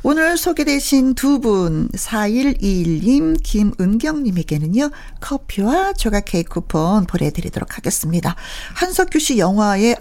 오늘 0.03 0.37
소개되신 0.37 1.15
두 1.15 1.41
분, 1.41 1.89
4121님, 1.89 3.43
김은경님에게는요, 3.43 4.91
커피와 5.19 5.91
조각 5.97 6.23
케이크 6.23 6.53
쿠폰 6.53 7.05
보내드리도록 7.07 7.75
하겠습니다. 7.75 8.37
한석규 8.73 9.19
씨 9.19 9.37
영화에, 9.37 9.97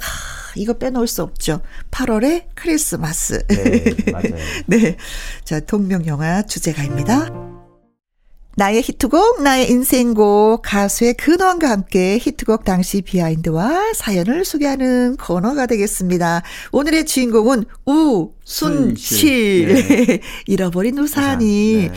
이거 0.56 0.74
빼놓을 0.74 1.06
수 1.06 1.22
없죠. 1.22 1.60
8월의 1.90 2.44
크리스마스. 2.54 3.46
네, 3.48 3.94
맞아요. 4.12 4.36
네. 4.66 4.96
자, 5.44 5.60
동명 5.60 6.06
영화 6.06 6.42
주제가입니다. 6.42 7.30
나의 8.58 8.80
히트곡, 8.80 9.42
나의 9.42 9.70
인생곡, 9.70 10.62
가수의 10.62 11.14
근원과 11.14 11.68
함께 11.68 12.16
히트곡 12.18 12.64
당시 12.64 13.02
비하인드와 13.02 13.92
사연을 13.94 14.46
소개하는 14.46 15.18
코너가 15.18 15.66
되겠습니다. 15.66 16.42
오늘의 16.72 17.04
주인공은 17.04 17.64
우순실. 17.84 19.74
네. 19.74 20.20
잃어버린 20.48 20.98
우산이. 20.98 21.88
네. 21.88 21.92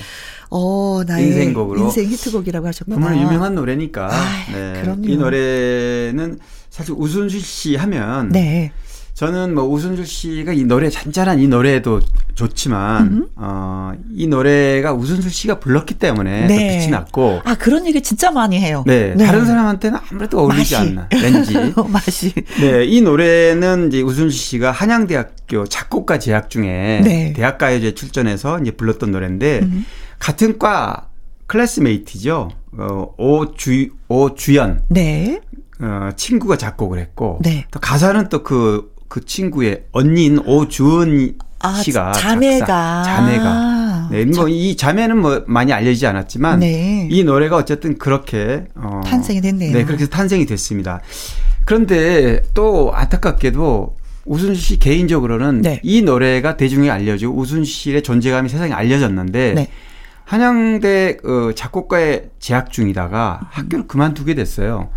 어, 0.49 1.01
나의 1.07 1.27
인생곡으로. 1.27 1.79
인생 1.79 2.09
히트곡이라고 2.09 2.67
하셨구나. 2.67 2.95
정말 2.95 3.21
유명한 3.23 3.55
노래니까. 3.55 4.09
아, 4.11 4.51
네. 4.51 4.81
그럼요. 4.81 5.07
이 5.07 5.15
노래는 5.15 6.39
사실 6.79 6.95
우순실 6.97 7.41
씨 7.41 7.75
하면 7.75 8.29
네. 8.29 8.71
저는 9.13 9.53
뭐 9.53 9.65
우순실 9.65 10.05
씨가 10.05 10.53
이 10.53 10.63
노래 10.63 10.89
잔잔한 10.89 11.39
이 11.41 11.47
노래도 11.49 11.99
좋지만 12.35 13.07
음. 13.07 13.27
어이 13.35 14.27
노래가 14.27 14.93
우순실 14.93 15.29
씨가 15.29 15.59
불렀기 15.59 15.95
때문에 15.95 16.47
네. 16.47 16.53
더 16.55 16.73
빛이 16.79 16.87
났고 16.87 17.41
아 17.43 17.55
그런 17.55 17.85
얘기 17.85 18.01
진짜 18.01 18.31
많이 18.31 18.57
해요. 18.57 18.85
네, 18.87 19.13
네. 19.17 19.25
다른 19.25 19.45
사람한테는 19.45 19.99
아무래도 20.09 20.39
어울리지 20.39 20.73
맛이. 20.73 20.75
않나 20.89 21.09
왠지 21.21 21.53
맛이. 21.91 22.33
네 22.61 22.85
이 22.85 23.01
노래는 23.01 23.89
이제 23.89 24.01
우순실 24.01 24.39
씨가 24.39 24.71
한양대학교 24.71 25.65
작곡가 25.67 26.17
재학 26.17 26.49
중에 26.49 27.01
네. 27.03 27.33
대학가요제 27.35 27.95
출전해서 27.95 28.59
이제 28.61 28.71
불렀던 28.71 29.11
노래인데 29.11 29.59
음. 29.63 29.85
같은 30.17 30.57
과 30.57 31.07
클래스메이트죠. 31.47 32.49
어, 32.77 33.13
오주 33.17 33.89
오주연. 34.07 34.83
네. 34.89 35.41
어, 35.81 36.09
친구가 36.15 36.57
작곡을 36.57 36.99
했고 36.99 37.39
네. 37.41 37.65
또 37.71 37.79
가사는 37.79 38.29
또 38.29 38.43
그그 38.43 38.93
그 39.07 39.25
친구의 39.25 39.85
언니인 39.91 40.39
오주은 40.39 41.37
아, 41.61 41.81
씨가 41.81 42.13
자매가 42.13 42.65
작사, 42.65 43.03
자매가 43.03 44.09
네, 44.11 44.25
뭐이 44.25 44.75
자매는 44.75 45.19
뭐 45.19 45.43
많이 45.47 45.71
알려지지 45.73 46.07
않았지만 46.07 46.59
네. 46.59 47.07
이 47.09 47.23
노래가 47.23 47.57
어쨌든 47.57 47.97
그렇게 47.97 48.65
어, 48.75 49.01
탄생이 49.05 49.41
됐네요. 49.41 49.73
네, 49.73 49.85
그렇게 49.85 50.07
탄생이 50.07 50.45
됐습니다. 50.45 51.01
그런데 51.65 52.41
또 52.53 52.91
안타깝게도 52.93 53.95
우순실 54.25 54.55
씨 54.55 54.79
개인적으로는 54.79 55.61
네. 55.61 55.79
이 55.83 56.01
노래가 56.01 56.57
대중에 56.57 56.89
알려지고 56.89 57.35
우순실 57.35 57.63
씨의 57.63 58.03
존재감이 58.03 58.49
세상에 58.49 58.73
알려졌는데 58.73 59.53
네. 59.53 59.67
한양대 60.25 61.17
어, 61.23 61.51
작곡가에 61.55 62.29
재학 62.39 62.71
중이다가 62.71 63.39
학교를 63.49 63.87
그만두게 63.87 64.35
됐어요. 64.35 64.89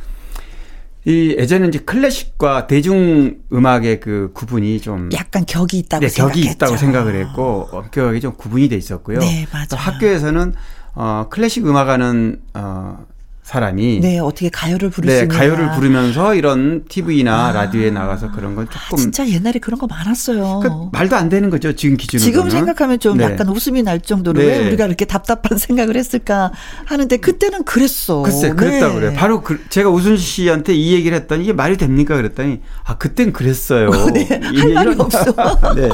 이 1.05 1.35
예전에 1.37 1.67
이제 1.67 1.81
클래식과 1.81 2.69
대중 2.69 3.39
음악의 3.53 3.99
그 3.99 4.31
구분이 4.35 4.81
좀 4.81 5.09
약간 5.13 5.45
격이 5.45 5.79
있다고 5.79 6.07
네, 6.07 6.13
격이 6.13 6.41
있다고 6.43 6.77
생각을 6.77 7.17
했고 7.17 7.69
엄격하게 7.73 8.21
좀 8.21 8.35
구분이 8.35 8.69
돼 8.69 8.77
있었고요. 8.77 9.19
네, 9.19 9.47
맞아요. 9.53 9.67
또 9.71 9.77
학교에서는 9.77 10.55
어 10.95 11.27
클래식 11.29 11.67
음악하는 11.67 12.43
어 12.55 13.05
사람이 13.43 13.99
네 14.01 14.21
어떻게 14.21 14.49
가요를 14.49 14.91
부를 14.91 15.09
네, 15.09 15.19
수 15.19 15.25
있냐 15.25 15.37
가요를 15.37 15.73
부르면서 15.73 16.35
이런 16.37 16.85
TV나 16.89 17.49
아, 17.49 17.53
라디오에 17.53 17.91
나가서 17.91 18.31
그런 18.31 18.55
건 18.55 18.67
조금 18.67 18.81
아, 18.93 18.97
진짜 18.97 19.29
옛날에 19.29 19.59
그런 19.59 19.81
거 19.81 19.89
많았어요. 19.89 20.61
그 20.63 20.69
말도 20.97 21.17
안 21.17 21.29
되는 21.29 21.51
거죠 21.51 21.73
지금 21.75 21.97
기준으로. 21.97 22.25
지금 22.25 22.51
생각하면 22.51 23.01
좀 23.01 23.19
네. 23.19 23.25
약간 23.25 23.49
웃음이 23.49 23.83
날 23.83 24.01
정도로 24.01 24.41
네. 24.41 24.47
왜 24.47 24.67
우리가 24.69 24.87
이렇게 24.87 25.05
답답한 25.05 25.59
생각을 25.59 25.97
했을까 25.97 26.53
하는데 26.85 27.17
그때는 27.17 27.65
그랬어. 27.65 28.23
글쎄 28.23 28.51
그랬다 28.51 28.89
네. 28.89 28.95
그래. 28.95 29.15
바로 29.15 29.43
그, 29.43 29.61
제가 29.69 29.91
우순 29.91 30.17
씨한테 30.17 30.75
이 30.75 30.93
얘기를 30.93 31.17
했더니 31.19 31.43
이게 31.43 31.53
말이 31.53 31.77
됩니까 31.77 32.15
그랬더니 32.17 32.61
아 32.85 32.97
그땐 32.97 33.33
그랬어요. 33.33 33.91
네, 34.15 34.41
할 34.57 34.73
말이 34.73 34.95
없어. 34.97 35.35
네. 35.75 35.89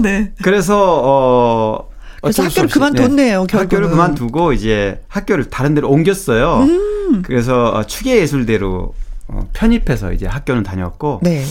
네. 0.00 0.32
그래서 0.42 1.02
어. 1.04 1.87
그래서 2.20 2.42
학교를 2.44 2.68
그만뒀네요. 2.68 3.46
네. 3.46 3.56
학교를 3.58 3.90
그만두고 3.90 4.52
이제 4.52 5.02
학교를 5.08 5.44
다른 5.46 5.74
데로 5.74 5.88
옮겼어요. 5.88 6.62
음. 6.62 7.22
그래서 7.22 7.70
어, 7.70 7.84
추계예술대로 7.84 8.94
어, 9.28 9.48
편입해서 9.52 10.12
이제 10.12 10.26
학교는 10.26 10.62
다녔고 10.62 11.20
네. 11.22 11.44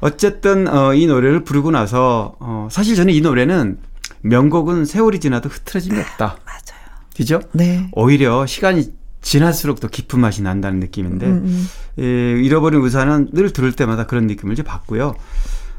어쨌든 0.00 0.68
어, 0.68 0.94
이 0.94 1.06
노래를 1.06 1.44
부르고 1.44 1.70
나서 1.70 2.34
어, 2.40 2.68
사실 2.70 2.96
저는 2.96 3.14
이 3.14 3.20
노래는 3.20 3.78
명곡은 4.22 4.84
세월이 4.84 5.20
지나도 5.20 5.48
흐트러짐이 5.48 5.98
없다. 5.98 6.36
맞아요. 6.44 6.80
그죠? 7.16 7.40
네. 7.52 7.88
오히려 7.92 8.46
시간이 8.46 8.92
지날수록 9.22 9.80
더 9.80 9.88
깊은 9.88 10.18
맛이 10.18 10.42
난다는 10.42 10.80
느낌인데 10.80 11.26
음, 11.26 11.32
음. 11.44 11.68
예, 12.02 12.42
잃어버린 12.42 12.80
우산은 12.80 13.30
늘 13.32 13.52
들을 13.52 13.72
때마다 13.72 14.06
그런 14.06 14.26
느낌을 14.26 14.54
이제 14.54 14.62
받고요. 14.62 15.14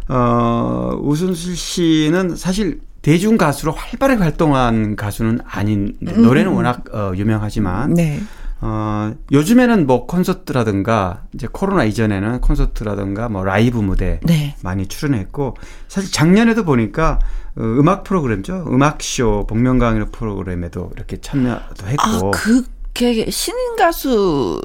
어, 0.10 1.00
우순실 1.02 1.56
씨는 1.56 2.36
사실 2.36 2.82
대중 3.02 3.38
가수로 3.38 3.72
활발하게 3.72 4.22
활동한 4.22 4.96
가수는 4.96 5.40
아닌 5.46 5.98
음. 6.08 6.22
노래는 6.22 6.52
워낙 6.52 6.84
어, 6.94 7.14
유명하지만 7.16 7.94
네. 7.96 8.20
어, 8.64 9.12
요즘에는 9.32 9.88
뭐 9.88 10.06
콘서트라든가 10.06 11.24
이제 11.34 11.48
코로나 11.52 11.84
이전에는 11.84 12.42
콘서트라든가 12.42 13.28
뭐 13.28 13.44
라이브 13.44 13.80
무대 13.80 14.20
네. 14.24 14.56
많이 14.62 14.86
출연했고 14.88 15.56
사실 15.88 16.12
작년에도 16.12 16.64
보니까 16.64 17.20
어, 17.58 17.62
음악 17.62 18.04
프로그램죠 18.04 18.66
음악쇼 18.68 19.48
복면가왕 19.48 20.12
프로그램에도 20.12 20.92
이렇게 20.96 21.20
참여도 21.20 21.88
했고 21.88 22.04
아, 22.04 22.32
그게 22.32 23.30
신인 23.32 23.76
가수 23.78 24.62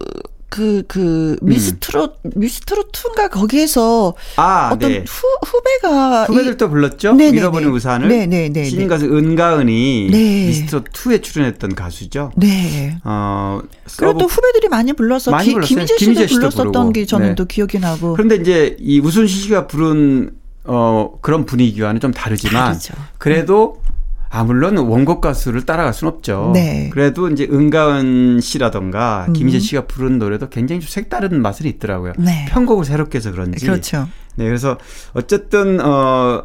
그, 0.48 0.84
그, 0.86 1.36
미스트롯, 1.42 2.20
음. 2.24 2.30
미스트롯2인가 2.36 3.30
거기에서 3.30 4.14
아, 4.36 4.70
어떤 4.72 4.90
네. 4.90 5.04
후, 5.06 5.26
후배가. 5.44 6.24
후배들도 6.24 6.68
불렀죠? 6.70 7.12
네네네. 7.14 7.36
잃어버린 7.38 7.68
우산을. 7.70 8.08
네네네. 8.08 8.64
신인 8.64 8.88
가수 8.88 9.06
은가은이 9.06 10.08
네. 10.10 10.48
미스트롯2에 10.50 11.22
출연했던 11.22 11.74
가수죠. 11.74 12.32
네. 12.36 12.96
어, 13.04 13.60
그리고 13.96 14.18
또 14.18 14.26
후배들이 14.26 14.68
많이 14.68 14.92
불러서 14.92 15.30
많이 15.32 15.48
기, 15.48 15.54
김희재 15.60 15.96
씨도 15.98 16.12
김희재 16.12 16.26
불렀었던 16.34 16.72
부르고. 16.72 16.92
게 16.92 17.06
저는 17.06 17.28
네. 17.30 17.34
또 17.34 17.44
기억이 17.44 17.78
나고. 17.78 18.12
그런데 18.14 18.36
이제 18.36 18.76
이 18.78 19.00
우순시 19.00 19.40
씨가 19.40 19.66
부른 19.66 20.30
어, 20.64 21.18
그런 21.22 21.44
분위기와는 21.44 22.00
좀 22.00 22.12
다르지만. 22.12 22.66
다르죠. 22.68 22.94
그래도 23.18 23.80
아, 24.28 24.44
물론 24.44 24.76
원곡 24.76 25.20
가수를 25.20 25.64
따라갈 25.64 25.94
수는 25.94 26.12
없죠. 26.12 26.50
네. 26.52 26.90
그래도 26.92 27.28
이제 27.28 27.48
은가은 27.50 28.40
씨라던가 28.40 29.26
음. 29.28 29.32
김희재 29.32 29.60
씨가 29.60 29.86
부른 29.86 30.18
노래도 30.18 30.48
굉장히 30.48 30.80
좀 30.80 30.88
색다른 30.88 31.40
맛은 31.40 31.66
있더라고요. 31.66 32.12
네. 32.18 32.46
편곡을 32.48 32.84
새롭게 32.84 33.18
해서 33.18 33.30
그런지. 33.32 33.64
그렇죠. 33.64 34.08
네, 34.34 34.44
그래서 34.44 34.78
어쨌든, 35.14 35.80
어, 35.80 36.44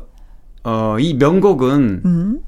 어, 0.63 0.97
이 0.99 1.15
명곡은 1.15 2.01
음. 2.05 2.39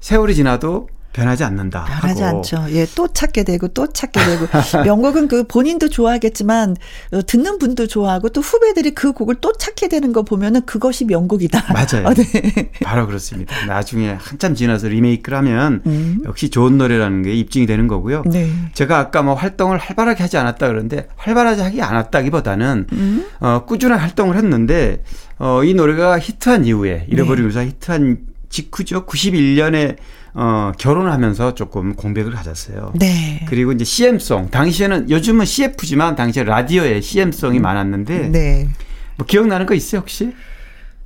세월이 0.00 0.34
지나도 0.34 0.88
변하지 1.12 1.44
않는다. 1.44 1.84
변하지 1.84 2.22
하고. 2.22 2.38
않죠. 2.38 2.66
예, 2.70 2.86
또 2.94 3.08
찾게 3.08 3.44
되고 3.44 3.68
또 3.68 3.86
찾게 3.86 4.20
되고 4.24 4.46
명곡은 4.84 5.28
그 5.28 5.44
본인도 5.44 5.88
좋아하겠지만 5.88 6.76
어, 7.12 7.20
듣는 7.26 7.58
분도 7.58 7.86
좋아하고 7.86 8.30
또 8.30 8.40
후배들이 8.40 8.92
그 8.92 9.12
곡을 9.12 9.36
또 9.40 9.52
찾게 9.52 9.88
되는 9.88 10.12
거 10.12 10.22
보면은 10.22 10.62
그것이 10.62 11.04
명곡이다. 11.04 11.72
맞아요. 11.72 12.06
어, 12.08 12.14
네. 12.14 12.70
바로 12.82 13.06
그렇습니다. 13.06 13.66
나중에 13.66 14.16
한참 14.18 14.54
지나서 14.54 14.88
리메이크를 14.88 15.36
하면 15.38 15.82
음. 15.86 16.20
역시 16.24 16.48
좋은 16.48 16.78
노래라는 16.78 17.22
게 17.22 17.34
입증이 17.34 17.66
되는 17.66 17.88
거고요. 17.88 18.22
네. 18.26 18.50
제가 18.72 18.98
아까 18.98 19.22
뭐 19.22 19.34
활동을 19.34 19.78
활발하게 19.78 20.22
하지 20.22 20.38
않았다 20.38 20.66
그러는데 20.66 21.08
활발하지 21.16 21.60
하지 21.62 21.82
않았다기보다는 21.82 22.86
음. 22.92 23.26
어, 23.40 23.64
꾸준한 23.66 23.98
활동을 23.98 24.36
했는데 24.36 25.02
어, 25.38 25.62
이 25.64 25.74
노래가 25.74 26.18
히트한 26.18 26.64
이후에 26.64 27.06
잃어버린 27.08 27.44
네. 27.44 27.48
유사 27.48 27.64
히트한 27.64 28.31
직후죠. 28.52 29.06
91년에 29.06 29.96
어, 30.34 30.72
결혼하면서 30.78 31.54
조금 31.54 31.94
공백을 31.94 32.32
가졌어요. 32.32 32.92
네. 32.94 33.44
그리고 33.48 33.72
이제 33.72 33.84
CM송. 33.84 34.50
당시에는 34.50 35.10
요즘은 35.10 35.44
CF지만 35.44 36.14
당시에 36.14 36.44
라디오에 36.44 37.00
CM송이 37.00 37.58
음. 37.58 37.62
많았는데. 37.62 38.28
네. 38.28 38.68
뭐 39.16 39.26
기억나는 39.26 39.66
거 39.66 39.74
있어요, 39.74 40.00
혹시? 40.00 40.32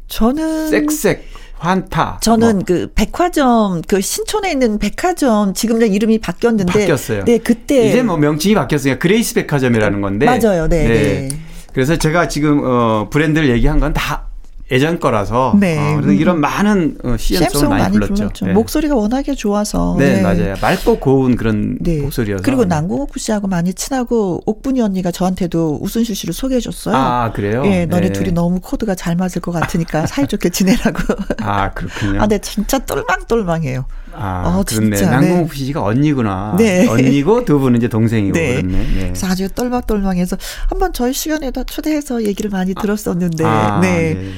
저는 0.08 0.70
쌕쌕 0.70 1.18
환타. 1.58 2.18
저는 2.22 2.56
뭐. 2.56 2.64
그 2.66 2.92
백화점 2.94 3.82
그 3.88 4.00
신촌에 4.00 4.52
있는 4.52 4.78
백화점 4.78 5.54
지금 5.54 5.82
이름이 5.82 6.18
바뀌었는데 6.18 6.72
바뀌었어요. 6.72 7.24
네, 7.24 7.38
그때 7.38 7.88
이제 7.88 8.02
뭐 8.02 8.16
명칭이 8.16 8.54
바뀌었으니까 8.54 8.98
그레이스 8.98 9.34
백화점이라는 9.34 10.00
건데. 10.00 10.26
맞아요. 10.26 10.68
네. 10.68 10.86
네. 10.86 11.28
네. 11.28 11.28
그래서 11.72 11.96
제가 11.96 12.28
지금 12.28 12.62
어 12.64 13.08
브랜드를 13.10 13.48
얘기한 13.50 13.80
건 13.80 13.92
다 13.92 14.25
예전 14.70 14.98
거라서 14.98 15.54
네. 15.60 15.78
어, 15.78 15.96
그래서 15.96 16.12
이런 16.12 16.40
많은 16.40 16.98
어, 17.04 17.16
CM송 17.16 17.68
많이, 17.68 17.82
많이 17.98 17.98
불렀죠. 17.98 18.46
네. 18.46 18.52
목소리가 18.52 18.96
워낙에 18.96 19.34
좋아서 19.34 19.94
네, 19.96 20.16
네. 20.16 20.22
맞아요 20.22 20.54
맑고 20.60 20.98
고운 20.98 21.36
그런 21.36 21.78
네. 21.80 22.00
목소리여서 22.00 22.42
그리고 22.42 22.64
남궁옥분 22.64 23.16
씨하고 23.16 23.46
많이 23.46 23.72
친하고 23.72 24.42
옥분이 24.44 24.80
언니가 24.80 25.12
저한테도 25.12 25.78
우순실 25.80 26.16
씨를 26.16 26.34
소개해줬어요. 26.34 26.96
아 26.96 27.32
그래요? 27.32 27.62
예, 27.66 27.86
너네 27.86 28.08
네. 28.08 28.12
둘이 28.12 28.32
너무 28.32 28.60
코드가 28.60 28.96
잘 28.96 29.14
맞을 29.14 29.40
것 29.40 29.52
같으니까 29.52 30.06
사이좋게 30.06 30.48
지내라고. 30.48 31.14
아 31.42 31.70
그렇군요. 31.70 32.18
아, 32.18 32.20
근데 32.22 32.38
진짜 32.38 32.78
똘망똘망해요. 32.80 33.86
아, 34.18 34.58
어, 34.58 34.64
그렇네. 34.64 35.00
남궁옥 35.00 35.50
네. 35.50 35.56
씨가 35.56 35.82
언니구나. 35.82 36.56
네. 36.58 36.86
언니고 36.86 37.44
두 37.44 37.58
분은 37.58 37.78
이제 37.78 37.88
동생이고 37.88 38.32
네. 38.32 38.56
그렇네. 38.56 38.78
네. 38.78 39.00
그래서 39.00 39.26
아주 39.26 39.48
똘망똘망해서 39.48 40.36
한번 40.68 40.92
저희 40.92 41.12
시간에도 41.12 41.64
초대해서 41.64 42.24
얘기를 42.24 42.50
많이 42.50 42.74
들었었는데. 42.74 43.44
아, 43.44 43.80
네. 43.80 44.14
네. 44.14 44.30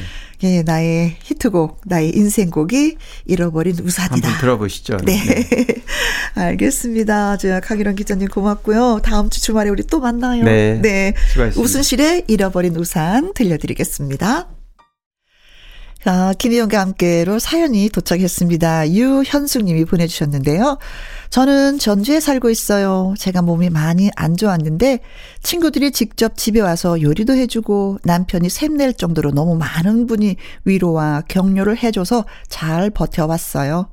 예, 0.44 0.62
나의 0.62 1.16
히트곡, 1.24 1.80
나의 1.86 2.16
인생곡이 2.16 2.96
잃어버린 3.26 3.76
우산이다. 3.82 4.28
한번 4.28 4.40
들어보시죠. 4.40 4.98
네. 4.98 5.16
네. 5.24 5.66
알겠습니다. 6.34 7.36
제가 7.38 7.60
강일원 7.60 7.96
기자님 7.96 8.28
고맙고요. 8.28 9.00
다음 9.02 9.30
주 9.30 9.42
주말에 9.42 9.68
우리 9.68 9.82
또 9.82 9.98
만나요. 9.98 10.44
네. 10.44 10.80
네. 10.80 11.14
수고하셨습니다. 11.30 11.60
우순실의 11.60 12.24
잃어버린 12.28 12.76
우산 12.76 13.32
들려드리겠습니다. 13.34 14.57
아, 16.04 16.32
김희영과 16.38 16.80
함께로 16.80 17.40
사연이 17.40 17.88
도착했습니다. 17.88 18.92
유현숙 18.92 19.64
님이 19.64 19.84
보내주셨는데요. 19.84 20.78
저는 21.28 21.78
전주에 21.78 22.20
살고 22.20 22.50
있어요. 22.50 23.14
제가 23.18 23.42
몸이 23.42 23.68
많이 23.70 24.08
안 24.14 24.36
좋았는데 24.36 25.00
친구들이 25.42 25.90
직접 25.90 26.36
집에 26.36 26.60
와서 26.60 27.02
요리도 27.02 27.34
해주고 27.34 27.98
남편이 28.04 28.48
샘낼 28.48 28.94
정도로 28.94 29.32
너무 29.32 29.56
많은 29.56 30.06
분이 30.06 30.36
위로와 30.64 31.24
격려를 31.26 31.76
해줘서 31.82 32.24
잘 32.48 32.90
버텨왔어요. 32.90 33.88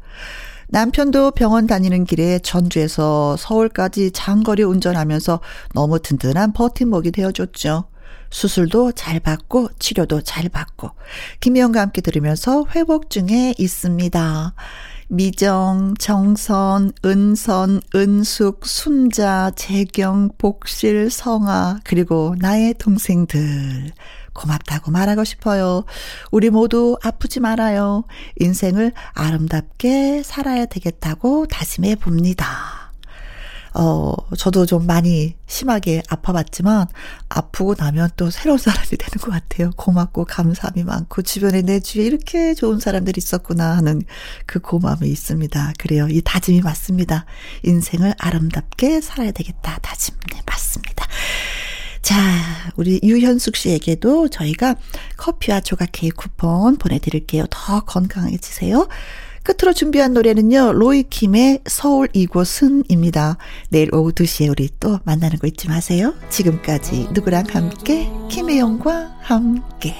남편도 0.67 1.31
병원 1.31 1.65
다니는 1.67 2.05
길에 2.05 2.39
전주에서 2.39 3.35
서울까지 3.37 4.11
장거리 4.11 4.63
운전하면서 4.63 5.39
너무 5.73 5.99
든든한 5.99 6.53
버팀목이 6.53 7.11
되어줬죠. 7.11 7.85
수술도 8.30 8.93
잘 8.93 9.19
받고 9.19 9.69
치료도 9.80 10.21
잘 10.21 10.49
받고 10.49 10.91
김희영과 11.39 11.82
함께 11.82 12.01
들으면서 12.01 12.65
회복 12.76 13.09
중에 13.09 13.53
있습니다. 13.57 14.53
미정, 15.07 15.93
정선, 15.99 16.91
은선, 17.05 17.82
은숙, 17.93 18.65
순자, 18.65 19.51
재경, 19.55 20.32
복실, 20.38 21.11
성아, 21.11 21.80
그리고 21.84 22.36
나의 22.39 22.73
동생들. 22.73 23.91
고맙다고 24.34 24.91
말하고 24.91 25.23
싶어요. 25.23 25.86
우리 26.32 26.49
모두 26.49 26.97
아프지 27.01 27.39
말아요. 27.39 28.03
인생을 28.39 28.91
아름답게 29.13 30.23
살아야 30.23 30.65
되겠다고 30.65 31.45
다짐해 31.47 31.95
봅니다. 31.95 32.74
어, 33.78 34.13
저도 34.38 34.65
좀 34.65 34.88
많이 34.88 35.36
심하게 35.47 36.01
아파봤지만, 36.09 36.88
아프고 37.28 37.76
나면 37.78 38.09
또 38.15 38.30
새로운 38.30 38.57
사람이 38.57 38.88
되는 38.88 39.21
것 39.21 39.32
같아요. 39.32 39.71
고맙고 39.76 40.26
감사함이 40.26 40.84
많고, 40.84 41.21
주변에 41.23 41.61
내 41.61 41.80
주위에 41.82 42.05
이렇게 42.05 42.53
좋은 42.53 42.80
사람들이 42.80 43.17
있었구나 43.17 43.76
하는 43.76 44.01
그 44.45 44.59
고마움이 44.59 45.09
있습니다. 45.09 45.73
그래요. 45.78 46.07
이 46.09 46.21
다짐이 46.23 46.61
맞습니다. 46.61 47.26
인생을 47.63 48.15
아름답게 48.17 49.01
살아야 49.01 49.32
되겠다. 49.32 49.78
다짐, 49.82 50.15
네, 50.32 50.41
맞습니다. 50.45 51.05
자, 52.01 52.15
우리 52.76 52.99
유현숙 53.03 53.55
씨에게도 53.55 54.30
저희가 54.30 54.76
커피와 55.17 55.59
조각 55.59 55.89
케이크 55.91 56.15
쿠폰 56.15 56.78
보내드릴게요. 56.78 57.45
더 57.49 57.82
건강해지세요. 57.84 58.88
끝으로 59.45 59.73
준비한 59.73 60.13
노래는요. 60.13 60.73
로이킴의 60.73 61.61
서울 61.67 62.09
이곳은입니다. 62.13 63.37
내일 63.69 63.93
오후 63.93 64.11
2시에 64.11 64.49
우리 64.49 64.69
또 64.79 64.99
만나는 65.05 65.37
거 65.37 65.47
잊지 65.47 65.69
마세요. 65.69 66.13
지금까지 66.29 67.09
누구랑 67.13 67.45
함께 67.51 68.09
김혜영과 68.29 69.17
함께. 69.21 69.95